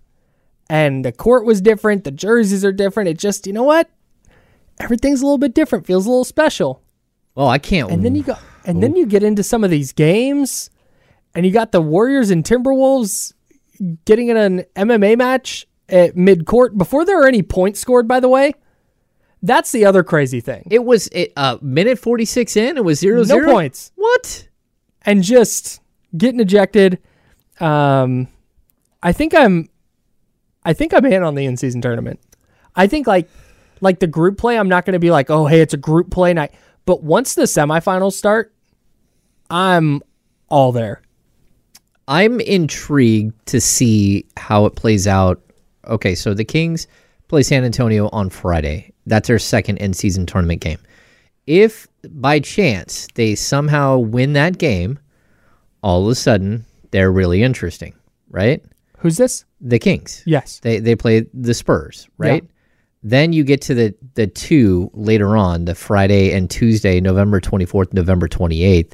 and 0.70 1.04
the 1.04 1.12
court 1.12 1.46
was 1.46 1.60
different. 1.60 2.06
The 2.06 2.12
jerseys 2.12 2.64
are 2.64 2.72
different. 2.72 3.10
It 3.10 3.20
just 3.20 3.46
you 3.46 3.52
know 3.52 3.64
what, 3.64 3.90
everything's 4.80 5.22
a 5.22 5.26
little 5.26 5.38
bit 5.38 5.54
different. 5.54 5.86
Feels 5.86 6.06
a 6.06 6.10
little 6.10 6.24
special. 6.24 6.82
oh, 7.36 7.48
I 7.48 7.58
can't. 7.58 7.92
And 7.92 8.06
then 8.06 8.16
you 8.16 8.24
go, 8.24 8.38
and 8.66 8.82
then 8.82 8.94
oh. 8.94 9.00
you 9.00 9.06
get 9.06 9.24
into 9.24 9.44
some 9.44 9.66
of 9.66 9.72
these 9.72 9.92
games, 9.92 10.70
and 11.36 11.46
you 11.46 11.52
got 11.52 11.74
the 11.74 11.82
Warriors 11.82 12.30
and 12.30 12.46
Timberwolves 12.46 13.34
getting 14.06 14.30
in 14.30 14.38
an 14.38 14.66
MMA 14.76 15.18
match 15.18 15.68
at 15.90 16.16
mid 16.16 16.46
court 16.46 16.78
before 16.78 17.06
there 17.06 17.22
are 17.22 17.28
any 17.28 17.42
points 17.42 17.80
scored. 17.80 18.08
By 18.08 18.20
the 18.20 18.30
way, 18.30 18.54
that's 19.42 19.72
the 19.72 19.86
other 19.86 20.04
crazy 20.04 20.40
thing. 20.40 20.68
it 20.72 20.84
was 20.84 21.10
a 21.14 21.28
uh, 21.36 21.58
minute 21.62 22.00
46 22.00 22.56
in. 22.56 22.78
It 22.78 22.84
was 22.86 23.00
0 23.00 23.18
No 23.18 23.24
0. 23.24 23.52
points. 23.52 23.92
What? 23.96 24.48
and 25.06 25.22
just 25.22 25.82
getting 26.16 26.40
ejected. 26.40 27.00
Um, 27.60 28.28
I 29.02 29.12
think 29.12 29.36
I'm, 29.36 29.70
I 30.64 30.74
think 30.74 30.94
I'm 30.94 31.06
in 31.06 31.24
on 31.24 31.36
the 31.36 31.46
in 31.46 31.58
season 31.58 31.82
tournament. 31.82 32.20
I 32.76 32.88
think 32.88 33.06
like, 33.06 33.30
like 33.82 34.00
the 34.00 34.08
group 34.08 34.38
play, 34.38 34.58
I'm 34.58 34.70
not 34.70 34.86
going 34.86 34.94
to 34.94 35.00
be 35.00 35.12
like, 35.12 35.30
oh 35.30 35.46
hey, 35.46 35.60
it's 35.60 35.74
a 35.74 35.78
group 35.78 36.10
play 36.10 36.34
night. 36.34 36.54
But 36.86 37.04
once 37.04 37.36
the 37.36 37.44
semifinals 37.44 38.14
start, 38.14 38.54
I'm 39.50 40.02
all 40.48 40.72
there. 40.72 41.02
I'm 42.08 42.40
intrigued 42.42 43.46
to 43.48 43.62
see 43.62 44.26
how 44.38 44.66
it 44.66 44.76
plays 44.76 45.08
out. 45.08 45.42
Okay, 45.88 46.16
so 46.16 46.34
the 46.34 46.46
Kings 46.46 46.88
play 47.28 47.44
San 47.44 47.64
Antonio 47.64 48.10
on 48.10 48.30
Friday. 48.30 48.94
That's 49.06 49.28
their 49.28 49.40
second 49.40 49.78
in 49.78 49.94
season 49.94 50.26
tournament 50.26 50.62
game. 50.62 50.80
If 51.48 51.88
by 52.10 52.40
chance 52.40 53.08
they 53.16 53.36
somehow 53.36 53.98
win 53.98 54.34
that 54.34 54.58
game, 54.58 55.00
all 55.82 56.04
of 56.04 56.10
a 56.10 56.16
sudden 56.16 56.66
they're 56.92 57.12
really 57.12 57.44
interesting, 57.44 57.94
right? 58.30 58.64
Who's 58.98 59.18
this? 59.18 59.46
The 59.60 59.80
Kings. 59.80 60.24
Yes. 60.26 60.60
They 60.60 60.80
they 60.80 60.96
play 60.96 61.26
the 61.34 61.54
Spurs, 61.54 62.08
right? 62.18 62.44
Yeah. 62.44 62.50
Then 63.04 63.34
you 63.34 63.44
get 63.44 63.62
to 63.64 63.74
the 63.74 63.96
the 64.14 64.28
two 64.28 64.90
later 64.94 65.36
on, 65.36 65.66
the 65.66 65.76
Friday 65.76 66.32
and 66.32 66.50
Tuesday, 66.50 67.02
November 67.02 67.42
24th, 67.42 67.94
November 67.94 68.30
28th, 68.30 68.94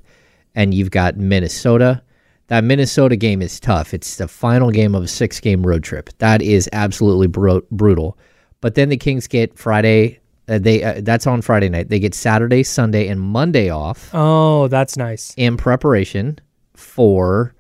and 0.56 0.74
you've 0.74 0.92
got 0.92 1.18
Minnesota. 1.18 2.02
That 2.50 2.64
Minnesota 2.64 3.16
game 3.16 3.42
is 3.42 3.60
tough. 3.60 3.94
It's 3.94 4.18
the 4.18 4.28
final 4.28 4.70
game 4.70 4.94
of 4.94 5.04
a 5.04 5.08
six 5.08 5.40
game 5.40 5.66
road 5.66 5.84
trip. 5.84 6.10
That 6.20 6.42
is 6.42 6.70
absolutely 6.74 7.28
bru- 7.28 7.66
brutal. 7.72 8.18
But 8.62 8.76
then 8.76 8.90
the 8.90 8.98
Kings 8.98 9.28
get 9.28 9.58
Friday. 9.58 10.20
Uh, 10.48 10.60
they 10.60 10.84
uh, 10.84 11.02
that's 11.02 11.26
on 11.28 11.42
Friday 11.42 11.70
night. 11.70 11.90
They 11.90 12.00
get 12.00 12.14
Saturday, 12.14 12.64
Sunday, 12.64 13.08
and 13.08 13.22
Monday 13.22 13.70
off 13.70 14.10
Oh, 14.14 14.68
that's 14.68 14.98
nice. 14.98 15.34
in 15.38 15.58
preparation 15.58 16.40
for 16.76 17.54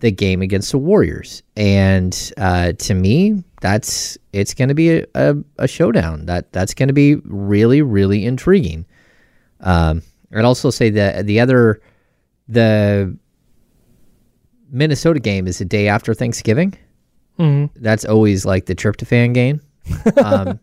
the 0.00 0.10
game 0.10 0.40
against 0.40 0.70
the 0.72 0.78
Warriors. 0.78 1.42
And 1.56 2.32
uh, 2.38 2.72
to 2.72 2.94
me, 2.94 3.44
that's 3.60 4.16
it's 4.32 4.54
going 4.54 4.68
to 4.68 4.74
be 4.74 4.90
a, 5.00 5.06
a, 5.14 5.34
a 5.58 5.68
showdown. 5.68 6.24
That 6.26 6.50
that's 6.52 6.72
going 6.72 6.88
to 6.88 6.94
be 6.94 7.16
really 7.24 7.82
really 7.82 8.24
intriguing. 8.24 8.86
Um, 9.60 10.02
I'd 10.34 10.46
also 10.46 10.70
say 10.70 10.88
that 10.90 11.26
the 11.26 11.40
other 11.40 11.82
the 12.48 13.14
Minnesota 14.70 15.20
game 15.20 15.46
is 15.46 15.58
the 15.58 15.64
day 15.64 15.88
after 15.88 16.14
Thanksgiving. 16.14 16.74
Mm-hmm. 17.38 17.76
That's 17.82 18.04
always 18.04 18.44
like 18.44 18.66
the 18.66 18.74
tryptophan 18.74 19.34
game. 19.34 19.60
um, 20.24 20.60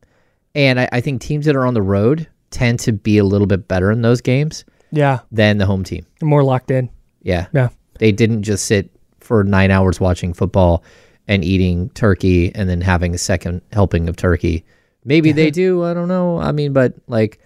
and 0.56 0.80
I, 0.80 0.90
I 0.92 1.02
think 1.02 1.22
teams 1.22 1.46
that 1.46 1.56
are 1.56 1.66
on 1.66 1.74
the 1.74 1.82
road 1.82 2.28
tend 2.52 2.80
to 2.82 2.92
be 2.94 3.18
a 3.18 3.24
little 3.24 3.48
bit 3.48 3.68
better 3.68 3.92
in 3.92 4.02
those 4.02 4.22
games 4.22 4.64
Yeah, 4.92 5.20
than 5.32 5.58
the 5.58 5.66
home 5.66 5.84
team. 5.84 6.06
more 6.22 6.44
locked 6.44 6.72
in. 6.72 6.90
Yeah. 7.24 7.48
Yeah. 7.54 7.70
They 8.00 8.12
didn't 8.12 8.44
just 8.44 8.66
sit 8.66 8.90
for 9.20 9.44
nine 9.44 9.72
hours 9.72 10.00
watching 10.00 10.34
football 10.34 10.84
and 11.28 11.44
eating 11.44 11.90
turkey 11.90 12.54
and 12.56 12.70
then 12.70 12.80
having 12.80 13.14
a 13.14 13.18
second 13.18 13.62
helping 13.74 14.08
of 14.08 14.16
turkey. 14.16 14.64
Maybe 15.04 15.32
they 15.32 15.52
do. 15.64 15.84
I 15.84 15.94
don't 15.94 16.08
know. 16.08 16.38
I 16.38 16.52
mean, 16.52 16.74
but 16.74 16.94
like, 17.08 17.40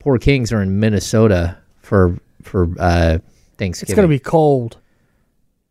poor 0.00 0.18
Kings 0.18 0.52
are 0.52 0.60
in 0.60 0.78
Minnesota 0.80 1.56
for 1.80 2.18
for 2.42 2.68
uh, 2.78 3.18
Thanksgiving. 3.58 3.92
It's 3.92 3.96
gonna 3.96 4.08
be 4.08 4.18
cold. 4.18 4.76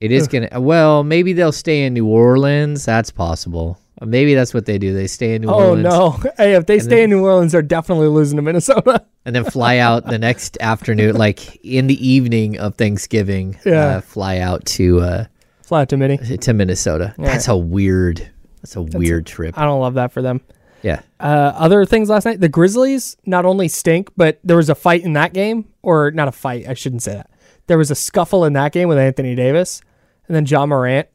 It 0.06 0.12
is 0.12 0.28
gonna. 0.28 0.50
Well, 0.60 1.04
maybe 1.04 1.34
they'll 1.34 1.52
stay 1.52 1.86
in 1.86 1.94
New 1.94 2.06
Orleans. 2.08 2.86
That's 2.86 3.12
possible. 3.12 3.80
Uh, 4.02 4.06
Maybe 4.06 4.34
that's 4.34 4.54
what 4.54 4.66
they 4.66 4.78
do. 4.78 4.94
They 4.94 5.08
stay 5.08 5.36
in 5.36 5.44
New 5.44 5.50
Oh 5.50 5.70
Orleans 5.70 5.88
Oh 5.94 6.20
no! 6.24 6.32
Hey, 6.38 6.56
if 6.56 6.66
they 6.66 6.80
stay 6.80 7.04
in 7.04 7.10
New 7.10 7.24
Orleans, 7.24 7.52
they're 7.54 7.62
definitely 7.62 8.08
losing 8.08 8.36
to 8.36 8.42
Minnesota. 8.42 9.06
and 9.26 9.36
then 9.36 9.46
fly 9.46 9.78
out 9.78 10.06
the 10.06 10.20
next 10.20 10.58
afternoon, 10.60 11.16
like 11.16 11.56
in 11.64 11.88
the 11.88 12.08
evening 12.08 12.58
of 12.60 12.76
Thanksgiving. 12.76 13.58
Yeah. 13.66 13.98
Uh, 13.98 14.02
fly 14.02 14.40
out 14.40 14.66
to 14.66 15.00
uh, 15.00 15.26
Flat 15.64 15.90
to 15.90 15.98
Mini. 15.98 16.18
to 16.18 16.54
Minnesota. 16.54 17.16
That's 17.18 17.48
a 17.48 17.58
weird. 17.58 18.30
That's 18.62 18.76
a 18.76 18.82
weird 18.82 19.26
trip. 19.26 19.58
I 19.58 19.64
don't 19.64 19.80
love 19.80 19.94
that 19.96 20.12
for 20.12 20.22
them. 20.22 20.42
Yeah. 20.82 21.02
Uh, 21.20 21.54
other 21.56 21.86
things 21.86 22.10
last 22.10 22.26
night, 22.26 22.40
the 22.40 22.50
Grizzlies 22.50 23.18
not 23.26 23.46
only 23.46 23.68
stink, 23.68 24.10
but 24.16 24.40
there 24.44 24.58
was 24.58 24.70
a 24.70 24.76
fight 24.76 25.04
in 25.04 25.14
that 25.14 25.34
game, 25.34 25.66
or 25.82 26.12
not 26.12 26.28
a 26.28 26.32
fight. 26.32 26.68
I 26.68 26.74
shouldn't 26.76 27.02
say 27.02 27.14
that. 27.14 27.30
There 27.68 27.78
was 27.80 27.90
a 27.90 27.96
scuffle 27.96 28.46
in 28.46 28.54
that 28.54 28.72
game 28.72 28.88
with 28.88 29.00
Anthony 29.00 29.34
Davis, 29.34 29.82
and 30.28 30.36
then 30.36 30.46
Ja 30.46 30.66
Morant 30.66 31.08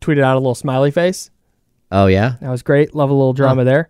tweeted 0.00 0.22
out 0.22 0.36
a 0.36 0.40
little 0.40 0.54
smiley 0.54 0.90
face. 0.90 1.30
Oh 1.90 2.06
yeah. 2.06 2.34
That 2.40 2.50
was 2.50 2.62
great. 2.62 2.94
Love 2.94 3.10
a 3.10 3.14
little 3.14 3.32
drama 3.32 3.64
there. 3.64 3.88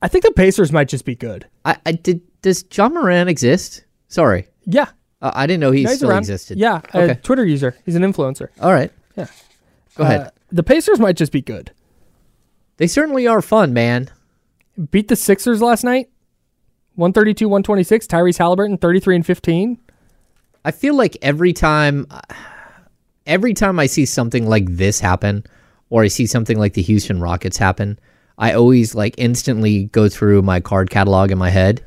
I 0.00 0.08
think 0.08 0.24
the 0.24 0.32
Pacers 0.32 0.72
might 0.72 0.88
just 0.88 1.04
be 1.04 1.14
good. 1.14 1.46
I, 1.64 1.76
I 1.86 1.92
did. 1.92 2.20
Does 2.42 2.64
Ja 2.72 2.88
Morant 2.88 3.28
exist? 3.28 3.84
Sorry, 4.08 4.48
Yeah, 4.66 4.88
uh, 5.22 5.30
I 5.34 5.46
didn't 5.46 5.60
know 5.60 5.70
he 5.70 5.84
No, 5.84 5.94
still 5.94 6.10
around. 6.10 6.18
existed. 6.18 6.58
Yeah, 6.58 6.80
Okay. 6.94 7.10
a 7.10 7.14
Twitter 7.14 7.44
user. 7.46 7.76
He's 7.86 7.94
an 7.94 8.02
influencer. 8.02 8.48
All 8.60 8.72
right. 8.72 8.90
Yeah. 9.16 9.26
Go 9.96 10.02
ahead. 10.04 10.20
Uh, 10.20 10.30
the 10.50 10.62
Pacers 10.62 10.98
might 11.00 11.16
just 11.16 11.32
be 11.32 11.40
good. 11.40 11.70
they 12.78 12.86
certainly 12.88 13.26
are 13.26 13.40
fun, 13.40 13.72
man. 13.72 14.10
Beat 14.90 15.08
the 15.08 15.16
Sixers 15.16 15.62
last 15.62 15.84
night. 15.84 16.08
132 16.96 17.48
126. 17.48 18.06
Tyrese 18.06 18.38
Halliburton 18.38 18.76
33 18.78 19.16
and 19.16 19.26
15. 19.26 19.78
I 20.64 20.70
feel 20.72 20.94
like 20.94 21.16
every 21.22 21.52
time, 21.52 22.06
every 23.26 23.54
time 23.54 23.78
I 23.78 23.86
see 23.86 24.06
something 24.06 24.46
like 24.48 24.66
this 24.66 25.00
happen, 25.00 25.44
or 25.90 26.02
I 26.02 26.08
see 26.08 26.26
something 26.26 26.58
like 26.58 26.74
the 26.74 26.82
Houston 26.82 27.20
Rockets 27.20 27.56
happen, 27.56 27.98
I 28.38 28.54
always 28.54 28.94
like 28.94 29.14
instantly 29.18 29.84
go 29.84 30.08
through 30.08 30.42
my 30.42 30.60
card 30.60 30.90
catalog 30.90 31.30
in 31.30 31.38
my 31.38 31.50
head 31.50 31.84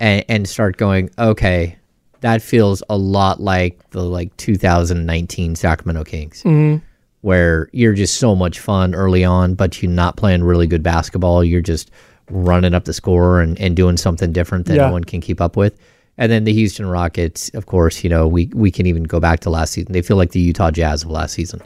and, 0.00 0.24
and 0.28 0.48
start 0.48 0.76
going, 0.76 1.10
okay, 1.18 1.76
that 2.20 2.42
feels 2.42 2.82
a 2.88 2.96
lot 2.96 3.40
like 3.40 3.90
the 3.90 4.02
like 4.02 4.36
2019 4.36 5.56
Sacramento 5.56 6.04
Kings, 6.04 6.42
mm-hmm. 6.42 6.84
where 7.20 7.68
you're 7.72 7.94
just 7.94 8.16
so 8.16 8.34
much 8.34 8.58
fun 8.58 8.94
early 8.94 9.24
on, 9.24 9.54
but 9.54 9.82
you're 9.82 9.90
not 9.90 10.16
playing 10.16 10.42
really 10.42 10.66
good 10.66 10.82
basketball. 10.82 11.44
You're 11.44 11.60
just 11.60 11.90
running 12.30 12.74
up 12.74 12.84
the 12.84 12.92
score 12.92 13.40
and, 13.40 13.58
and 13.60 13.76
doing 13.76 13.96
something 13.96 14.32
different 14.32 14.66
that 14.66 14.76
Yeah. 14.76 14.86
no 14.86 14.92
one 14.92 15.04
can 15.04 15.20
keep 15.20 15.40
up 15.40 15.56
with. 15.56 15.78
And 16.20 16.30
then 16.30 16.44
the 16.44 16.52
Houston 16.52 16.86
Rockets, 16.86 17.48
of 17.54 17.64
course, 17.64 18.04
you 18.04 18.10
know, 18.10 18.28
we, 18.28 18.50
we 18.52 18.70
can 18.70 18.84
even 18.84 19.04
go 19.04 19.20
back 19.20 19.40
to 19.40 19.50
last 19.50 19.72
season. 19.72 19.92
They 19.94 20.02
feel 20.02 20.18
like 20.18 20.32
the 20.32 20.40
Utah 20.40 20.70
Jazz 20.70 21.02
of 21.02 21.10
last 21.10 21.32
season, 21.32 21.62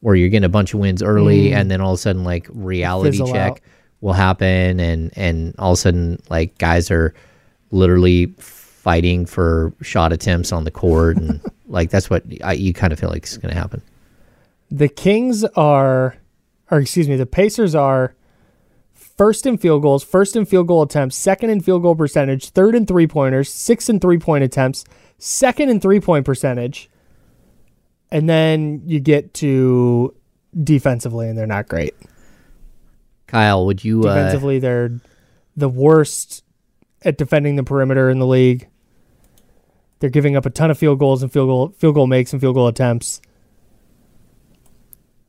where 0.00 0.14
you're 0.14 0.30
getting 0.30 0.46
a 0.46 0.48
bunch 0.48 0.72
of 0.72 0.80
wins 0.80 1.02
early 1.02 1.50
mm. 1.50 1.54
and 1.54 1.70
then 1.70 1.82
all 1.82 1.92
of 1.92 1.98
a 1.98 2.00
sudden, 2.00 2.24
like, 2.24 2.46
reality 2.48 3.18
Fizzle 3.18 3.30
check 3.30 3.50
out. 3.52 3.60
will 4.00 4.14
happen. 4.14 4.80
And, 4.80 5.12
and 5.14 5.54
all 5.58 5.72
of 5.72 5.78
a 5.78 5.80
sudden, 5.80 6.22
like, 6.30 6.56
guys 6.56 6.90
are 6.90 7.12
literally 7.70 8.28
fighting 8.38 9.26
for 9.26 9.74
shot 9.82 10.14
attempts 10.14 10.52
on 10.52 10.64
the 10.64 10.70
court. 10.70 11.18
And, 11.18 11.42
like, 11.66 11.90
that's 11.90 12.08
what 12.08 12.24
I, 12.42 12.54
you 12.54 12.72
kind 12.72 12.94
of 12.94 12.98
feel 12.98 13.10
like 13.10 13.24
is 13.24 13.36
going 13.36 13.52
to 13.52 13.60
happen. 13.60 13.82
The 14.70 14.88
Kings 14.88 15.44
are, 15.44 16.16
or 16.70 16.78
excuse 16.80 17.10
me, 17.10 17.16
the 17.16 17.26
Pacers 17.26 17.74
are 17.74 18.14
first 19.18 19.44
in 19.44 19.58
field 19.58 19.82
goals, 19.82 20.02
first 20.02 20.36
in 20.36 20.46
field 20.46 20.68
goal 20.68 20.82
attempts, 20.82 21.16
second 21.16 21.50
in 21.50 21.60
field 21.60 21.82
goal 21.82 21.94
percentage, 21.94 22.50
third 22.50 22.74
in 22.74 22.86
three 22.86 23.06
pointers, 23.06 23.52
sixth 23.52 23.90
in 23.90 24.00
three 24.00 24.18
point 24.18 24.44
attempts, 24.44 24.84
second 25.18 25.68
in 25.68 25.80
three 25.80 26.00
point 26.00 26.24
percentage. 26.24 26.88
And 28.10 28.28
then 28.28 28.80
you 28.86 29.00
get 29.00 29.34
to 29.34 30.14
defensively, 30.64 31.28
and 31.28 31.36
they're 31.36 31.46
not 31.46 31.68
great. 31.68 31.94
Kyle, 33.26 33.66
would 33.66 33.84
you. 33.84 34.00
Uh, 34.00 34.14
Defensively, 34.14 34.58
they're 34.58 34.98
the 35.56 35.68
worst 35.68 36.42
at 37.02 37.18
defending 37.18 37.56
the 37.56 37.64
perimeter 37.64 38.08
in 38.08 38.18
the 38.18 38.26
league. 38.26 38.68
They're 39.98 40.08
giving 40.08 40.36
up 40.36 40.46
a 40.46 40.50
ton 40.50 40.70
of 40.70 40.78
field 40.78 41.00
goals 41.00 41.22
and 41.22 41.30
field 41.30 41.48
goal 41.48 41.68
field 41.76 41.96
goal 41.96 42.06
makes 42.06 42.32
and 42.32 42.40
field 42.40 42.54
goal 42.54 42.68
attempts. 42.68 43.20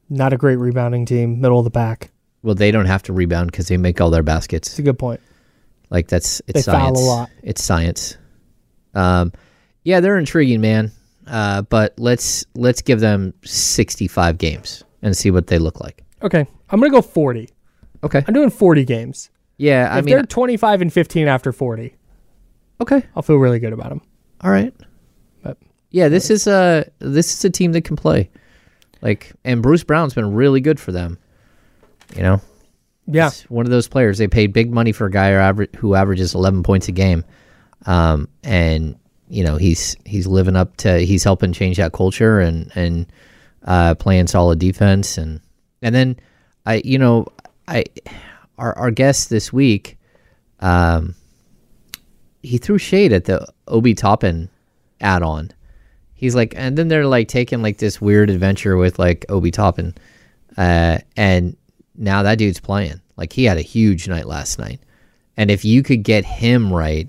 Not 0.09 0.31
a 0.31 0.37
great 0.37 0.55
rebounding 0.55 1.05
team, 1.05 1.41
middle 1.41 1.59
of 1.59 1.65
the 1.65 1.71
pack. 1.71 2.11
Well, 2.43 2.55
they 2.55 2.71
don't 2.71 2.85
have 2.85 3.03
to 3.03 3.13
rebound 3.13 3.51
because 3.51 3.67
they 3.67 3.77
make 3.77 3.99
all 4.01 4.09
their 4.09 4.23
baskets. 4.23 4.69
It's 4.69 4.79
a 4.79 4.83
good 4.83 4.99
point. 4.99 5.19
Like 5.89 6.07
that's 6.07 6.41
it's 6.47 6.65
They 6.65 6.71
foul 6.71 6.93
a 6.93 6.95
science. 6.95 7.01
lot. 7.01 7.29
It's 7.43 7.63
science. 7.63 8.17
Um, 8.93 9.31
yeah, 9.83 9.99
they're 9.99 10.17
intriguing, 10.17 10.61
man. 10.61 10.91
Uh, 11.27 11.61
but 11.63 11.93
let's 11.97 12.45
let's 12.55 12.81
give 12.81 12.99
them 12.99 13.33
sixty-five 13.43 14.37
games 14.37 14.83
and 15.01 15.15
see 15.15 15.31
what 15.31 15.47
they 15.47 15.59
look 15.59 15.79
like. 15.79 16.03
Okay, 16.21 16.45
I'm 16.69 16.79
gonna 16.79 16.91
go 16.91 17.01
40. 17.01 17.49
Okay. 18.03 18.23
I'm 18.27 18.33
doing 18.33 18.49
40 18.49 18.85
games. 18.85 19.29
Yeah, 19.57 19.89
I 19.93 19.99
if 19.99 20.05
mean, 20.05 20.15
they're 20.15 20.23
25 20.23 20.81
and 20.81 20.91
15 20.93 21.27
after 21.27 21.51
40, 21.51 21.93
okay, 22.81 23.03
I'll 23.15 23.21
feel 23.21 23.35
really 23.37 23.59
good 23.59 23.73
about 23.73 23.89
them. 23.89 24.01
all 24.41 24.51
right. 24.51 24.73
But 25.43 25.57
Yeah, 25.91 26.07
this 26.07 26.29
is 26.29 26.47
a 26.47 26.89
this 26.99 27.33
is 27.33 27.43
a 27.45 27.49
team 27.49 27.73
that 27.73 27.83
can 27.83 27.95
play. 27.97 28.29
Like, 29.01 29.31
and 29.45 29.61
Bruce 29.61 29.83
Brown's 29.83 30.13
been 30.13 30.33
really 30.33 30.61
good 30.61 30.79
for 30.79 30.91
them. 30.91 31.17
You 32.15 32.23
know, 32.23 32.41
yeah, 33.11 33.29
He's 33.29 33.43
one 33.43 33.65
of 33.65 33.71
those 33.71 33.87
players. 33.87 34.17
They 34.17 34.27
paid 34.27 34.53
big 34.53 34.71
money 34.71 34.91
for 34.91 35.05
a 35.07 35.11
guy 35.11 35.31
who, 35.77 35.95
averages 35.95 36.35
11 36.35 36.63
points 36.63 36.87
a 36.87 36.91
game, 36.91 37.25
um, 37.85 38.27
and 38.43 38.97
you 39.27 39.43
know 39.43 39.57
he's 39.57 39.95
he's 40.05 40.27
living 40.27 40.55
up 40.55 40.77
to 40.77 40.99
he's 40.99 41.23
helping 41.23 41.53
change 41.53 41.77
that 41.77 41.93
culture 41.93 42.39
and 42.39 42.71
and 42.75 43.11
uh, 43.63 43.95
playing 43.95 44.27
solid 44.27 44.59
defense. 44.59 45.17
And 45.17 45.41
and 45.81 45.93
then 45.93 46.17
I 46.65 46.81
you 46.83 46.97
know 46.97 47.27
I 47.67 47.85
our 48.57 48.77
our 48.77 48.91
guest 48.91 49.29
this 49.29 49.51
week, 49.51 49.97
um, 50.59 51.15
he 52.43 52.57
threw 52.57 52.77
shade 52.77 53.13
at 53.13 53.25
the 53.25 53.47
Obi 53.67 53.93
Toppin 53.95 54.49
add-on. 55.01 55.51
He's 56.13 56.35
like, 56.35 56.53
and 56.57 56.77
then 56.77 56.89
they're 56.89 57.07
like 57.07 57.27
taking 57.27 57.61
like 57.61 57.77
this 57.77 58.01
weird 58.01 58.29
adventure 58.29 58.75
with 58.75 58.99
like 58.99 59.25
Obi 59.29 59.51
Toppin, 59.51 59.95
uh, 60.57 60.99
and 61.15 61.55
now 61.99 62.23
that 62.23 62.39
dude's 62.39 62.59
playing. 62.59 62.99
Like 63.17 63.33
he 63.33 63.43
had 63.43 63.57
a 63.57 63.61
huge 63.61 64.07
night 64.07 64.25
last 64.25 64.57
night, 64.57 64.79
and 65.37 65.51
if 65.51 65.63
you 65.63 65.83
could 65.83 66.01
get 66.03 66.25
him 66.25 66.73
right, 66.73 67.07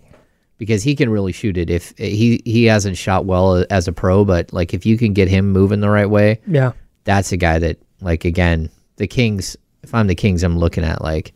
because 0.59 0.83
he 0.83 0.95
can 0.95 1.09
really 1.09 1.33
shoot 1.33 1.57
it. 1.57 1.71
If 1.71 1.97
he 1.97 2.43
he 2.45 2.65
hasn't 2.65 2.99
shot 2.99 3.25
well 3.25 3.65
as 3.71 3.89
a 3.89 3.93
pro, 3.93 4.25
but 4.25 4.53
like 4.53 4.75
if 4.75 4.85
you 4.85 4.99
can 4.99 5.15
get 5.15 5.29
him 5.29 5.51
moving 5.53 5.81
the 5.81 5.89
right 5.89 6.11
way, 6.11 6.41
yeah. 6.47 6.73
that's 7.05 7.33
a 7.33 7.37
guy 7.37 7.59
that 7.61 7.79
like 8.03 8.25
again 8.25 8.69
the 8.97 9.07
Kings. 9.07 9.57
If 9.83 9.95
I'm 9.95 10.09
the 10.09 10.15
Kings, 10.15 10.43
I'm 10.43 10.59
looking 10.59 10.85
at 10.85 11.01
like 11.01 11.33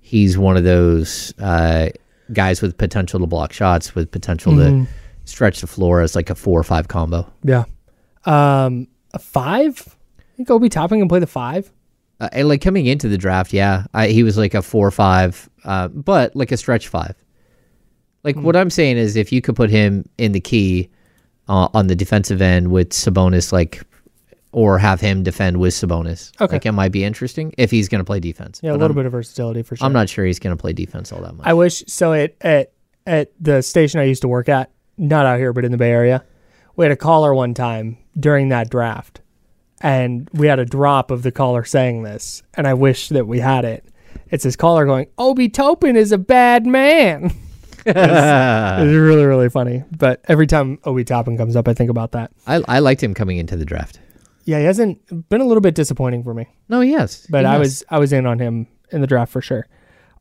he's 0.00 0.36
one 0.36 0.56
of 0.56 0.64
those 0.64 1.32
uh, 1.38 1.88
guys 2.32 2.60
with 2.60 2.76
potential 2.76 3.20
to 3.20 3.26
block 3.26 3.52
shots, 3.52 3.94
with 3.94 4.10
potential 4.10 4.52
Mm-hmm. 4.52 4.84
to 4.84 4.90
stretch 5.24 5.60
the 5.62 5.66
floor 5.66 6.00
as 6.02 6.14
like 6.14 6.28
a 6.28 6.34
four 6.34 6.60
or 6.60 6.64
five 6.64 6.88
combo. 6.88 7.26
Yeah. 7.44 7.64
Um, 8.26 8.88
a 9.14 9.18
five? 9.18 9.96
I 10.18 10.36
think 10.36 10.50
Obi 10.50 10.68
Toppin 10.68 10.98
can 10.98 11.08
play 11.08 11.20
the 11.20 11.26
five. 11.26 11.70
Uh, 12.20 12.28
like 12.44 12.60
coming 12.60 12.86
into 12.86 13.08
the 13.08 13.18
draft, 13.18 13.52
yeah, 13.52 13.86
I, 13.92 14.08
he 14.08 14.22
was 14.22 14.38
like 14.38 14.54
a 14.54 14.62
four 14.62 14.86
or 14.86 14.92
five, 14.92 15.48
uh, 15.64 15.88
but 15.88 16.34
like 16.36 16.52
a 16.52 16.56
stretch 16.56 16.88
five. 16.88 17.14
Like 18.22 18.36
what 18.36 18.56
I'm 18.56 18.70
saying 18.70 18.96
is, 18.96 19.16
if 19.16 19.32
you 19.32 19.42
could 19.42 19.56
put 19.56 19.68
him 19.68 20.08
in 20.16 20.32
the 20.32 20.40
key, 20.40 20.88
uh, 21.48 21.68
on 21.74 21.88
the 21.88 21.96
defensive 21.96 22.40
end 22.40 22.70
with 22.70 22.90
Sabonis, 22.90 23.52
like, 23.52 23.82
or 24.52 24.78
have 24.78 25.00
him 25.00 25.22
defend 25.22 25.58
with 25.58 25.74
Sabonis. 25.74 26.30
Okay. 26.40 26.54
Like, 26.54 26.66
it 26.66 26.72
might 26.72 26.92
be 26.92 27.04
interesting 27.04 27.52
if 27.58 27.70
he's 27.70 27.88
going 27.88 27.98
to 27.98 28.04
play 28.04 28.20
defense. 28.20 28.60
Yeah, 28.62 28.70
a 28.70 28.72
little 28.72 28.86
I'm, 28.90 28.94
bit 28.94 29.06
of 29.06 29.12
versatility 29.12 29.62
for 29.62 29.76
sure. 29.76 29.84
I'm 29.84 29.92
not 29.92 30.08
sure 30.08 30.24
he's 30.24 30.38
going 30.38 30.56
to 30.56 30.60
play 30.60 30.72
defense 30.72 31.12
all 31.12 31.20
that 31.22 31.34
much. 31.34 31.46
I 31.46 31.52
wish 31.52 31.82
so. 31.86 32.12
At 32.12 32.36
at 32.40 32.72
at 33.06 33.32
the 33.40 33.62
station 33.62 34.00
I 34.00 34.04
used 34.04 34.22
to 34.22 34.28
work 34.28 34.48
at, 34.48 34.70
not 34.96 35.26
out 35.26 35.38
here, 35.38 35.52
but 35.52 35.64
in 35.64 35.72
the 35.72 35.76
Bay 35.76 35.90
Area, 35.90 36.24
we 36.76 36.84
had 36.84 36.92
a 36.92 36.96
caller 36.96 37.34
one 37.34 37.52
time 37.52 37.98
during 38.18 38.48
that 38.50 38.70
draft, 38.70 39.20
and 39.84 40.28
we 40.32 40.46
had 40.48 40.58
a 40.58 40.64
drop 40.64 41.10
of 41.12 41.22
the 41.22 41.30
caller 41.30 41.62
saying 41.62 42.02
this, 42.02 42.42
and 42.54 42.66
I 42.66 42.72
wish 42.74 43.10
that 43.10 43.26
we 43.28 43.38
had 43.38 43.64
it. 43.66 43.84
It's 44.30 44.42
this 44.42 44.56
caller 44.56 44.86
going, 44.86 45.06
"Obi 45.18 45.48
Toppin 45.50 45.94
is 45.94 46.10
a 46.10 46.18
bad 46.18 46.66
man." 46.66 47.26
it's, 47.86 47.98
it's 47.98 48.94
really 48.96 49.24
really 49.24 49.50
funny. 49.50 49.84
But 49.96 50.24
every 50.26 50.46
time 50.46 50.78
Obi 50.84 51.04
Toppin 51.04 51.36
comes 51.36 51.54
up, 51.54 51.68
I 51.68 51.74
think 51.74 51.90
about 51.90 52.12
that. 52.12 52.32
I, 52.46 52.62
I 52.66 52.78
liked 52.78 53.02
him 53.02 53.12
coming 53.14 53.36
into 53.36 53.56
the 53.56 53.64
draft. 53.66 54.00
Yeah, 54.46 54.58
he 54.58 54.64
hasn't 54.64 55.28
been 55.28 55.40
a 55.40 55.44
little 55.46 55.60
bit 55.60 55.74
disappointing 55.74 56.22
for 56.24 56.34
me. 56.34 56.48
No, 56.68 56.80
yes. 56.80 57.26
but 57.30 57.40
he 57.44 57.46
I 57.46 57.52
has. 57.52 57.60
was 57.60 57.84
I 57.90 57.98
was 57.98 58.12
in 58.12 58.26
on 58.26 58.38
him 58.38 58.66
in 58.90 59.00
the 59.02 59.06
draft 59.06 59.30
for 59.32 59.40
sure. 59.42 59.66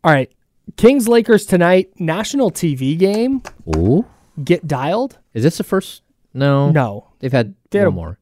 All 0.03 0.11
right, 0.11 0.29
Kings 0.75 1.07
Lakers 1.07 1.45
tonight, 1.45 1.89
national 1.99 2.51
TV 2.51 2.97
game. 2.97 3.41
Ooh. 3.75 4.05
Get 4.43 4.67
dialed? 4.67 5.19
Is 5.33 5.43
this 5.43 5.57
the 5.57 5.63
first? 5.63 6.01
No. 6.33 6.71
No, 6.71 7.07
They've 7.19 7.31
had 7.31 7.53
They 7.69 7.79
had 7.79 7.87
a- 7.87 7.91
more. 7.91 8.17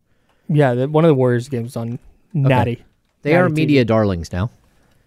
Yeah, 0.52 0.74
the, 0.74 0.88
one 0.88 1.04
of 1.06 1.10
the 1.10 1.16
Warriors 1.16 1.50
games 1.50 1.76
on 1.76 2.00
Natty. 2.34 2.84
They 3.24 3.36
are 3.36 3.44
Natty 3.44 3.54
TV. 3.54 3.56
media 3.58 3.86
darlings 3.86 4.32
now. 4.32 4.50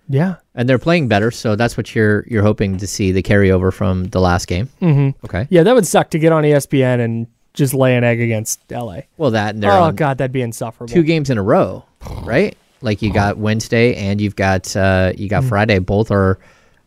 Yeah, 0.06 0.34
And 0.54 0.68
they're 0.68 0.78
playing 0.78 1.08
better, 1.08 1.30
so 1.30 1.56
that's 1.56 1.78
what 1.78 1.94
you're 1.94 2.26
you're 2.28 2.42
hoping 2.42 2.76
to 2.76 2.86
see 2.86 3.10
the 3.10 3.22
carryover 3.22 3.72
from 3.72 4.04
the 4.04 4.20
last 4.20 4.46
game. 4.46 4.68
Mm-hmm. 4.82 5.24
Okay. 5.24 5.46
yeah, 5.48 5.62
that 5.62 5.74
would 5.74 5.86
suck 5.86 6.10
to 6.10 6.18
get 6.18 6.30
on 6.30 6.42
ESPN 6.44 7.00
and 7.00 7.26
just 7.54 7.72
lay 7.72 7.96
an 7.96 8.04
egg 8.04 8.20
against 8.20 8.60
LA. 8.70 9.00
Well, 9.16 9.30
that 9.30 9.54
and 9.54 9.64
Oh 9.64 9.92
god, 9.92 10.18
that'd 10.18 10.30
be 10.30 10.42
insufferable. 10.42 10.92
two 10.92 11.04
games 11.04 11.30
in 11.30 11.38
a 11.38 11.42
row, 11.42 11.86
right? 12.22 12.54
Like 12.82 13.00
you 13.00 13.14
got 13.14 13.38
Wednesday 13.38 13.94
and 13.94 14.20
you've 14.20 14.36
got 14.36 14.76
uh, 14.76 15.12
you 15.16 15.26
got 15.26 15.42
Friday. 15.44 15.78
Both 15.78 16.10
are 16.10 16.38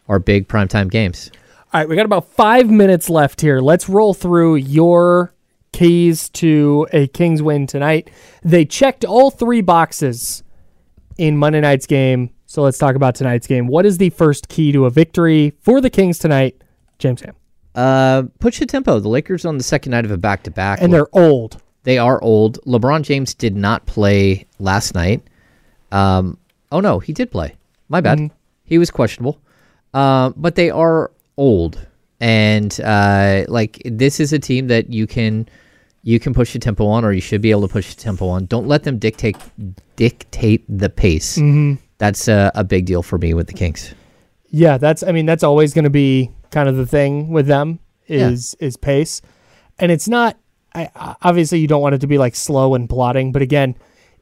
are 0.08 0.20
big 0.20 0.48
primetime 0.48 0.92
games. 0.92 1.32
All 1.74 1.82
right, 1.82 1.90
we 1.90 1.96
got 1.96 2.06
about 2.06 2.28
five 2.34 2.70
minutes 2.70 3.10
left 3.10 3.42
here. 3.42 3.62
Let's 3.62 3.90
roll 3.90 4.14
through 4.14 4.56
your 4.58 5.34
keys 5.72 6.30
to 6.30 6.88
a 6.94 7.08
Kings 7.08 7.42
win 7.42 7.68
tonight. 7.68 8.10
They 8.44 8.66
checked 8.66 9.06
all 9.06 9.32
three 9.32 9.62
boxes 9.62 10.44
in 11.18 11.38
Monday 11.38 11.62
night's 11.62 11.86
game. 11.86 12.32
So 12.46 12.62
let's 12.62 12.78
talk 12.78 12.96
about 12.96 13.16
tonight's 13.16 13.48
game. 13.48 13.68
What 13.68 13.86
is 13.86 13.98
the 13.98 14.10
first 14.12 14.48
key 14.50 14.72
to 14.72 14.86
a 14.86 14.90
victory 14.90 15.54
for 15.60 15.82
the 15.82 15.90
Kings 15.90 16.18
tonight? 16.20 16.62
James 16.98 17.22
Ham. 17.22 17.36
Uh, 17.76 18.24
push 18.40 18.60
the 18.60 18.66
tempo. 18.66 19.00
The 19.00 19.10
Lakers 19.10 19.46
on 19.46 19.58
the 19.58 19.64
second 19.64 19.92
night 19.92 20.06
of 20.06 20.12
a 20.12 20.18
back 20.18 20.44
to 20.44 20.52
back, 20.52 20.82
And 20.82 20.92
they're 20.94 21.14
old. 21.16 21.62
they 21.84 21.98
are 21.98 22.22
old. 22.24 22.60
LeBron 22.66 23.04
James 23.04 23.34
did 23.34 23.56
not 23.56 23.86
play 23.86 24.46
last 24.60 24.96
night. 24.96 25.22
Um, 25.92 26.38
oh 26.72 26.80
no, 26.80 27.00
he 27.00 27.14
did 27.14 27.30
play. 27.32 27.56
My 27.90 28.02
bad. 28.02 28.18
Mm-hmm. 28.18 28.36
He 28.64 28.78
was 28.78 28.90
questionable. 28.92 29.40
Um, 29.94 30.34
but 30.38 30.56
they 30.56 30.70
are 30.70 31.12
old, 31.38 31.86
and 32.20 32.80
uh, 32.82 33.46
like 33.48 33.82
this 33.86 34.20
is 34.20 34.34
a 34.34 34.40
team 34.40 34.68
that 34.68 34.92
you 34.92 35.08
can 35.08 35.48
you 36.04 36.20
can 36.20 36.34
push 36.34 36.54
the 36.54 36.60
tempo 36.60 36.86
on, 36.88 37.04
or 37.04 37.12
you 37.12 37.22
should 37.22 37.42
be 37.42 37.52
able 37.52 37.62
to 37.62 37.68
push 37.68 37.94
the 37.94 38.02
tempo 38.02 38.28
on. 38.28 38.46
Don't 38.46 38.68
let 38.68 38.84
them 38.84 38.98
dictate 38.98 39.38
dictate 39.96 40.64
the 40.70 40.90
pace. 40.90 41.38
Mm-hmm. 41.38 41.76
That's 41.98 42.28
a, 42.28 42.52
a 42.56 42.64
big 42.64 42.86
deal 42.86 43.04
for 43.04 43.18
me 43.18 43.34
with 43.34 43.48
the 43.48 43.54
Kings. 43.54 43.94
Yeah, 44.50 44.78
that's 44.78 45.04
I 45.04 45.12
mean 45.12 45.26
that's 45.26 45.44
always 45.44 45.74
going 45.74 45.84
to 45.84 45.90
be 45.90 46.32
kind 46.52 46.70
of 46.70 46.78
the 46.78 46.86
thing 46.86 47.30
with 47.30 47.48
them 47.48 47.80
is 48.08 48.56
is 48.60 48.78
pace. 48.78 49.22
And 49.80 49.92
it's 49.92 50.08
not 50.08 50.38
I 50.74 50.90
I- 50.96 51.16
obviously 51.22 51.60
you 51.60 51.68
don't 51.68 51.82
want 51.82 51.96
it 51.96 52.02
to 52.02 52.08
be 52.08 52.18
like 52.18 52.36
slow 52.36 52.74
and 52.74 52.90
plodding, 52.90 53.32
but 53.32 53.42
again, 53.42 53.76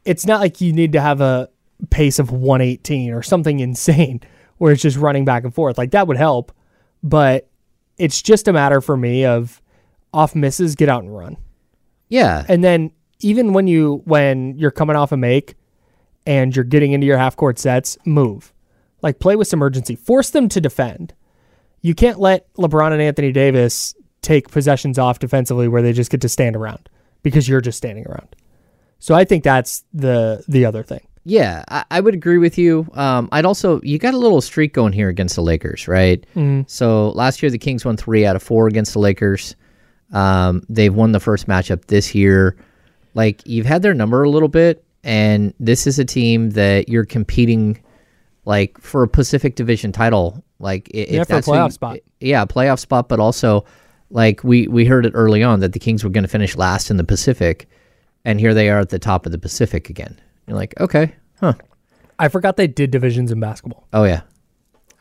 it's 0.03 0.25
not 0.25 0.39
like 0.41 0.61
you 0.61 0.73
need 0.73 0.93
to 0.93 1.01
have 1.01 1.21
a 1.21 1.49
pace 1.89 2.19
of 2.19 2.31
118 2.31 3.13
or 3.13 3.21
something 3.21 3.59
insane 3.61 4.21
where 4.57 4.71
it's 4.71 4.81
just 4.81 4.97
running 4.97 5.25
back 5.25 5.43
and 5.43 5.53
forth. 5.53 5.77
Like 5.77 5.91
that 5.91 6.07
would 6.07 6.17
help, 6.17 6.51
but 7.03 7.47
it's 7.97 8.21
just 8.21 8.47
a 8.47 8.53
matter 8.53 8.81
for 8.81 8.97
me 8.97 9.25
of 9.25 9.61
off 10.13 10.35
misses, 10.35 10.75
get 10.75 10.89
out 10.89 11.03
and 11.03 11.15
run. 11.15 11.37
Yeah, 12.09 12.45
And 12.47 12.63
then 12.63 12.91
even 13.19 13.53
when 13.53 13.67
you 13.67 14.01
when 14.05 14.57
you're 14.57 14.71
coming 14.71 14.95
off 14.95 15.11
a 15.11 15.17
make 15.17 15.55
and 16.25 16.55
you're 16.55 16.65
getting 16.65 16.91
into 16.91 17.07
your 17.07 17.17
half 17.17 17.35
court 17.35 17.59
sets, 17.59 17.97
move. 18.05 18.53
Like 19.01 19.19
play 19.19 19.35
with 19.35 19.47
some 19.47 19.61
urgency. 19.61 19.95
Force 19.95 20.29
them 20.29 20.49
to 20.49 20.61
defend. 20.61 21.13
You 21.81 21.93
can't 21.93 22.19
let 22.19 22.51
LeBron 22.53 22.91
and 22.91 23.01
Anthony 23.01 23.31
Davis 23.31 23.95
take 24.21 24.49
possessions 24.49 24.97
off 24.97 25.19
defensively 25.19 25.67
where 25.67 25.81
they 25.81 25.93
just 25.93 26.09
get 26.09 26.21
to 26.21 26.29
stand 26.29 26.55
around 26.55 26.89
because 27.21 27.47
you're 27.47 27.61
just 27.61 27.77
standing 27.77 28.07
around. 28.07 28.35
So 28.99 29.13
I 29.13 29.25
think 29.25 29.43
that's 29.43 29.83
the 29.93 30.43
the 30.47 30.65
other 30.65 30.83
thing. 30.83 31.07
Yeah, 31.27 31.63
I, 31.69 31.83
I 31.89 31.99
would 32.01 32.13
agree 32.13 32.37
with 32.37 32.57
you. 32.57 32.87
Um, 32.93 33.29
I'd 33.31 33.45
also 33.45 33.81
you 33.81 33.97
got 33.97 34.13
a 34.13 34.17
little 34.17 34.41
streak 34.41 34.73
going 34.73 34.93
here 34.93 35.09
against 35.09 35.35
the 35.35 35.41
Lakers, 35.41 35.87
right? 35.87 36.23
Mm-hmm. 36.35 36.61
So 36.67 37.09
last 37.09 37.41
year 37.41 37.49
the 37.49 37.57
Kings 37.57 37.83
won 37.83 37.97
three 37.97 38.25
out 38.25 38.35
of 38.35 38.43
four 38.43 38.67
against 38.67 38.93
the 38.93 38.99
Lakers. 38.99 39.55
Um, 40.13 40.63
they've 40.69 40.93
won 40.93 41.11
the 41.13 41.19
first 41.19 41.47
matchup 41.47 41.85
this 41.85 42.13
year. 42.13 42.55
Like 43.15 43.41
you've 43.45 43.65
had 43.65 43.81
their 43.81 43.93
number 43.95 44.21
a 44.23 44.29
little 44.29 44.47
bit, 44.49 44.83
and 45.03 45.53
this 45.59 45.87
is 45.87 45.97
a 45.99 46.05
team 46.05 46.51
that 46.51 46.89
you're 46.89 47.05
competing 47.05 47.81
like 48.45 48.77
for 48.79 49.01
a 49.03 49.07
Pacific 49.07 49.55
Division 49.55 49.91
title. 49.91 50.43
Like 50.59 50.89
if 50.93 51.09
Yeah, 51.09 51.23
for 51.23 51.33
a 51.33 51.35
that's 51.37 51.47
playoff 51.47 51.65
you- 51.67 51.71
spot. 51.71 51.97
Yeah, 52.19 52.45
playoff 52.45 52.79
spot, 52.79 53.09
but 53.09 53.19
also 53.19 53.65
like 54.11 54.43
we 54.43 54.67
we 54.67 54.85
heard 54.85 55.05
it 55.07 55.11
early 55.15 55.41
on 55.41 55.59
that 55.61 55.73
the 55.73 55.79
Kings 55.79 56.03
were 56.03 56.09
going 56.11 56.23
to 56.23 56.29
finish 56.29 56.55
last 56.55 56.91
in 56.91 56.97
the 56.97 57.03
Pacific, 57.03 57.67
and 58.23 58.39
here 58.39 58.53
they 58.53 58.69
are 58.69 58.79
at 58.79 58.89
the 58.89 58.99
top 58.99 59.25
of 59.25 59.31
the 59.31 59.39
Pacific 59.39 59.89
again. 59.89 60.19
You're 60.47 60.57
like, 60.57 60.73
okay, 60.79 61.15
huh? 61.39 61.53
I 62.19 62.27
forgot 62.29 62.55
they 62.57 62.67
did 62.67 62.91
divisions 62.91 63.31
in 63.31 63.39
basketball. 63.39 63.87
Oh 63.93 64.03
yeah, 64.03 64.21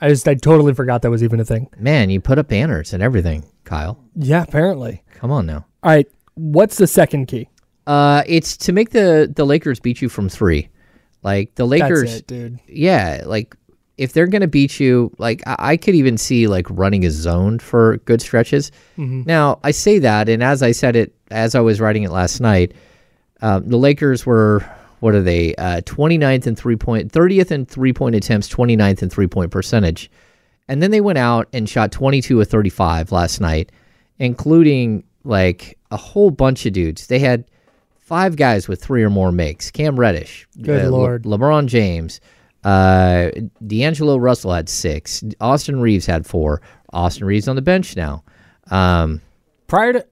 I 0.00 0.08
just 0.08 0.26
I 0.26 0.34
totally 0.34 0.74
forgot 0.74 1.02
that 1.02 1.10
was 1.10 1.22
even 1.22 1.40
a 1.40 1.44
thing. 1.44 1.68
man, 1.78 2.10
you 2.10 2.20
put 2.20 2.38
up 2.38 2.48
banners 2.48 2.92
and 2.92 3.02
everything, 3.02 3.44
Kyle. 3.64 3.98
Yeah, 4.16 4.42
apparently. 4.42 5.02
Come 5.14 5.30
on 5.30 5.46
now. 5.46 5.64
All 5.82 5.90
right, 5.90 6.06
what's 6.34 6.76
the 6.76 6.86
second 6.86 7.26
key? 7.26 7.48
Uh, 7.86 8.22
it's 8.26 8.56
to 8.56 8.72
make 8.72 8.90
the 8.90 9.30
the 9.34 9.44
Lakers 9.44 9.78
beat 9.80 10.00
you 10.02 10.08
from 10.08 10.28
three. 10.28 10.68
Like 11.22 11.54
the 11.54 11.66
Lakers, 11.66 12.02
That's 12.02 12.14
it, 12.20 12.26
dude. 12.26 12.60
yeah, 12.66 13.22
like 13.24 13.54
if 13.96 14.12
they're 14.12 14.26
gonna 14.26 14.48
beat 14.48 14.80
you, 14.80 15.12
like 15.18 15.42
I, 15.46 15.56
I 15.58 15.76
could 15.76 15.94
even 15.94 16.18
see 16.18 16.48
like 16.48 16.66
running 16.70 17.04
a 17.06 17.10
zone 17.10 17.58
for 17.58 17.98
good 17.98 18.20
stretches. 18.20 18.72
Now 18.96 19.60
I 19.62 19.70
say 19.70 19.98
that, 20.00 20.28
and 20.28 20.42
as 20.42 20.62
I 20.62 20.72
said 20.72 20.96
it, 20.96 21.14
as 21.30 21.54
I 21.54 21.60
was 21.60 21.80
writing 21.80 22.02
it 22.02 22.10
last 22.10 22.40
night, 22.40 22.72
um, 23.42 23.68
the 23.68 23.76
Lakers 23.76 24.26
were 24.26 24.64
what 25.00 25.14
are 25.14 25.22
they? 25.22 25.54
Uh, 25.56 25.80
29th 25.82 26.46
and 26.46 26.58
three 26.58 26.76
point, 26.76 27.12
30th 27.12 27.50
in 27.50 27.66
three 27.66 27.92
point 27.92 28.14
attempts, 28.14 28.48
29th 28.48 29.02
and 29.02 29.12
three 29.12 29.26
point 29.26 29.50
percentage, 29.50 30.10
and 30.68 30.82
then 30.82 30.90
they 30.90 31.00
went 31.00 31.18
out 31.18 31.48
and 31.52 31.68
shot 31.68 31.92
22 31.92 32.40
of 32.40 32.48
35 32.48 33.12
last 33.12 33.40
night, 33.40 33.70
including 34.18 35.04
like 35.24 35.78
a 35.90 35.96
whole 35.96 36.30
bunch 36.30 36.66
of 36.66 36.72
dudes. 36.72 37.06
They 37.06 37.18
had 37.18 37.44
five 38.00 38.36
guys 38.36 38.68
with 38.68 38.82
three 38.82 39.02
or 39.02 39.10
more 39.10 39.32
makes. 39.32 39.70
Cam 39.70 39.98
Reddish, 39.98 40.46
Good 40.60 40.86
Le- 40.86 40.90
Lord. 40.90 41.24
LeBron 41.24 41.66
James, 41.66 42.20
uh, 42.64 43.30
D'Angelo 43.66 44.16
Russell 44.16 44.52
had 44.52 44.68
six. 44.68 45.22
Austin 45.40 45.80
Reaves 45.80 46.06
had 46.06 46.26
four. 46.26 46.60
Austin 46.92 47.26
Reaves 47.26 47.48
on 47.48 47.56
the 47.56 47.62
bench 47.62 47.96
now. 47.96 48.22
Um, 48.70 49.20
Prior 49.66 49.92
to 49.94 50.06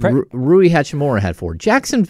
pri- 0.00 0.10
Ru- 0.10 0.28
Rui 0.32 0.68
Hachimura 0.68 1.20
had 1.20 1.36
four. 1.36 1.54
Jackson. 1.54 2.06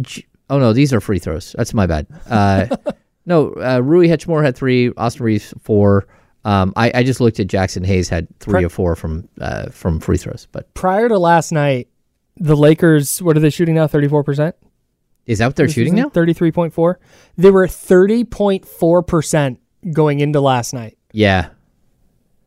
J- 0.00 0.24
oh 0.50 0.58
no, 0.58 0.72
these 0.72 0.92
are 0.92 1.00
free 1.00 1.18
throws. 1.18 1.54
That's 1.56 1.72
my 1.72 1.86
bad. 1.86 2.06
Uh, 2.28 2.76
no, 3.26 3.54
uh, 3.54 3.80
Rui 3.82 4.08
Hachimura 4.08 4.44
had 4.44 4.56
three. 4.56 4.92
Austin 4.96 5.24
Reaves 5.24 5.54
four. 5.62 6.06
Um, 6.44 6.72
I, 6.76 6.90
I 6.94 7.02
just 7.02 7.20
looked 7.20 7.38
at 7.40 7.46
Jaxson 7.46 7.84
Hayes 7.86 8.08
had 8.08 8.26
three 8.40 8.52
Pre- 8.52 8.64
or 8.64 8.68
four 8.68 8.96
from 8.96 9.28
uh, 9.40 9.70
from 9.70 10.00
free 10.00 10.16
throws. 10.18 10.46
But 10.52 10.72
prior 10.74 11.08
to 11.08 11.18
last 11.18 11.52
night, 11.52 11.88
the 12.36 12.56
Lakers, 12.56 13.22
what 13.22 13.36
are 13.36 13.40
they 13.40 13.50
shooting 13.50 13.74
now? 13.74 13.86
34%? 13.86 14.52
is 15.26 15.38
that 15.38 15.46
what 15.46 15.54
they're 15.54 15.68
shooting 15.68 15.94
now? 15.94 16.08
33.4. 16.08 16.96
They 17.36 17.50
were 17.52 17.66
30.4% 17.68 19.58
going 19.92 20.20
into 20.20 20.40
last 20.40 20.72
night. 20.74 20.98
Yeah. 21.12 21.50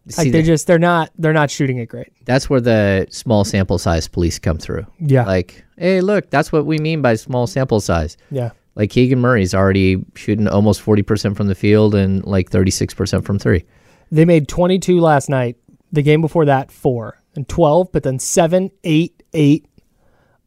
Like 0.06 0.16
See, 0.16 0.24
they 0.32 0.40
th- 0.40 0.46
just 0.46 0.68
they're 0.68 0.80
not 0.80 1.12
they're 1.18 1.32
not 1.34 1.50
shooting 1.50 1.78
it 1.78 1.86
great. 1.88 2.12
that's 2.26 2.50
where 2.50 2.60
the 2.60 3.08
small 3.10 3.46
sample 3.46 3.78
size 3.78 4.08
police 4.08 4.38
come 4.40 4.58
through. 4.58 4.86
Yeah. 5.00 5.24
Like, 5.26 5.64
hey, 5.78 6.02
look, 6.02 6.30
that's 6.30 6.52
what 6.52 6.66
we 6.66 6.78
mean 6.78 7.02
by 7.02 7.16
small 7.16 7.48
sample 7.48 7.80
size. 7.80 8.18
yeah. 8.30 8.52
Like 8.76 8.90
Keegan 8.90 9.20
Murray's 9.20 9.54
already 9.54 10.04
shooting 10.16 10.48
almost 10.48 10.82
forty 10.82 11.04
percent 11.04 11.38
from 11.38 11.48
the 11.48 11.56
field 11.56 11.94
and 11.96 12.26
like 12.26 12.50
thirty 12.50 12.72
six 12.72 12.94
percent 12.94 13.24
from 13.24 13.38
three. 13.40 13.66
They 14.12 14.26
made 14.26 14.48
22 14.48 15.00
last 15.00 15.30
night. 15.30 15.58
The 15.92 16.02
game 16.02 16.22
before 16.22 16.46
that, 16.46 16.72
4 16.72 17.22
and 17.36 17.48
12, 17.48 17.92
but 17.92 18.02
then 18.04 18.18
7, 18.20 18.72
8, 18.84 19.24
8, 19.34 19.68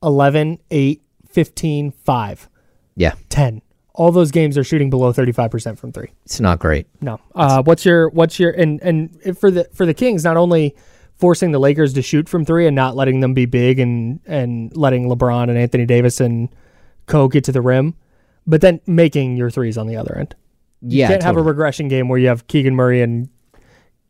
11, 0.02 0.58
8, 0.70 1.02
15, 1.28 1.90
5, 1.92 2.48
Yeah, 2.96 3.14
10. 3.28 3.62
All 3.96 4.12
those 4.12 4.30
games 4.30 4.56
are 4.58 4.64
shooting 4.64 4.90
below 4.90 5.12
35% 5.12 5.78
from 5.78 5.90
3. 5.90 6.08
it's 6.24 6.38
not 6.40 6.58
great. 6.58 6.86
No. 7.00 7.18
Uh, 7.34 7.62
what's 7.62 7.84
your 7.84 8.10
what's 8.10 8.38
your 8.38 8.50
and 8.52 8.80
and 8.82 9.38
for 9.38 9.50
the 9.50 9.64
for 9.72 9.86
the 9.86 9.94
Kings 9.94 10.22
not 10.22 10.36
only 10.36 10.76
forcing 11.14 11.50
the 11.50 11.58
Lakers 11.58 11.94
to 11.94 12.02
shoot 12.02 12.28
from 12.28 12.44
three 12.44 12.66
and 12.66 12.76
not 12.76 12.94
letting 12.94 13.20
them 13.20 13.32
be 13.32 13.46
big 13.46 13.78
and 13.78 14.20
and 14.26 14.76
letting 14.76 15.08
LeBron 15.08 15.44
and 15.48 15.56
Anthony 15.58 15.86
Davis 15.86 16.20
and 16.20 16.48
Co 17.06 17.26
get 17.28 17.44
to 17.44 17.52
the 17.52 17.62
rim, 17.62 17.94
but 18.46 18.60
then 18.60 18.80
making 18.86 19.36
your 19.36 19.50
threes 19.50 19.78
on 19.78 19.86
the 19.86 19.96
other 19.96 20.14
end. 20.18 20.34
You 20.82 20.98
Yeah, 21.00 21.08
can't 21.08 21.22
have 21.22 21.36
a 21.38 21.42
regression 21.42 21.88
game 21.88 22.08
where 22.08 22.18
you 22.18 22.28
have 22.28 22.46
Keegan 22.48 22.74
Murray 22.76 23.00
and 23.00 23.30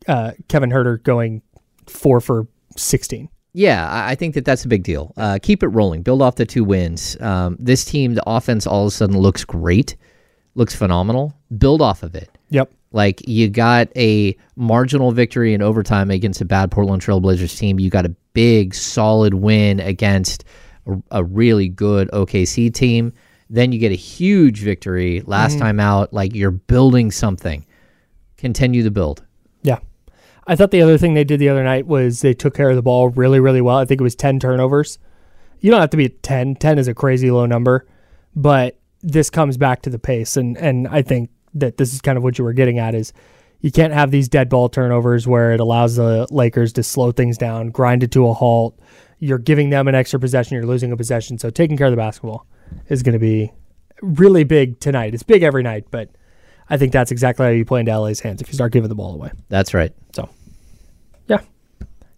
uh, 0.08 0.32
Kevin 0.48 0.70
Huerter 0.70 1.00
going 1.02 1.42
four 1.86 2.20
for 2.20 2.48
sixteen. 2.76 3.28
Yeah, 3.56 3.88
I 3.90 4.14
think 4.16 4.34
that 4.34 4.44
that's 4.44 4.66
a 4.66 4.68
big 4.68 4.82
deal. 4.82 5.14
Uh, 5.16 5.38
keep 5.42 5.62
it 5.62 5.68
rolling. 5.68 6.02
Build 6.02 6.20
off 6.20 6.34
the 6.34 6.44
two 6.44 6.62
wins. 6.62 7.18
Um, 7.22 7.56
this 7.58 7.86
team, 7.86 8.12
the 8.12 8.22
offense 8.26 8.66
all 8.66 8.82
of 8.82 8.88
a 8.88 8.90
sudden 8.90 9.16
looks 9.16 9.46
great, 9.46 9.96
looks 10.56 10.74
phenomenal. 10.74 11.32
Build 11.56 11.80
off 11.80 12.02
of 12.02 12.14
it. 12.14 12.28
Yep. 12.50 12.70
Like 12.92 13.26
you 13.26 13.48
got 13.48 13.88
a 13.96 14.36
marginal 14.56 15.10
victory 15.10 15.54
in 15.54 15.62
overtime 15.62 16.10
against 16.10 16.42
a 16.42 16.44
bad 16.44 16.70
Portland 16.70 17.00
Trailblazers 17.00 17.58
team. 17.58 17.80
You 17.80 17.88
got 17.88 18.04
a 18.04 18.14
big, 18.34 18.74
solid 18.74 19.32
win 19.32 19.80
against 19.80 20.44
a, 20.86 20.98
a 21.12 21.24
really 21.24 21.70
good 21.70 22.10
OKC 22.10 22.74
team. 22.74 23.14
Then 23.48 23.72
you 23.72 23.78
get 23.78 23.90
a 23.90 23.96
huge 23.96 24.60
victory 24.60 25.22
last 25.24 25.58
time 25.58 25.80
out. 25.80 26.12
Like 26.12 26.34
you're 26.34 26.50
building 26.50 27.10
something. 27.10 27.64
Continue 28.36 28.82
the 28.82 28.90
build. 28.90 29.25
I 30.46 30.54
thought 30.54 30.70
the 30.70 30.82
other 30.82 30.98
thing 30.98 31.14
they 31.14 31.24
did 31.24 31.40
the 31.40 31.48
other 31.48 31.64
night 31.64 31.86
was 31.86 32.20
they 32.20 32.34
took 32.34 32.54
care 32.54 32.70
of 32.70 32.76
the 32.76 32.82
ball 32.82 33.08
really, 33.10 33.40
really 33.40 33.60
well. 33.60 33.78
I 33.78 33.84
think 33.84 34.00
it 34.00 34.04
was 34.04 34.14
10 34.14 34.38
turnovers. 34.38 34.98
You 35.60 35.70
don't 35.70 35.80
have 35.80 35.90
to 35.90 35.96
be 35.96 36.04
at 36.06 36.22
10. 36.22 36.56
10 36.56 36.78
is 36.78 36.88
a 36.88 36.94
crazy 36.94 37.30
low 37.30 37.46
number, 37.46 37.86
but 38.34 38.78
this 39.02 39.30
comes 39.30 39.56
back 39.56 39.82
to 39.82 39.90
the 39.90 39.98
pace. 39.98 40.36
And, 40.36 40.56
and 40.58 40.86
I 40.88 41.02
think 41.02 41.30
that 41.54 41.78
this 41.78 41.92
is 41.92 42.00
kind 42.00 42.16
of 42.16 42.22
what 42.22 42.38
you 42.38 42.44
were 42.44 42.52
getting 42.52 42.78
at 42.78 42.94
is 42.94 43.12
you 43.60 43.72
can't 43.72 43.92
have 43.92 44.10
these 44.10 44.28
dead 44.28 44.48
ball 44.48 44.68
turnovers 44.68 45.26
where 45.26 45.52
it 45.52 45.60
allows 45.60 45.96
the 45.96 46.26
Lakers 46.30 46.72
to 46.74 46.82
slow 46.82 47.10
things 47.10 47.38
down, 47.38 47.70
grind 47.70 48.02
it 48.02 48.12
to 48.12 48.28
a 48.28 48.34
halt. 48.34 48.78
You're 49.18 49.38
giving 49.38 49.70
them 49.70 49.88
an 49.88 49.94
extra 49.94 50.20
possession, 50.20 50.56
you're 50.56 50.66
losing 50.66 50.92
a 50.92 50.96
possession. 50.96 51.38
So 51.38 51.50
taking 51.50 51.76
care 51.76 51.86
of 51.86 51.92
the 51.92 51.96
basketball 51.96 52.46
is 52.88 53.02
going 53.02 53.14
to 53.14 53.18
be 53.18 53.52
really 54.02 54.44
big 54.44 54.78
tonight. 54.78 55.14
It's 55.14 55.22
big 55.22 55.42
every 55.42 55.62
night, 55.62 55.86
but 55.90 56.10
I 56.68 56.76
think 56.76 56.92
that's 56.92 57.10
exactly 57.10 57.46
how 57.46 57.52
you 57.52 57.64
play 57.64 57.80
into 57.80 57.96
LA's 57.98 58.20
hands 58.20 58.42
if 58.42 58.48
you 58.48 58.54
start 58.54 58.72
giving 58.72 58.88
the 58.88 58.94
ball 58.94 59.14
away. 59.14 59.30
That's 59.48 59.72
right. 59.74 59.92
So, 60.14 60.28
yeah, 61.28 61.40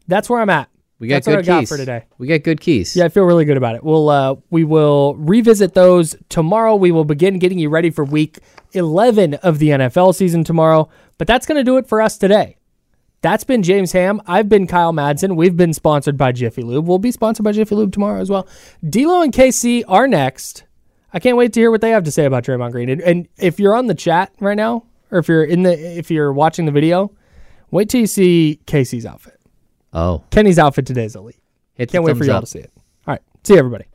that's 0.07 0.31
where 0.31 0.41
I'm 0.41 0.51
at. 0.51 0.69
We 0.99 1.07
got 1.07 1.17
that's 1.17 1.27
good 1.27 1.39
I 1.39 1.43
got 1.43 1.61
keys 1.61 1.69
for 1.69 1.77
today. 1.77 2.05
We 2.19 2.27
got 2.27 2.43
good 2.43 2.61
keys. 2.61 2.97
Yeah, 2.97 3.05
I 3.05 3.09
feel 3.09 3.25
really 3.25 3.45
good 3.45 3.57
about 3.57 3.77
it. 3.77 3.85
We'll 3.85 4.09
uh, 4.09 4.37
we 4.51 4.65
will 4.65 5.15
revisit 5.17 5.75
those 5.75 6.17
tomorrow. 6.29 6.75
We 6.75 6.91
will 6.91 7.05
begin 7.05 7.39
getting 7.39 7.59
you 7.59 7.69
ready 7.69 7.91
for 7.91 8.05
week 8.05 8.39
11 8.73 9.35
of 9.35 9.59
the 9.59 9.69
NFL 9.69 10.15
season 10.15 10.43
tomorrow. 10.43 10.89
But 11.19 11.27
that's 11.27 11.47
going 11.47 11.59
to 11.59 11.65
do 11.65 11.77
it 11.77 11.87
for 11.87 12.03
us 12.03 12.19
today. 12.19 12.57
That's 13.21 13.45
been 13.45 13.63
James 13.63 13.93
Ham. 13.93 14.21
I've 14.27 14.49
been 14.49 14.67
Kyle 14.67 14.93
Madsen. 14.93 15.35
We've 15.35 15.57
been 15.57 15.73
sponsored 15.73 16.17
by 16.17 16.33
Jiffy 16.33 16.63
Lube. 16.63 16.87
We'll 16.87 16.99
be 16.99 17.11
sponsored 17.11 17.45
by 17.45 17.53
Jiffy 17.53 17.75
Lube 17.75 17.93
tomorrow 17.93 18.21
as 18.21 18.31
well. 18.31 18.47
D'Lo 18.89 19.23
and 19.23 19.33
KC 19.33 19.83
are 19.89 20.07
next. 20.07 20.65
I 21.13 21.21
can't 21.21 21.37
wait 21.37 21.53
to 21.55 21.61
hear 21.61 21.71
what 21.71 21.81
they 21.81 21.91
have 21.91 22.05
to 22.05 22.11
say 22.11 22.25
about 22.25 22.45
Draymond 22.45 22.73
Green. 22.73 22.89
And, 22.89 23.01
and 23.01 23.29
if 23.39 23.59
you're 23.59 23.75
on 23.75 23.87
the 23.87 23.95
chat 23.95 24.33
right 24.41 24.57
now, 24.57 24.85
or 25.11 25.19
if 25.19 25.29
you're 25.29 25.45
in 25.45 25.63
the 25.63 25.73
if 25.73 26.11
you're 26.11 26.33
watching 26.33 26.67
the 26.67 26.73
video, 26.73 27.11
wait 27.71 27.89
till 27.89 28.01
you 28.01 28.07
see 28.07 28.61
Casey's 28.67 29.07
outfit. 29.07 29.41
Oh, 29.93 30.23
Kenny's 30.31 30.59
outfit 30.59 30.87
today 30.87 31.05
is 31.05 31.17
elite. 31.17 31.41
hit 31.75 31.91
Can't 31.91 32.05
wait 32.05 32.17
for 32.17 32.25
y'all 32.25 32.37
up. 32.37 32.45
to 32.45 32.51
see 32.51 32.59
it. 32.59 32.71
All 33.07 33.15
right. 33.15 33.23
See 33.43 33.55
you, 33.55 33.59
everybody. 33.59 33.87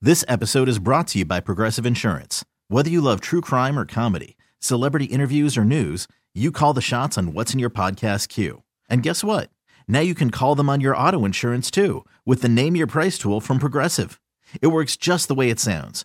This 0.00 0.24
episode 0.28 0.68
is 0.68 0.78
brought 0.78 1.08
to 1.08 1.18
you 1.18 1.24
by 1.24 1.40
Progressive 1.40 1.84
Insurance. 1.86 2.44
Whether 2.68 2.90
you 2.90 3.00
love 3.00 3.20
true 3.20 3.40
crime 3.40 3.78
or 3.78 3.84
comedy, 3.84 4.36
celebrity 4.60 5.06
interviews 5.06 5.56
or 5.56 5.64
news, 5.64 6.06
you 6.34 6.52
call 6.52 6.72
the 6.72 6.80
shots 6.80 7.18
on 7.18 7.34
what's 7.34 7.52
in 7.52 7.58
your 7.58 7.70
podcast 7.70 8.28
queue. 8.28 8.62
And 8.88 9.02
guess 9.02 9.22
what? 9.24 9.50
Now 9.88 10.00
you 10.00 10.14
can 10.14 10.30
call 10.30 10.54
them 10.54 10.70
on 10.70 10.80
your 10.80 10.96
auto 10.96 11.24
insurance 11.24 11.70
too 11.70 12.04
with 12.24 12.42
the 12.42 12.48
Name 12.48 12.76
Your 12.76 12.86
Price 12.86 13.18
tool 13.18 13.40
from 13.40 13.58
Progressive. 13.58 14.20
It 14.60 14.68
works 14.68 14.96
just 14.96 15.28
the 15.28 15.34
way 15.34 15.50
it 15.50 15.60
sounds. 15.60 16.04